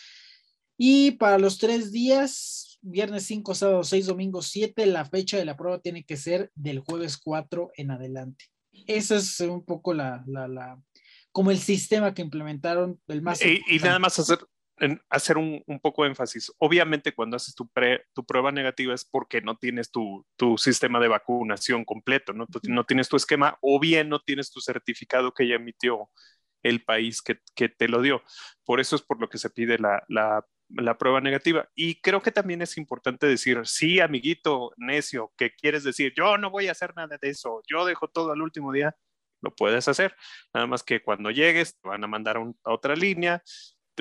Y 0.78 1.12
para 1.12 1.38
los 1.38 1.58
tres 1.58 1.90
días, 1.90 2.78
viernes 2.82 3.24
5, 3.24 3.54
sábado 3.54 3.84
6, 3.84 4.06
domingo 4.06 4.42
7, 4.42 4.86
la 4.86 5.04
fecha 5.04 5.36
de 5.36 5.44
la 5.44 5.56
prueba 5.56 5.80
tiene 5.80 6.04
que 6.04 6.16
ser 6.16 6.50
del 6.54 6.80
jueves 6.80 7.16
4 7.16 7.70
en 7.76 7.90
adelante. 7.90 8.46
Ese 8.86 9.16
es 9.16 9.40
un 9.40 9.64
poco 9.64 9.94
la, 9.94 10.22
la, 10.26 10.46
la 10.48 10.80
como 11.32 11.50
el 11.50 11.58
sistema 11.58 12.14
que 12.14 12.22
implementaron, 12.22 13.00
el 13.08 13.22
más. 13.22 13.44
Y, 13.44 13.60
y 13.68 13.78
nada 13.78 13.98
más 13.98 14.18
hacer, 14.18 14.38
hacer 15.08 15.38
un, 15.38 15.62
poco 15.82 16.02
de 16.02 16.10
énfasis. 16.10 16.52
Obviamente 16.58 17.14
cuando 17.14 17.36
haces 17.36 17.54
tu, 17.54 17.70
tu 18.12 18.24
prueba 18.26 18.52
negativa 18.52 18.94
es 18.94 19.04
porque 19.04 19.40
no 19.40 19.56
tienes 19.56 19.90
tu, 19.90 20.24
sistema 20.58 21.00
de 21.00 21.08
vacunación 21.08 21.84
completo, 21.84 22.32
¿no? 22.32 22.46
no 22.64 22.84
tienes 22.84 23.08
tu 23.08 23.16
esquema 23.16 23.58
o 23.60 23.80
bien 23.80 24.08
no 24.08 24.20
tienes 24.20 24.50
tu 24.50 24.60
certificado 24.60 25.32
que 25.32 25.48
ya 25.48 25.56
emitió 25.56 26.10
el 26.62 26.82
país 26.84 27.22
que, 27.22 27.68
te 27.68 27.88
lo 27.88 28.02
dio. 28.02 28.22
Por 28.64 28.80
eso 28.80 28.96
es 28.96 29.02
por 29.02 29.20
lo 29.20 29.28
que 29.28 29.38
se 29.38 29.50
pide 29.50 29.78
la, 29.78 30.02
la, 30.08 30.98
prueba 30.98 31.20
negativa. 31.20 31.68
Y 31.74 32.00
creo 32.00 32.22
que 32.22 32.32
también 32.32 32.62
es 32.62 32.76
importante 32.76 33.26
decir, 33.26 33.60
sí, 33.64 34.00
amiguito 34.00 34.72
necio, 34.76 35.32
que 35.36 35.52
quieres 35.52 35.84
decir, 35.84 36.12
yo 36.16 36.38
no 36.38 36.50
voy 36.50 36.68
a 36.68 36.72
hacer 36.72 36.94
nada 36.96 37.18
de 37.20 37.28
eso, 37.30 37.62
yo 37.68 37.84
dejo 37.84 38.08
todo 38.08 38.32
al 38.32 38.42
último 38.42 38.72
día, 38.72 38.96
lo 39.42 39.54
puedes 39.54 39.86
hacer. 39.88 40.16
Nada 40.52 40.66
más 40.66 40.82
que 40.82 41.02
cuando 41.02 41.30
llegues 41.30 41.78
te 41.80 41.88
van 41.88 42.02
a 42.04 42.08
mandar 42.08 42.38
a 42.38 42.72
otra 42.72 42.96
línea, 42.96 43.42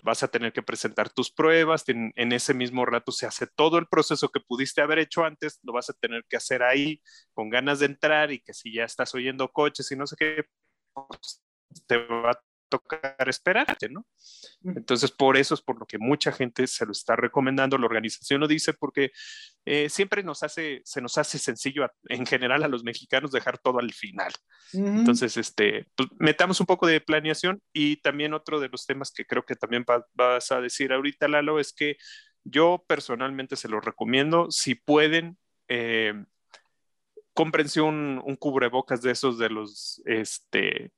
vas 0.04 0.24
a 0.24 0.28
tener 0.28 0.54
que 0.54 0.64
presentar 0.64 1.10
tus 1.10 1.32
pruebas, 1.32 1.84
en, 1.88 2.12
ese 2.16 2.54
mismo 2.54 2.86
rato 2.86 3.12
se 3.12 3.26
hace 3.26 3.48
todo 3.48 3.78
el 3.78 3.88
proceso 3.88 4.30
que 4.30 4.39
pudiste 4.39 4.82
haber 4.82 5.00
hecho 5.00 5.24
antes, 5.24 5.60
lo 5.64 5.74
vas 5.74 5.89
a 5.89 5.93
tener 5.93 6.26
que 6.30 6.38
hacer 6.38 6.64
ahí 6.64 7.02
con 7.34 7.50
ganas 7.50 7.80
de 7.80 7.88
entrar 7.88 8.32
y 8.32 8.39
que 8.41 8.54
si 8.54 8.74
ya 8.74 8.84
estás 8.84 9.14
oyendo 9.16 9.52
coches 9.52 9.91
y 9.91 9.96
no 9.96 10.08
sé 10.08 10.16
qué, 10.18 10.43
pues, 10.93 11.43
te 11.88 11.98
va 11.98 12.32
a 12.32 12.45
tocar 12.70 13.16
esperarte, 13.28 13.89
¿no? 13.89 14.05
Entonces, 14.63 15.11
por 15.11 15.38
eso 15.38 15.53
es 15.53 15.61
por 15.61 15.80
lo 15.80 15.86
que 15.86 15.97
mucha 15.97 16.32
gente 16.32 16.68
se 16.68 16.86
lo 16.86 16.91
está 16.91 17.16
recomendando, 17.16 17.78
la 17.78 17.86
organización 17.86 18.41
lo 18.41 18.47
dice, 18.47 18.74
porque 18.74 19.11
eh, 19.66 19.89
siempre 19.89 20.24
nos 20.24 20.43
hace, 20.43 20.82
se 20.84 21.01
nos 21.01 21.18
hace 21.18 21.38
sencillo 21.39 21.88
en 22.09 22.26
general 22.26 22.63
a 22.63 22.68
los 22.68 22.84
mexicanos 22.84 23.32
dejar 23.32 23.57
todo 23.57 23.80
al 23.80 23.93
final. 23.93 24.32
Entonces, 24.74 25.38
este, 25.38 25.88
pues, 25.95 26.09
metamos 26.20 26.59
un 26.59 26.66
poco 26.66 26.88
de 26.88 27.01
planeación 27.01 27.61
y 27.74 27.97
también 27.97 28.34
otro 28.34 28.59
de 28.59 28.70
los 28.70 28.86
temas 28.86 29.11
que 29.11 29.26
creo 29.26 29.45
que 29.45 29.55
también 29.55 29.86
vas 30.13 30.51
a 30.51 30.61
decir 30.61 30.91
ahorita, 30.91 31.28
Lalo, 31.28 31.59
es 31.59 31.74
que 31.74 31.97
yo 32.43 32.84
personalmente 32.88 33.55
se 33.55 33.70
lo 33.70 33.82
recomiendo, 33.82 34.51
si 34.51 34.76
pueden, 34.76 35.38
eh, 35.68 36.13
cómprense 37.36 37.81
un, 37.81 38.21
cubrebocas 38.39 39.01
de 39.01 39.11
esos 39.11 39.38
de 39.38 39.49
los 39.49 40.01
este, 40.05 40.93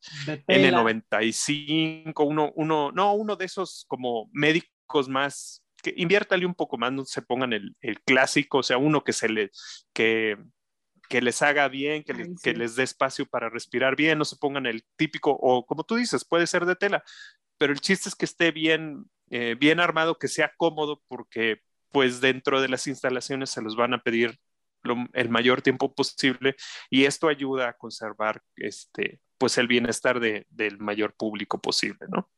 N95, 0.48 2.14
uno, 2.26 2.54
uno, 2.56 2.92
no, 2.92 3.14
uno 3.14 3.36
de 3.36 3.46
esos 3.46 3.86
como 3.88 4.30
médicos 4.32 5.10
más, 5.10 5.64
que 5.82 5.96
inviértale 5.98 6.46
un 6.46 6.54
poco 6.54 6.78
más, 6.78 6.94
no 6.94 7.06
se 7.06 7.24
pongan 7.24 7.54
el, 7.54 7.76
clásico, 8.06 8.60
o 8.60 8.64
sea, 8.64 8.78
uno 8.78 9.04
que 9.04 9.14
se 9.14 9.30
le, 9.30 9.50
que, 9.94 10.38
que 11.10 11.22
les 11.22 11.42
haga 11.42 11.68
bien, 11.70 12.04
que, 12.04 12.14
que, 12.42 12.54
les 12.54 12.76
dé 12.76 12.84
espacio 12.84 13.26
para 13.26 13.50
respirar 13.50 13.96
bien, 13.96 14.20
no 14.20 14.26
se 14.26 14.38
pongan 14.38 14.68
el 14.68 14.86
típico, 14.96 15.32
o 15.32 15.66
como 15.66 15.84
tú 15.84 15.96
dices, 15.96 16.24
puede 16.24 16.46
ser 16.46 16.66
de 16.66 16.76
tela, 16.76 17.04
pero 17.58 17.74
el 17.74 17.82
chiste 17.82 18.10
es 18.10 18.16
que 18.16 18.26
esté 18.26 18.52
bien, 18.52 19.06
eh, 19.32 19.56
bien 19.60 19.80
armado, 19.80 20.20
que 20.20 20.28
sea 20.28 20.54
cómodo, 20.56 21.02
porque 21.08 21.62
pues 21.92 22.22
dentro 22.22 22.62
de 22.62 22.70
las 22.70 22.86
instalaciones 22.86 23.50
se 23.50 23.64
los 23.64 23.76
van 23.76 23.96
a 23.96 24.04
pedir 24.04 24.40
el 25.14 25.30
mayor 25.30 25.62
tiempo 25.62 25.94
posible 25.94 26.56
y 26.90 27.06
esto 27.06 27.28
ayuda 27.28 27.70
a 27.70 27.74
conservar 27.74 28.42
este, 28.56 29.20
pues 29.38 29.58
el 29.58 29.68
bienestar 29.68 30.20
de, 30.20 30.46
del 30.50 30.78
mayor 30.80 31.16
público 31.16 31.62
posible, 31.62 32.08
¿no? 32.10 32.30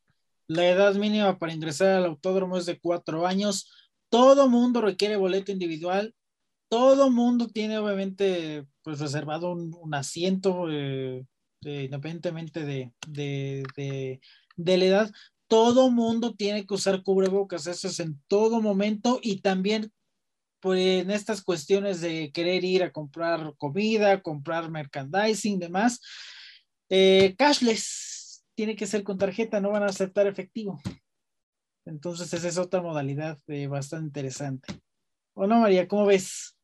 La 0.46 0.68
edad 0.68 0.94
mínima 0.94 1.38
para 1.38 1.52
ingresar 1.52 1.90
al 1.90 2.06
autódromo 2.06 2.56
es 2.56 2.66
de 2.66 2.80
cuatro 2.80 3.26
años. 3.26 3.70
Todo 4.08 4.48
mundo 4.48 4.80
requiere 4.80 5.16
boleto 5.16 5.52
individual. 5.52 6.14
Todo 6.68 7.10
mundo 7.10 7.48
tiene 7.48 7.78
obviamente 7.78 8.66
pues 8.82 8.98
reservado 8.98 9.52
un, 9.52 9.94
asiento 9.94 10.66
eh, 10.70 11.24
independientemente 11.62 12.64
de, 12.64 12.92
de, 13.06 14.20
de, 14.56 14.78
la 14.78 14.84
edad 14.84 15.10
todo 15.50 15.90
mundo 15.90 16.34
tiene 16.34 16.64
que 16.64 16.74
usar 16.74 17.02
cubrebocas, 17.02 17.66
eso 17.66 17.88
es 17.88 17.98
en 17.98 18.22
todo 18.28 18.62
momento 18.62 19.18
y 19.20 19.40
también 19.40 19.92
pues, 20.60 21.02
en 21.02 21.10
estas 21.10 21.42
cuestiones 21.42 22.00
de 22.00 22.30
querer 22.32 22.64
ir 22.64 22.82
a 22.82 22.92
comprar 22.92 23.54
comida, 23.58 24.22
comprar 24.22 24.70
merchandising, 24.70 25.58
demás, 25.58 26.00
eh, 26.88 27.34
cashless, 27.36 28.44
tiene 28.54 28.76
que 28.76 28.86
ser 28.86 29.02
con 29.02 29.18
tarjeta, 29.18 29.60
no 29.60 29.70
van 29.70 29.84
a 29.84 29.86
aceptar 29.86 30.26
efectivo. 30.26 30.80
Entonces, 31.86 32.32
esa 32.32 32.48
es 32.48 32.58
otra 32.58 32.82
modalidad 32.82 33.38
eh, 33.48 33.66
bastante 33.66 34.06
interesante. 34.06 34.74
¿O 35.34 35.46
no, 35.46 35.60
María? 35.60 35.88
¿Cómo 35.88 36.06
ves? 36.06 36.56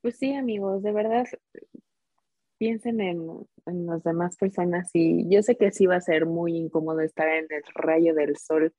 Pues 0.00 0.16
sí, 0.18 0.34
amigos, 0.34 0.82
de 0.82 0.92
verdad, 0.92 1.26
piensen 2.58 3.00
en, 3.00 3.46
en 3.66 3.86
las 3.86 4.02
demás 4.02 4.36
personas 4.36 4.90
y 4.92 5.28
yo 5.28 5.42
sé 5.42 5.56
que 5.56 5.70
sí 5.72 5.86
va 5.86 5.96
a 5.96 6.00
ser 6.00 6.26
muy 6.26 6.56
incómodo 6.56 7.00
estar 7.00 7.28
en 7.28 7.46
el 7.50 7.62
rayo 7.74 8.14
del 8.14 8.36
sol 8.36 8.74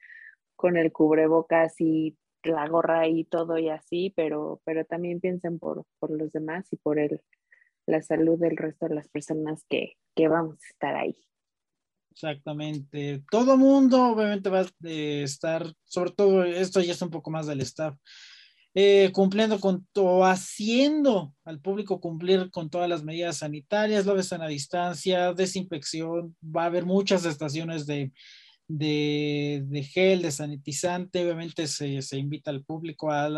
con 0.56 0.78
el 0.78 0.92
cubrebocas 0.92 1.76
y 1.80 2.18
la 2.48 2.68
gorra 2.68 3.08
y 3.08 3.24
todo 3.24 3.58
y 3.58 3.70
así, 3.70 4.14
pero, 4.16 4.62
pero 4.66 4.86
también 4.86 5.20
piensen 5.20 5.60
por, 5.60 5.86
por 6.00 6.12
los 6.12 6.32
demás 6.32 6.68
y 6.72 6.78
por 6.78 7.00
el, 7.00 7.22
la 7.86 8.02
salud 8.02 8.40
del 8.40 8.58
resto 8.58 8.88
de 8.88 8.96
las 8.96 9.08
personas 9.10 9.64
que, 9.70 9.98
que 10.16 10.28
vamos 10.28 10.56
a 10.56 10.68
estar 10.68 10.96
ahí. 10.96 11.16
Exactamente. 12.12 13.24
Todo 13.30 13.58
mundo 13.58 14.12
obviamente 14.12 14.50
va 14.50 14.62
a 14.62 14.68
eh, 14.86 15.24
estar, 15.24 15.74
sobre 15.84 16.12
todo 16.12 16.44
esto 16.46 16.80
ya 16.80 16.94
es 16.94 17.02
un 17.02 17.10
poco 17.10 17.30
más 17.30 17.46
del 17.46 17.60
staff, 17.62 17.98
eh, 18.74 19.12
cumpliendo 19.14 19.60
con 19.60 19.88
o 19.96 20.26
haciendo 20.26 21.34
al 21.44 21.60
público 21.60 22.00
cumplir 22.00 22.52
con 22.52 22.70
todas 22.70 22.90
las 22.90 23.04
medidas 23.04 23.38
sanitarias, 23.38 24.06
lo 24.06 24.18
están 24.18 24.42
a 24.42 24.48
distancia, 24.48 25.34
desinfección, 25.34 26.36
va 26.44 26.64
a 26.64 26.68
haber 26.68 26.86
muchas 26.86 27.26
estaciones 27.26 27.86
de, 27.86 28.14
de, 28.68 29.90
gel, 29.92 30.22
de 30.22 30.32
sanitizante, 30.32 31.24
obviamente 31.24 31.68
se, 31.68 32.18
invita 32.18 32.52
al 32.52 32.64
público 32.64 33.12
a 33.12 33.30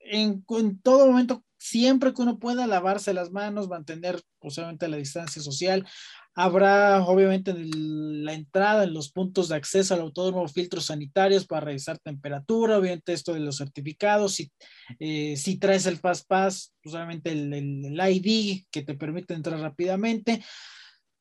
en, 0.00 0.44
todo 0.82 1.06
momento, 1.06 1.44
siempre 1.58 2.14
que 2.14 2.22
uno 2.22 2.38
pueda 2.38 2.66
lavarse 2.66 3.12
las 3.12 3.30
manos, 3.30 3.68
mantener 3.68 4.20
posiblemente 4.38 4.88
la 4.88 4.96
distancia 4.96 5.42
social. 5.42 5.86
Habrá, 6.34 7.02
obviamente, 7.02 7.50
en 7.50 8.24
la 8.24 8.32
entrada, 8.32 8.84
en 8.84 8.94
los 8.94 9.10
puntos 9.10 9.48
de 9.48 9.56
acceso 9.56 9.92
al 9.92 10.00
autódromo, 10.00 10.46
filtros 10.46 10.86
sanitarios 10.86 11.46
para 11.46 11.66
revisar 11.66 11.98
temperatura, 11.98 12.78
obviamente 12.78 13.12
esto 13.12 13.34
de 13.34 13.40
los 13.40 13.56
certificados, 13.56 14.34
si, 14.34 14.52
eh, 15.00 15.36
si 15.36 15.58
traes 15.58 15.86
el 15.86 15.98
Fast 15.98 16.28
Pass, 16.28 16.72
pues 16.82 16.94
obviamente 16.94 17.32
el, 17.32 17.52
el, 17.52 18.00
ID 18.00 18.66
que 18.70 18.82
te 18.82 18.94
permite 18.94 19.34
entrar 19.34 19.58
rápidamente. 19.58 20.42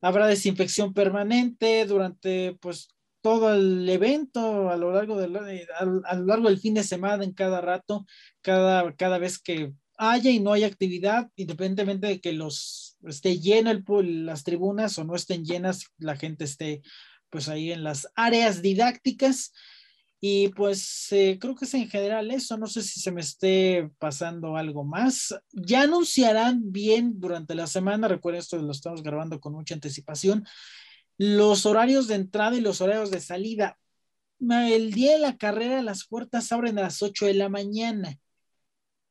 Habrá 0.02 0.28
desinfección 0.28 0.94
permanente 0.94 1.84
durante, 1.88 2.56
pues, 2.62 2.90
todo 3.28 3.54
el 3.54 3.90
evento 3.90 4.70
a 4.70 4.78
lo 4.78 4.94
largo 4.94 5.18
del, 5.20 5.36
a, 5.36 6.16
lo 6.16 6.26
largo 6.26 6.48
del 6.48 6.60
fin 6.60 6.76
de 6.76 6.84
semana, 6.86 7.26
en 7.26 7.34
cada 7.34 7.60
rato, 7.60 8.06
cada, 8.42 8.96
cada 8.96 9.18
vez 9.18 9.38
que 9.38 9.74
haya 9.98 10.32
y 10.32 10.40
no 10.40 10.54
haya 10.54 10.68
actividad, 10.68 11.30
independientemente 11.36 12.08
de 12.08 12.22
que 12.22 12.32
los 12.32 12.96
esté 13.06 13.38
lleno 13.38 13.70
el, 13.70 14.26
las 14.26 14.46
tribunas 14.46 14.98
o 14.98 15.04
no 15.04 15.14
estén 15.14 15.44
llenas, 15.44 15.88
la 15.98 16.16
gente 16.16 16.46
esté 16.46 16.82
pues 17.30 17.50
ahí 17.50 17.74
en 17.74 17.84
las 17.84 18.08
áreas 18.16 18.62
didácticas. 18.62 19.52
Y 20.22 20.48
pues 20.48 21.12
eh, 21.12 21.38
creo 21.38 21.54
que 21.54 21.66
es 21.66 21.74
en 21.74 21.90
general 21.90 22.32
eso, 22.32 22.58
no 22.58 22.68
sé 22.68 22.82
si 22.82 23.02
se 23.02 23.12
me 23.12 23.20
esté 23.20 23.92
pasando 24.00 24.56
algo 24.56 24.86
más. 24.86 25.36
Ya 25.52 25.82
anunciarán 25.82 26.72
bien 26.72 27.20
durante 27.20 27.56
la 27.56 27.68
semana, 27.68 28.08
recuerden 28.08 28.40
esto, 28.40 28.58
lo 28.58 28.72
estamos 28.72 29.04
grabando 29.04 29.42
con 29.42 29.52
mucha 29.52 29.76
anticipación, 29.76 30.46
los 31.18 31.66
horarios 31.66 32.08
de 32.08 32.16
entrada 32.16 32.56
y 32.56 32.62
los 32.62 32.82
horarios 32.82 33.12
de 33.12 33.20
salida. 33.20 33.78
El 34.40 34.94
día 34.94 35.14
de 35.14 35.20
la 35.20 35.38
carrera 35.38 35.82
las 35.82 36.08
puertas 36.08 36.52
abren 36.52 36.78
a 36.78 36.84
las 36.84 37.02
8 37.02 37.26
de 37.26 37.34
la 37.34 37.50
mañana 37.50 38.20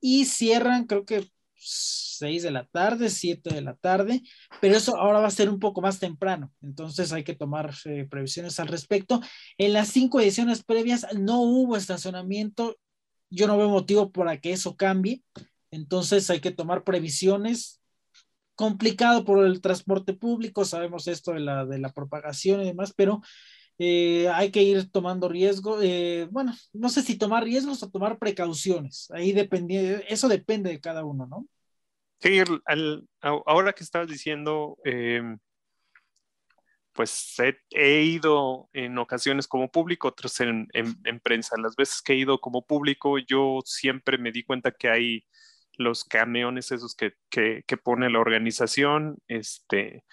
y 0.00 0.26
cierran 0.26 0.86
creo 0.86 1.04
que 1.04 1.28
6 1.57 2.42
de 2.42 2.50
la 2.50 2.66
tarde, 2.66 3.11
7 3.11 3.54
de 3.54 3.61
la 3.61 3.74
tarde, 3.74 4.22
pero 4.61 4.76
eso 4.76 4.96
ahora 4.96 5.20
va 5.20 5.28
a 5.28 5.30
ser 5.32 5.48
un 5.48 5.59
poco 5.59 5.80
más 5.80 5.98
temprano, 5.98 6.52
entonces 6.62 7.12
hay 7.12 7.24
que 7.24 7.34
tomar 7.34 7.74
eh, 7.86 8.07
previsiones 8.09 8.61
al 8.61 8.68
respecto. 8.68 9.20
En 9.59 9.72
las 9.72 9.88
cinco 9.88 10.20
ediciones 10.20 10.62
previas 10.62 11.07
no 11.18 11.40
hubo 11.40 11.76
estacionamiento, 11.76 12.76
yo 13.30 13.46
no 13.46 13.59
veo 13.59 13.68
motivo 13.68 14.12
para 14.12 14.40
que 14.40 14.52
eso 14.52 14.76
cambie, 14.76 15.22
entonces 15.70 16.28
hay 16.30 16.40
que 16.40 16.52
tomar 16.52 16.84
previsiones 16.84 17.80
complicado 18.57 19.24
por 19.24 19.46
el 19.46 19.61
transporte 19.61 20.14
público, 20.14 20.64
sabemos 20.64 21.07
esto 21.07 21.32
de 21.32 21.40
la, 21.40 21.64
de 21.64 21.78
la 21.78 21.92
propagación 21.92 22.62
y 22.62 22.64
demás, 22.64 22.92
pero 22.96 23.20
eh, 23.78 24.28
hay 24.30 24.50
que 24.50 24.62
ir 24.62 24.90
tomando 24.90 25.28
riesgo, 25.28 25.80
eh, 25.82 26.26
bueno, 26.30 26.54
no 26.72 26.88
sé 26.88 27.02
si 27.02 27.18
tomar 27.18 27.44
riesgos 27.44 27.82
o 27.82 27.90
tomar 27.90 28.18
precauciones, 28.18 29.11
ahí 29.12 29.32
depende, 29.32 30.04
eso 30.09 30.26
depende 30.28 30.70
de 30.70 30.80
cada 30.80 31.04
uno, 31.04 31.26
¿no? 31.26 31.46
Sí, 32.18 32.40
ahora 33.20 33.74
que 33.74 33.84
estabas 33.84 34.09
diciendo, 34.09 34.78
em, 34.84 35.38
pues 36.96 37.36
he, 37.70 38.02
ido 38.02 38.70
en 38.72 38.96
ocasiones 38.96 39.46
como 39.46 39.70
público, 39.70 40.09
otras 40.09 40.40
en, 40.40 40.66
en, 40.72 41.20
prensa. 41.20 41.57
Las 41.61 41.76
veces 41.76 42.00
que 42.00 42.14
he 42.14 42.16
ido 42.16 42.40
como 42.40 42.64
público, 42.64 43.18
yo 43.18 43.61
siempre 43.66 44.16
me 44.16 44.32
di 44.32 44.42
cuenta 44.44 44.72
que 44.72 44.88
hay 44.88 45.26
los 45.77 46.05
camiones 46.05 46.72
esos 46.72 46.95
que, 46.95 47.14
que, 47.31 47.77
pone 47.77 48.11
la 48.11 48.20
organización, 48.20 49.18
este, 49.29 50.05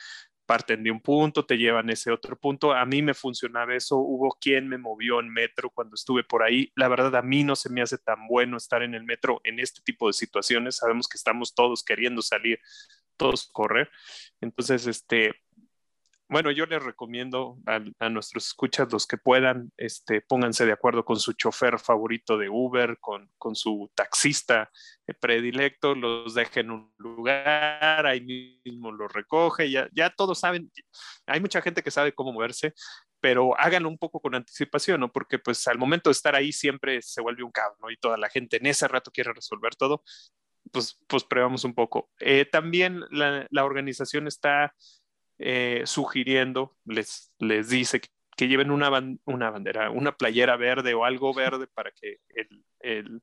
parten 0.46 0.84
de 0.84 0.92
un 0.92 1.02
punto, 1.02 1.46
te 1.46 1.58
llevan 1.58 1.90
ese 1.90 2.12
otro 2.12 2.38
punto. 2.38 2.74
A 2.74 2.86
mí 2.86 3.02
me 3.02 3.14
funcionaba 3.14 3.76
eso. 3.76 3.98
Hubo 3.98 4.38
quien 4.40 4.68
me 4.68 4.78
movió 4.78 5.20
en 5.20 5.30
metro 5.30 5.70
cuando 5.70 5.96
estuve 5.96 6.24
por 6.24 6.44
ahí. 6.44 6.72
La 6.76 6.88
verdad, 6.88 7.16
a 7.16 7.22
mí 7.22 7.44
no 7.44 7.56
se 7.56 7.70
me 7.70 7.82
hace 7.82 7.98
tan 7.98 8.28
bueno 8.28 8.58
estar 8.58 8.84
en 8.84 8.94
el 8.94 9.04
metro 9.04 9.42
en 9.44 9.60
este 9.60 9.82
tipo 9.82 10.08
de 10.08 10.14
situaciones. 10.14 10.78
Sabemos 10.78 11.08
que 11.08 11.18
estamos 11.18 11.56
todos 11.56 11.84
queriendo 11.84 12.22
salir, 12.22 12.60
todos 13.18 13.48
correr. 13.52 13.90
Entonces, 14.42 14.88
este, 14.88 15.34
bueno, 16.34 16.52
yo 16.52 16.66
les 16.66 16.84
recomiendo 16.84 17.58
a, 17.66 18.10
nuestros 18.10 18.48
escuchas, 18.48 18.92
los 18.92 19.08
que 19.08 19.18
puedan, 19.18 19.72
este, 19.78 20.20
pónganse 20.20 20.66
de 20.66 20.74
acuerdo 20.74 21.06
con 21.06 21.18
su 21.18 21.34
chofer 21.34 21.80
favorito 21.80 22.38
de 22.38 22.50
Uber, 22.50 22.98
con, 23.00 23.32
con 23.38 23.56
su 23.56 23.90
taxista 23.96 24.70
predilecto, 25.22 25.96
los 25.96 26.34
dejen 26.34 26.66
en 26.66 26.72
un 26.72 26.94
lugar, 26.98 28.06
ahí 28.06 28.60
mismo 28.66 28.92
los 28.92 29.14
recoge, 29.14 29.70
ya, 29.70 29.88
ya 29.94 30.10
todos 30.10 30.40
saben, 30.40 30.72
hay 31.26 31.40
mucha 31.40 31.62
gente 31.62 31.84
que 31.84 31.92
sabe 31.92 32.14
cómo 32.14 32.34
moverse, 32.34 32.74
pero 33.20 33.58
háganlo 33.58 33.88
un 33.88 33.98
poco 33.98 34.20
con 34.20 34.36
anticipación, 34.36 35.00
¿no? 35.00 35.12
Porque 35.12 35.40
pues 35.40 35.66
al 35.68 35.78
momento 35.78 36.10
de 36.10 36.14
estar 36.14 36.36
ahí 36.36 36.52
siempre 36.52 37.02
se 37.02 37.22
vuelve 37.22 37.44
un 37.44 37.52
caos, 37.52 37.78
¿no? 37.82 37.90
Y 37.90 37.98
toda 37.98 38.18
la 38.18 38.30
gente 38.30 38.58
en 38.58 38.66
ese 38.66 38.88
rato 38.88 39.12
quiere 39.12 39.32
resolver 39.32 39.76
todo, 39.76 40.04
pues, 40.72 41.00
pues 41.08 41.24
probamos 41.24 41.64
un 41.64 41.74
poco. 41.74 42.10
Eh, 42.20 42.46
también 42.46 43.02
la, 43.12 43.48
la 43.50 43.66
organización 43.66 44.28
está 44.28 44.74
eh, 45.40 45.84
sugiriendo, 45.86 46.78
les, 46.86 47.34
les 47.40 47.70
dice 47.70 48.02
que, 48.02 48.10
lleven 48.48 48.72
una, 48.72 48.90
una 49.26 49.50
bandera, 49.52 49.90
una 49.90 50.18
playera 50.18 50.58
verde 50.58 50.94
o 50.94 51.06
algo 51.06 51.34
verde 51.34 51.68
para 51.74 51.92
que 51.92 52.18
el, 52.82 53.22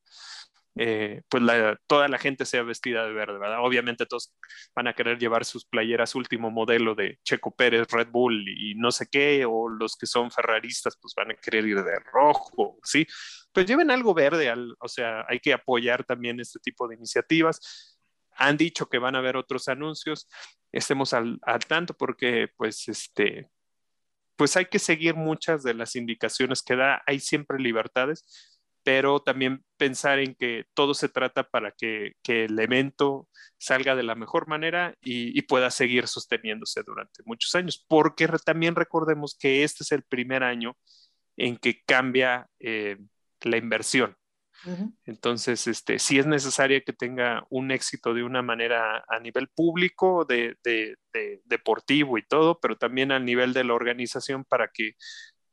eh, 0.76 1.22
pues 1.28 1.42
toda 1.86 2.08
la 2.08 2.18
gente 2.18 2.46
sea 2.46 2.62
vestida 2.62 3.04
de 3.04 3.12
verde, 3.12 3.38
¿verdad? 3.38 3.64
Obviamente 3.64 4.06
todos 4.06 4.34
van 4.74 4.86
a 4.86 4.94
querer 4.94 5.18
llevar 5.18 5.44
sus 5.44 5.66
playeras 5.66 6.14
último 6.14 6.50
modelo 6.50 6.94
de 6.94 7.18
Checo 7.24 7.54
Pérez, 7.54 7.88
Red 7.90 8.08
Bull 8.08 8.48
y 8.48 8.74
no 8.76 8.92
sé 8.92 9.06
qué, 9.10 9.44
o 9.46 9.68
los 9.68 9.96
que 9.96 10.06
son 10.06 10.30
ferraristas 10.30 10.96
pues 11.00 11.14
van 11.14 11.32
a 11.32 11.34
querer 11.34 11.66
ir 11.66 11.82
de 11.82 11.98
rojo, 12.12 12.78
¿sí? 12.84 13.06
Pues 13.52 13.66
lleven 13.66 13.90
algo 13.90 14.14
verde, 14.14 14.52
o 14.78 14.88
sea, 14.88 15.26
hay 15.28 15.40
que 15.40 15.52
apoyar 15.52 16.04
también 16.04 16.38
este 16.40 16.60
tipo 16.60 16.86
de 16.88 16.94
iniciativas. 16.94 17.98
Han 18.36 18.56
dicho 18.56 18.88
que 18.88 18.98
van 18.98 19.14
a 19.14 19.18
haber 19.18 19.36
otros 19.36 19.68
anuncios, 19.68 20.28
estemos 20.72 21.12
al, 21.12 21.40
tanto 21.68 21.94
porque 21.94 22.48
pues 22.56 22.88
este, 22.88 23.50
pues 24.36 24.56
hay 24.56 24.66
que 24.66 24.78
seguir 24.78 25.14
muchas 25.14 25.62
de 25.62 25.74
las 25.74 25.96
indicaciones 25.96 26.62
que 26.62 26.76
da, 26.76 27.02
hay 27.06 27.20
siempre 27.20 27.58
libertades, 27.58 28.24
pero 28.82 29.20
también 29.20 29.64
pensar 29.76 30.18
en 30.18 30.34
que 30.34 30.64
todo 30.74 30.94
se 30.94 31.08
trata 31.08 31.44
para 31.44 31.72
que, 31.72 32.14
el 32.26 32.58
evento 32.58 33.28
salga 33.58 33.94
de 33.94 34.02
la 34.02 34.14
mejor 34.14 34.48
manera 34.48 34.94
y, 35.02 35.42
pueda 35.42 35.70
seguir 35.70 36.06
sosteniéndose 36.06 36.82
durante 36.82 37.22
muchos 37.24 37.54
años, 37.54 37.84
porque 37.88 38.28
también 38.44 38.74
recordemos 38.74 39.36
que 39.38 39.64
este 39.64 39.84
es 39.84 39.92
el 39.92 40.02
primer 40.04 40.42
año 40.42 40.76
en 41.36 41.56
que 41.56 41.82
cambia 41.84 42.48
eh, 42.60 42.96
la 43.42 43.56
inversión. 43.56 44.16
Entonces, 45.04 45.66
este, 45.66 45.98
sí 45.98 46.18
es 46.18 46.26
necesario 46.26 46.82
que 46.84 46.92
tenga 46.92 47.46
un 47.50 47.70
éxito 47.70 48.12
de 48.12 48.22
una 48.22 48.42
manera 48.42 49.04
a 49.08 49.18
nivel 49.20 49.48
público, 49.48 50.24
de, 50.24 50.56
deportivo 51.44 52.18
y 52.18 52.26
todo, 52.26 52.58
pero 52.60 52.76
también 52.76 53.12
a 53.12 53.18
nivel 53.18 53.52
de 53.52 53.64
la 53.64 53.74
organización 53.74 54.44
para 54.44 54.68
que 54.68 54.94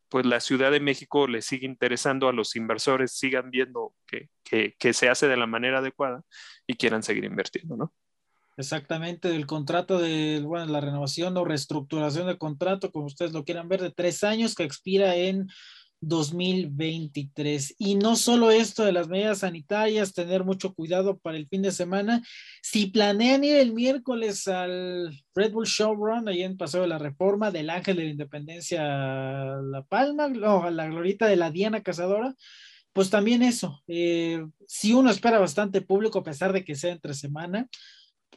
pues 0.10 0.26
la 0.26 0.39
Ciudad 0.39 0.72
de 0.72 0.80
México 0.80 1.28
le 1.28 1.41
sigue 1.41 1.66
interesando 1.66 2.30
a 2.30 2.34
los 2.34 2.55
inversores, 2.55 3.12
sigan 3.12 3.51
viendo 3.51 3.93
que, 4.05 4.30
que, 4.43 4.93
se 4.93 5.10
hace 5.10 5.28
de 5.28 5.36
la 5.36 5.47
manera 5.47 5.80
adecuada 5.80 6.24
y 6.66 6.76
quieran 6.76 7.03
seguir 7.03 7.26
invirtiendo, 7.26 7.76
¿no? 7.76 7.93
Exactamente, 8.55 9.36
el 9.36 9.45
contrato 9.45 9.99
de, 9.99 10.41
bueno, 10.43 10.66
la 10.66 10.82
renovación 10.82 11.38
o 11.38 11.45
reestructuración 11.45 12.26
del 12.26 12.39
contrato, 12.39 12.91
como 12.91 13.05
ustedes 13.05 13.32
lo 13.32 13.43
quieran 13.43 13.70
ver, 13.70 13.82
de 13.82 13.91
tres 13.91 14.24
años 14.24 14.55
que 14.55 14.64
expira 14.64 15.16
en 15.16 15.47
2023. 16.02 17.76
Y 17.78 17.95
no 17.95 18.16
solo 18.16 18.52
esto 18.52 18.84
de 18.84 18.91
las 18.91 19.08
medidas 19.08 19.39
sanitarias, 19.39 20.14
tener 20.14 20.43
mucho 20.43 20.74
cuidado 20.74 21.18
para 21.18 21.38
el 21.38 21.48
fin 21.48 21.62
de 21.62 21.72
semana. 21.72 22.22
Si 22.62 22.88
planean 22.88 23.43
ir 23.43 23.58
el 23.58 23.74
miércoles 23.74 24.48
al 24.48 25.16
Red 25.36 25.52
Bull 25.54 25.66
Showrun, 25.66 26.28
ahí 26.28 26.43
en 26.43 26.58
Paseo 26.58 26.82
de 26.82 26.88
la 26.88 26.98
Reforma, 26.98 27.52
del 27.52 27.70
Ángel 27.70 27.98
de 27.98 28.04
la 28.06 28.12
Independencia 28.12 28.84
La 28.84 29.84
Palma, 29.88 30.26
o 30.28 30.70
la 30.70 30.88
glorita 30.88 31.28
de 31.28 31.36
la 31.36 31.52
Diana 31.52 31.82
Cazadora, 31.82 32.36
pues 32.93 33.10
también 33.10 33.43
eso. 33.43 33.84
Eh, 33.88 34.45
si 34.68 34.93
uno 34.93 35.10
espera 35.10 35.39
bastante 35.39 35.82
público, 35.82 36.20
a 36.20 36.24
pesar 36.24 36.54
de 36.54 36.64
que 36.64 36.76
sea 36.76 36.91
entre 36.91 37.14
semana, 37.14 37.68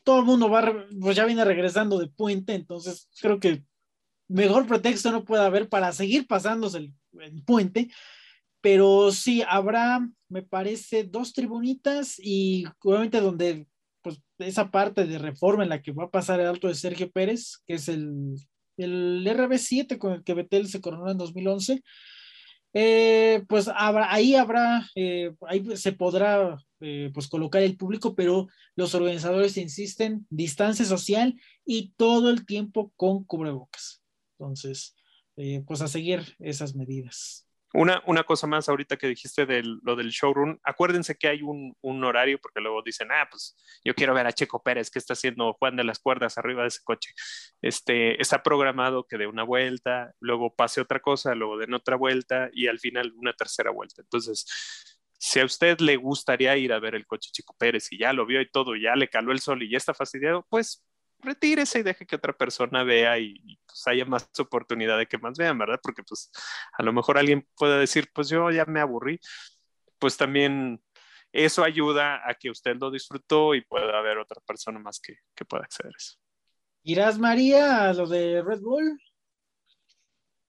todo 0.03 0.21
el 0.21 0.27
mundo 0.27 0.49
va, 0.49 0.87
pues 1.01 1.17
ya 1.17 1.25
viene 1.25 1.45
regresando 1.45 1.99
de 1.99 2.09
puente, 2.09 2.55
entonces 2.55 3.09
creo 3.21 3.41
que 3.41 3.65
mejor 4.29 4.67
pretexto 4.67 5.11
no 5.11 5.25
puede 5.25 5.45
haber 5.45 5.69
para 5.69 5.93
seguir 5.93 6.27
pasándose 6.27 6.79
el, 6.79 6.95
puente, 7.45 7.89
pero 8.61 9.11
sí 9.13 9.43
habrá, 9.49 10.07
me 10.29 10.43
parece, 10.43 11.05
dos 11.05 11.33
tribunitas 11.33 12.19
y 12.19 12.65
obviamente 12.83 13.21
donde 13.21 13.67
pues 14.03 14.21
esa 14.39 14.71
parte 14.71 15.07
de 15.07 15.19
reforma 15.19 15.63
en 15.63 15.69
la 15.71 15.83
que 15.83 15.93
va 15.93 16.05
a 16.05 16.11
pasar 16.11 16.41
el 16.41 16.47
alto 16.47 16.69
de 16.69 16.75
Sergio 16.75 17.11
Pérez, 17.11 17.59
que 17.67 17.75
es 17.75 17.89
el, 17.89 18.35
el 18.77 19.27
RB7 19.27 19.99
con 19.99 20.13
el 20.13 20.25
que 20.25 20.35
Betel 20.35 20.69
se 20.69 20.81
coronó 20.81 21.11
en 21.11 21.19
2011, 21.19 21.83
eh, 22.73 23.45
pues 23.49 23.69
habrá, 23.69 24.13
ahí 24.13 24.35
habrá, 24.37 24.89
eh, 24.95 25.35
ahí 25.49 25.77
se 25.77 25.93
podrá 25.93 26.57
eh, 26.81 27.11
pues 27.13 27.27
colocar 27.27 27.63
el 27.63 27.77
público, 27.77 28.15
pero 28.15 28.49
los 28.77 28.95
organizadores 28.95 29.57
insisten, 29.57 30.27
distancia 30.31 30.85
social 30.85 31.35
y 31.65 31.93
todo 31.97 32.31
el 32.31 32.47
tiempo 32.47 32.93
con 32.97 33.25
cubrebocas. 33.25 34.03
Entonces, 34.39 34.95
eh, 35.43 35.65
pues 35.67 35.81
a 35.81 35.89
seguir 35.89 36.37
esas 36.39 36.75
medidas. 36.75 37.47
Una, 37.73 38.03
una, 38.05 38.25
cosa 38.25 38.47
más 38.47 38.69
ahorita 38.69 38.99
que 38.99 39.07
dijiste 39.07 39.47
de 39.47 39.63
lo 39.63 39.97
del 39.97 40.11
showroom, 40.11 40.59
acuérdense 40.65 41.17
que 41.17 41.29
hay 41.29 41.41
un, 41.41 41.75
un, 41.81 42.05
horario, 42.05 42.39
porque 42.39 42.61
luego 42.61 42.83
dicen, 42.83 43.09
ah, 43.11 43.27
pues 43.31 43.57
yo 43.83 43.95
quiero 43.95 44.13
ver 44.13 44.27
a 44.27 44.33
Checo 44.33 44.63
Pérez, 44.63 44.91
que 44.91 44.99
está 44.99 45.15
haciendo 45.15 45.55
Juan 45.55 45.77
de 45.77 45.85
las 45.85 45.99
Cuerdas 45.99 46.37
arriba 46.37 46.63
de 46.63 46.69
ese 46.69 46.81
coche. 46.85 47.15
Este, 47.63 48.21
está 48.21 48.43
programado 48.43 49.07
que 49.07 49.17
dé 49.17 49.27
una 49.29 49.45
vuelta, 49.45 50.13
luego 50.21 50.55
pase 50.55 50.83
otra 50.83 51.01
cosa, 51.01 51.35
luego 51.35 51.57
den 51.57 51.73
otra 51.73 51.97
vuelta 51.97 52.51
y 52.53 52.67
al 52.67 52.79
final 52.79 53.15
una 53.17 53.33
tercera 53.33 53.71
vuelta. 53.71 54.03
Entonces, 54.03 54.45
si 55.19 55.41
a 55.41 55.47
usted 55.47 55.79
le 55.81 55.97
gustaría 55.97 56.55
ir 56.59 56.75
a 56.75 56.81
ver 56.81 56.95
el 56.95 57.07
coche 57.07 57.31
Checo 57.33 57.55
Pérez 57.57 57.91
y 57.93 57.99
ya 57.99 58.13
lo 58.13 58.27
vio 58.27 58.43
y 58.43 58.51
todo, 58.51 58.77
ya 58.77 58.95
le 58.95 59.09
caló 59.09 59.33
el 59.33 59.41
sol 59.41 59.63
y 59.63 59.71
ya 59.71 59.79
está 59.79 59.95
fastidiado, 59.95 60.45
pues 60.51 60.85
retírese 61.23 61.81
y 61.81 61.83
deje 61.83 62.07
que 62.07 62.17
otra 62.17 62.33
persona 62.33 62.85
vea 62.85 63.19
y, 63.19 63.59
pues 63.67 63.87
haya 63.87 64.05
más 64.05 64.29
oportunidad 64.39 64.99
de 64.99 65.07
que 65.07 65.19
más 65.19 65.39
vean, 65.39 65.59
¿verdad? 65.59 65.81
Porque 65.83 66.03
pues 66.03 66.31
a 66.73 66.83
lo 66.83 66.93
mejor 66.93 67.19
alguien 67.19 67.47
puede 67.57 67.79
decir, 67.79 68.09
pues 68.13 68.29
yo 68.29 68.51
ya 68.51 68.65
me 68.65 68.81
aburrí, 68.81 69.21
pues 69.99 70.17
también 70.17 70.83
eso 71.33 71.63
ayuda 71.63 72.29
a 72.29 72.35
que 72.35 72.51
usted 72.51 72.77
lo 72.77 72.91
disfrutó 72.91 73.55
y 73.55 73.63
pueda 73.63 73.99
haber 73.99 74.19
otra 74.19 74.41
persona 74.47 74.79
más 74.79 75.01
que, 75.01 75.17
que 75.35 75.45
pueda 75.45 75.65
acceder 75.65 75.93
a 75.95 75.97
eso. 75.97 76.17
¿Irás, 76.83 77.19
María, 77.19 77.91
a 77.91 77.93
lo 77.93 78.07
de 78.07 78.43
Red 78.43 78.61
Bull? 78.61 78.99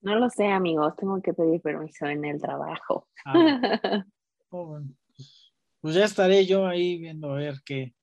No 0.00 0.16
lo 0.16 0.28
sé, 0.30 0.48
amigos, 0.48 0.96
tengo 0.96 1.20
que 1.22 1.32
pedir 1.32 1.60
permiso 1.60 2.06
en 2.06 2.24
el 2.24 2.40
trabajo. 2.40 3.08
Ah, 3.24 3.34
oh, 4.50 4.80
pues 5.80 5.94
ya 5.94 6.04
estaré 6.04 6.44
yo 6.46 6.66
ahí 6.66 6.98
viendo 6.98 7.32
a 7.32 7.36
ver 7.36 7.56
qué, 7.64 7.94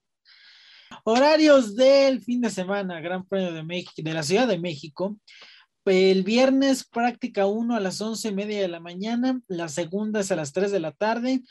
Horarios 1.04 1.76
del 1.76 2.22
fin 2.22 2.42
de 2.42 2.50
semana, 2.50 3.00
Gran 3.00 3.26
Premio 3.26 3.54
de, 3.54 3.64
México, 3.64 3.94
de 3.98 4.14
la 4.14 4.24
Ciudad 4.24 4.48
de 4.48 4.60
México. 4.60 5.18
El 5.86 6.24
viernes 6.24 6.86
práctica 6.86 7.48
1 7.48 7.76
a 7.76 7.80
las 7.80 8.00
once 8.02 8.28
y 8.28 8.34
media 8.34 8.62
de 8.62 8.68
la 8.68 8.80
mañana, 8.80 9.42
la 9.48 9.70
segunda 9.70 10.20
es 10.20 10.32
a 10.32 10.36
las 10.36 10.54
3 10.54 10.72
de 10.72 10.80
la 10.80 10.92
tarde. 10.92 11.42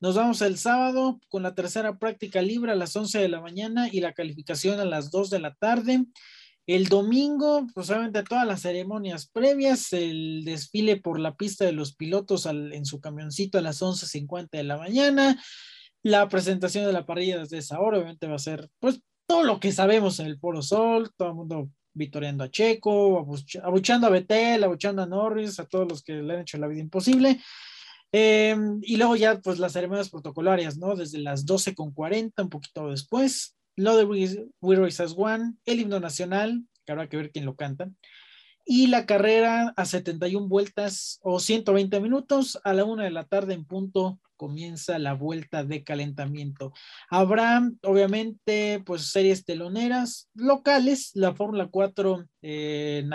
Nos 0.00 0.16
vamos 0.16 0.40
el 0.40 0.56
sábado 0.56 1.20
con 1.28 1.42
la 1.42 1.54
tercera 1.54 1.98
práctica 1.98 2.42
libre 2.42 2.72
a 2.72 2.76
las 2.76 2.96
11 2.96 3.18
de 3.18 3.28
la 3.28 3.40
mañana 3.40 3.88
y 3.90 4.00
la 4.00 4.14
calificación 4.14 4.80
a 4.80 4.84
las 4.84 5.10
2 5.10 5.30
de 5.30 5.38
la 5.40 5.54
tarde. 5.54 6.04
El 6.66 6.88
domingo, 6.88 7.66
pues 7.74 7.90
obviamente 7.90 8.22
todas 8.22 8.46
las 8.46 8.62
ceremonias 8.62 9.26
previas, 9.26 9.92
el 9.92 10.42
desfile 10.44 10.96
por 10.96 11.18
la 11.18 11.34
pista 11.34 11.64
de 11.64 11.72
los 11.72 11.94
pilotos 11.94 12.46
en 12.46 12.86
su 12.86 13.00
camioncito 13.00 13.58
a 13.58 13.62
las 13.62 13.82
11.50 13.82 14.48
de 14.50 14.64
la 14.64 14.78
mañana, 14.78 15.42
la 16.02 16.28
presentación 16.28 16.86
de 16.86 16.92
la 16.92 17.06
parrilla 17.06 17.38
desde 17.38 17.58
esa 17.58 17.80
hora, 17.80 17.98
obviamente 17.98 18.26
va 18.26 18.36
a 18.36 18.40
ser, 18.40 18.68
pues, 18.80 19.00
todo 19.26 19.44
lo 19.44 19.60
que 19.60 19.72
sabemos 19.72 20.18
en 20.20 20.26
el 20.26 20.38
Polo 20.38 20.62
Sol, 20.62 21.10
todo 21.16 21.28
el 21.28 21.34
mundo 21.34 21.70
victoriando 21.94 22.44
a 22.44 22.50
Checo, 22.50 23.26
abuchando 23.62 24.06
a 24.06 24.10
Betel, 24.10 24.64
abuchando 24.64 25.02
a 25.02 25.06
Norris, 25.06 25.60
a 25.60 25.66
todos 25.66 25.88
los 25.88 26.02
que 26.02 26.14
le 26.14 26.34
han 26.34 26.40
hecho 26.40 26.58
la 26.58 26.66
vida 26.66 26.80
imposible. 26.80 27.40
Em, 28.10 28.80
y 28.82 28.96
luego 28.96 29.16
ya, 29.16 29.40
pues, 29.40 29.58
las 29.58 29.72
ceremonias 29.72 30.10
protocolarias, 30.10 30.76
¿no? 30.76 30.96
Desde 30.96 31.18
las 31.18 31.46
12.40, 31.46 32.42
un 32.42 32.50
poquito 32.50 32.90
después, 32.90 33.56
lo 33.76 33.96
de 33.96 34.04
We 34.60 34.76
Race 34.76 35.04
One, 35.16 35.54
el 35.64 35.80
himno 35.80 36.00
nacional, 36.00 36.64
que 36.84 36.92
habrá 36.92 37.08
que 37.08 37.16
ver 37.16 37.30
quién 37.30 37.46
lo 37.46 37.56
canta, 37.56 37.90
y 38.64 38.88
la 38.88 39.06
carrera 39.06 39.72
a 39.76 39.84
71 39.84 40.48
vueltas 40.48 41.18
o 41.22 41.40
120 41.40 42.00
minutos 42.00 42.60
a 42.64 42.72
la 42.72 42.84
una 42.84 43.04
de 43.04 43.10
la 43.10 43.24
tarde 43.24 43.54
en 43.54 43.64
punto 43.64 44.20
comienza 44.42 44.98
la 44.98 45.14
vuelta 45.14 45.62
de 45.62 45.84
calentamiento. 45.84 46.72
Habrá, 47.08 47.62
obviamente, 47.84 48.82
pues 48.84 49.12
series 49.12 49.44
teloneras 49.44 50.30
locales, 50.34 51.12
la 51.14 51.32
Fórmula 51.32 51.68
4 51.70 52.26
eh, 52.42 53.08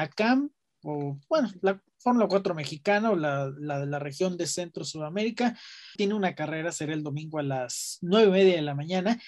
o 0.83 1.19
bueno, 1.27 1.51
la 1.61 1.83
Fórmula 1.97 2.29
4 2.29 2.55
mexicana 2.55 3.11
o 3.11 3.17
la, 3.17 3.49
de 3.49 3.87
la 3.87 3.99
región 3.99 4.37
de 4.37 4.47
Centro 4.47 4.85
Sudamérica. 4.85 5.59
Tiene 5.97 6.13
una 6.13 6.33
carrera, 6.33 6.71
será 6.71 6.93
el 6.93 7.03
domingo 7.03 7.39
a 7.39 7.43
las 7.43 7.97
nueve 7.99 8.27
y 8.27 8.31
media 8.31 8.55
de 8.55 8.61
la 8.61 8.73
mañana. 8.73 9.21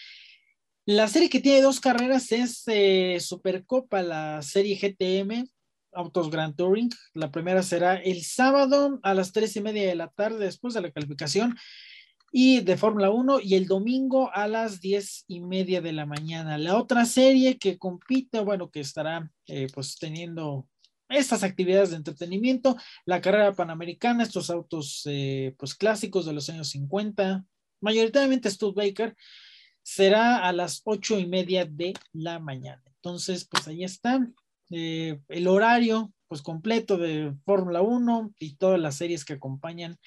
La 0.85 1.09
serie 1.09 1.29
que 1.29 1.41
tiene 1.41 1.61
dos 1.61 1.81
carreras 1.81 2.31
es 2.31 2.63
eh, 2.67 3.17
Supercopa, 3.19 4.01
la 4.03 4.41
serie 4.41 4.77
GTM, 4.77 5.49
Autos 5.91 6.29
Grand 6.29 6.55
Touring. 6.55 6.91
La 7.13 7.29
primera 7.29 7.61
será 7.61 7.95
el 7.97 8.23
sábado 8.23 9.01
a 9.03 9.13
las 9.13 9.33
tres 9.33 9.53
y 9.57 9.61
media 9.61 9.85
de 9.85 9.95
la 9.95 10.07
tarde 10.07 10.45
después 10.45 10.73
de 10.73 10.81
la 10.81 10.91
calificación 10.91 11.57
y 12.31 12.61
de 12.61 12.77
Fórmula 12.77 13.09
1 13.09 13.39
y 13.41 13.55
el 13.55 13.67
domingo 13.67 14.29
a 14.33 14.47
las 14.47 14.81
diez 14.81 15.25
y 15.27 15.39
media 15.39 15.81
de 15.81 15.93
la 15.93 16.05
mañana. 16.05 16.57
La 16.57 16.77
otra 16.77 17.05
serie 17.05 17.57
que 17.57 17.77
compite, 17.77 18.39
bueno, 18.41 18.69
que 18.69 18.79
estará 18.79 19.31
eh, 19.47 19.67
pues 19.73 19.97
teniendo 19.97 20.67
estas 21.09 21.43
actividades 21.43 21.89
de 21.89 21.97
entretenimiento, 21.97 22.77
la 23.05 23.19
carrera 23.19 23.53
panamericana, 23.53 24.23
estos 24.23 24.49
autos 24.49 25.01
eh, 25.05 25.55
pues 25.57 25.73
clásicos 25.73 26.25
de 26.25 26.33
los 26.33 26.49
años 26.49 26.69
50, 26.69 27.45
mayoritariamente 27.81 28.51
Studebaker, 28.51 29.15
será 29.81 30.47
a 30.47 30.53
las 30.53 30.81
ocho 30.85 31.17
y 31.17 31.25
media 31.25 31.65
de 31.65 31.93
la 32.13 32.37
mañana. 32.37 32.83
Entonces, 32.85 33.45
pues 33.49 33.67
ahí 33.67 33.83
está. 33.83 34.19
eh, 34.71 35.19
el 35.29 35.47
horario 35.47 36.13
pues 36.27 36.43
completo 36.43 36.97
de 36.97 37.33
Fórmula 37.43 37.81
1 37.81 38.35
y 38.37 38.55
todas 38.55 38.79
las 38.79 38.95
series 38.95 39.25
que 39.25 39.33
acompañan 39.33 39.97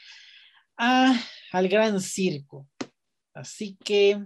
a, 0.76 1.20
al 1.52 1.68
gran 1.68 2.00
circo. 2.00 2.66
Así 3.34 3.76
que, 3.84 4.22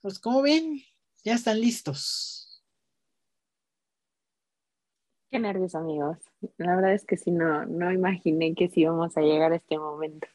pues 0.00 0.18
como 0.18 0.42
ven, 0.42 0.80
ya 1.24 1.34
están 1.34 1.60
listos. 1.60 2.64
Qué 5.30 5.38
nervios, 5.38 5.74
amigos. 5.74 6.18
La 6.56 6.74
verdad 6.74 6.94
es 6.94 7.04
que 7.04 7.16
sí, 7.16 7.30
no, 7.30 7.64
no 7.66 7.92
imaginé 7.92 8.54
que 8.54 8.68
sí 8.68 8.80
íbamos 8.80 9.16
a 9.16 9.20
llegar 9.20 9.52
a 9.52 9.56
este 9.56 9.78
momento. 9.78 10.26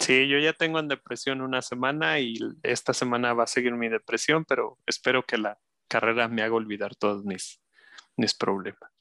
Sí, 0.00 0.28
yo 0.28 0.38
ya 0.38 0.52
tengo 0.52 0.78
en 0.78 0.86
depresión 0.86 1.40
una 1.40 1.62
semana 1.62 2.20
y 2.20 2.38
esta 2.62 2.92
semana 2.92 3.32
va 3.32 3.44
a 3.44 3.48
seguir 3.48 3.72
mi 3.72 3.88
depresión, 3.88 4.44
pero 4.44 4.78
espero 4.86 5.24
que 5.24 5.38
la 5.38 5.58
carrera 5.88 6.28
me 6.28 6.42
haga 6.42 6.54
olvidar 6.54 6.94
todos 6.94 7.24
mis, 7.24 7.60
mis 8.16 8.34
problemas. 8.34 8.97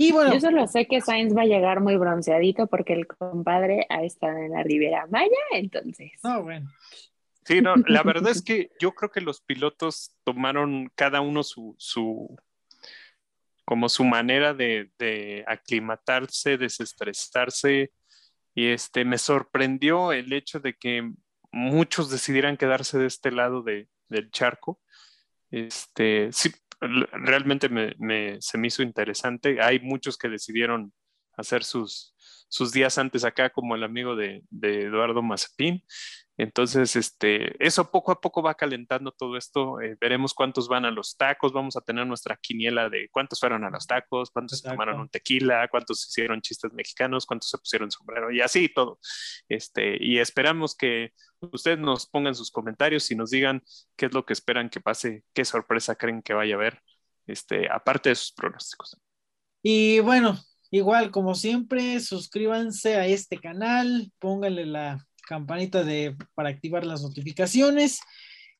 Y 0.00 0.12
bueno, 0.12 0.32
yo 0.32 0.40
solo 0.40 0.66
sé 0.68 0.86
que 0.86 1.00
Sainz 1.00 1.36
va 1.36 1.42
a 1.42 1.46
llegar 1.46 1.80
muy 1.80 1.96
bronceadito 1.96 2.68
porque 2.68 2.92
el 2.92 3.08
compadre 3.08 3.84
ha 3.88 4.04
estado 4.04 4.38
en 4.38 4.52
la 4.52 4.62
Ribera 4.62 5.08
Maya, 5.08 5.28
entonces. 5.50 6.12
No, 6.22 6.44
bueno. 6.44 6.70
Sí, 7.44 7.60
no, 7.60 7.74
la 7.88 8.04
verdad 8.04 8.30
es 8.30 8.42
que 8.44 8.70
yo 8.78 8.92
creo 8.92 9.10
que 9.10 9.20
los 9.20 9.40
pilotos 9.40 10.14
tomaron 10.22 10.88
cada 10.94 11.20
uno 11.20 11.42
su, 11.42 11.74
su 11.78 12.36
como 13.64 13.88
su 13.88 14.04
manera 14.04 14.54
de, 14.54 14.92
de 14.98 15.44
aclimatarse, 15.48 16.56
desestresarse, 16.56 17.92
y 18.54 18.68
este, 18.68 19.04
me 19.04 19.18
sorprendió 19.18 20.12
el 20.12 20.32
hecho 20.32 20.60
de 20.60 20.74
que 20.74 21.12
muchos 21.50 22.08
decidieran 22.08 22.56
quedarse 22.56 22.98
de 22.98 23.06
este 23.06 23.32
lado 23.32 23.62
de, 23.62 23.88
del 24.08 24.30
charco. 24.30 24.80
Este, 25.50 26.28
sí, 26.32 26.50
realmente 26.80 27.68
me, 27.68 28.40
se 28.40 28.58
me 28.58 28.68
hizo 28.68 28.82
interesante. 28.82 29.60
Hay 29.60 29.80
muchos 29.80 30.16
que 30.16 30.28
decidieron 30.28 30.92
hacer 31.36 31.64
sus, 31.64 32.14
sus 32.48 32.72
días 32.72 32.98
antes 32.98 33.24
acá, 33.24 33.50
como 33.50 33.74
el 33.74 33.84
amigo 33.84 34.16
de, 34.16 34.42
de 34.50 34.82
Eduardo 34.82 35.22
Mazepin. 35.22 35.82
Entonces, 36.38 36.94
este, 36.94 37.52
eso 37.64 37.90
poco 37.90 38.12
a 38.12 38.20
poco 38.20 38.42
va 38.42 38.54
calentando 38.54 39.10
todo 39.10 39.36
esto. 39.36 39.80
Eh, 39.80 39.96
veremos 40.00 40.32
cuántos 40.32 40.68
van 40.68 40.84
a 40.84 40.92
los 40.92 41.16
tacos. 41.16 41.52
Vamos 41.52 41.76
a 41.76 41.80
tener 41.80 42.06
nuestra 42.06 42.36
quiniela 42.40 42.88
de 42.88 43.08
cuántos 43.10 43.40
fueron 43.40 43.64
a 43.64 43.70
los 43.70 43.88
tacos, 43.88 44.30
cuántos 44.30 44.62
tomaron 44.62 45.00
un 45.00 45.08
tequila, 45.08 45.66
cuántos 45.68 46.06
hicieron 46.06 46.40
chistes 46.40 46.72
mexicanos, 46.72 47.26
cuántos 47.26 47.50
se 47.50 47.58
pusieron 47.58 47.90
sombrero 47.90 48.30
y 48.30 48.40
así 48.40 48.68
todo. 48.68 49.00
Este, 49.48 49.96
y 50.00 50.20
esperamos 50.20 50.76
que 50.76 51.12
ustedes 51.40 51.80
nos 51.80 52.06
pongan 52.06 52.36
sus 52.36 52.52
comentarios 52.52 53.10
y 53.10 53.16
nos 53.16 53.30
digan 53.30 53.60
qué 53.96 54.06
es 54.06 54.14
lo 54.14 54.24
que 54.24 54.32
esperan 54.32 54.70
que 54.70 54.80
pase, 54.80 55.24
qué 55.34 55.44
sorpresa 55.44 55.96
creen 55.96 56.22
que 56.22 56.34
vaya 56.34 56.54
a 56.54 56.58
haber, 56.58 56.80
este, 57.26 57.68
aparte 57.68 58.10
de 58.10 58.14
sus 58.14 58.32
pronósticos. 58.32 58.96
Y 59.60 59.98
bueno, 59.98 60.38
igual 60.70 61.10
como 61.10 61.34
siempre, 61.34 61.98
suscríbanse 61.98 62.94
a 62.94 63.06
este 63.06 63.38
canal, 63.38 64.12
pónganle 64.20 64.64
la 64.64 65.07
campanita 65.28 65.84
de, 65.84 66.16
para 66.34 66.48
activar 66.48 66.86
las 66.86 67.02
notificaciones 67.02 68.00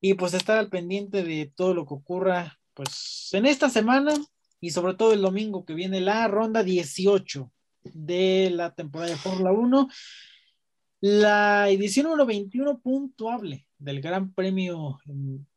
y 0.03 0.15
pues 0.15 0.35
estar 0.35 0.59
al 0.59 0.69
pendiente 0.69 1.25
de 1.25 1.51
todo 1.57 1.73
lo 1.73 1.87
que 1.87 1.95
ocurra 1.95 2.59
pues 2.75 3.31
en 3.33 3.47
esta 3.47 3.71
semana 3.71 4.13
y 4.61 4.71
sobre 4.71 4.95
todo 4.95 5.15
el 5.15 5.23
domingo 5.23 5.65
que 5.65 5.73
viene 5.73 6.03
la 6.03 6.29
ronda 6.29 6.63
18 6.63 7.51
de 7.85 8.51
la 8.53 8.75
temporada 8.75 9.11
de 9.11 9.17
Fórmula 9.17 9.51
1. 9.51 9.89
La 11.01 11.71
edición 11.71 12.05
número 12.05 12.27
21 12.27 12.81
puntuable 12.81 13.67
del 13.79 14.03
Gran 14.03 14.35
Premio 14.35 14.99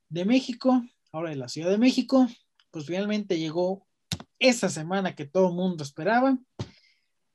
de 0.08 0.26
México, 0.26 0.82
ahora 1.12 1.32
de 1.32 1.36
la 1.36 1.50
Ciudad 1.50 1.72
de 1.72 1.78
México, 1.78 2.28
pues 2.70 2.86
finalmente 2.86 3.38
llegó 3.38 3.86
esa 4.40 4.70
semana 4.70 5.14
que 5.14 5.26
todo 5.26 5.50
el 5.50 5.56
mundo 5.56 5.84
esperaba. 5.84 6.38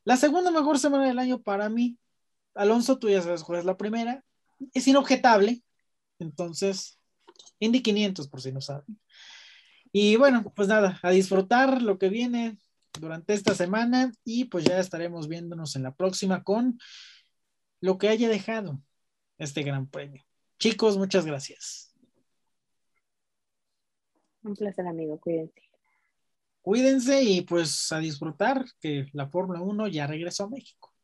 La 0.05 0.17
segunda 0.17 0.51
mejor 0.51 0.79
semana 0.79 1.07
del 1.07 1.19
año 1.19 1.43
para 1.43 1.69
mí, 1.69 1.99
Alonso, 2.57 2.99
tú 2.99 3.09
ya 3.09 3.23
sabes 3.23 3.43
cuál 3.43 3.61
es 3.61 3.65
la 3.65 3.77
primera. 3.77 4.25
Es 4.75 4.89
inobjetable. 4.89 5.63
Entonces, 6.19 6.99
Indy 7.59 7.83
500, 7.83 8.29
por 8.29 8.41
si 8.41 8.53
no 8.53 8.61
saben. 8.61 8.99
Y 9.93 10.17
bueno, 10.17 10.53
pues 10.55 10.69
nada, 10.69 10.99
a 11.03 11.11
disfrutar 11.11 11.83
lo 11.83 11.99
que 11.99 12.09
viene 12.09 12.59
durante 13.01 13.35
esta 13.35 13.55
semana 13.55 14.13
y 14.25 14.47
pues 14.47 14.65
ya 14.65 14.79
estaremos 14.79 15.29
viéndonos 15.29 15.77
en 15.77 15.83
la 15.83 15.95
próxima 15.95 16.43
con 16.43 16.79
lo 17.81 17.99
que 17.99 18.09
haya 18.09 18.29
dejado 18.29 18.81
este 19.39 19.63
gran 19.63 19.87
premio. 19.87 20.25
Chicos, 20.59 20.97
muchas 20.97 21.27
gracias. 21.27 21.95
Un 24.43 24.55
placer, 24.55 24.87
amigo. 24.87 25.19
Cuídense. 25.19 25.63
Cuídense 26.63 27.23
y 27.23 27.43
pues 27.43 27.93
a 27.93 27.99
disfrutar 27.99 28.65
que 28.81 29.07
la 29.13 29.29
Fórmula 29.29 29.61
1 29.61 29.89
ya 29.89 30.07
regresó 30.07 30.45
a 30.45 30.51
México. 30.51 30.96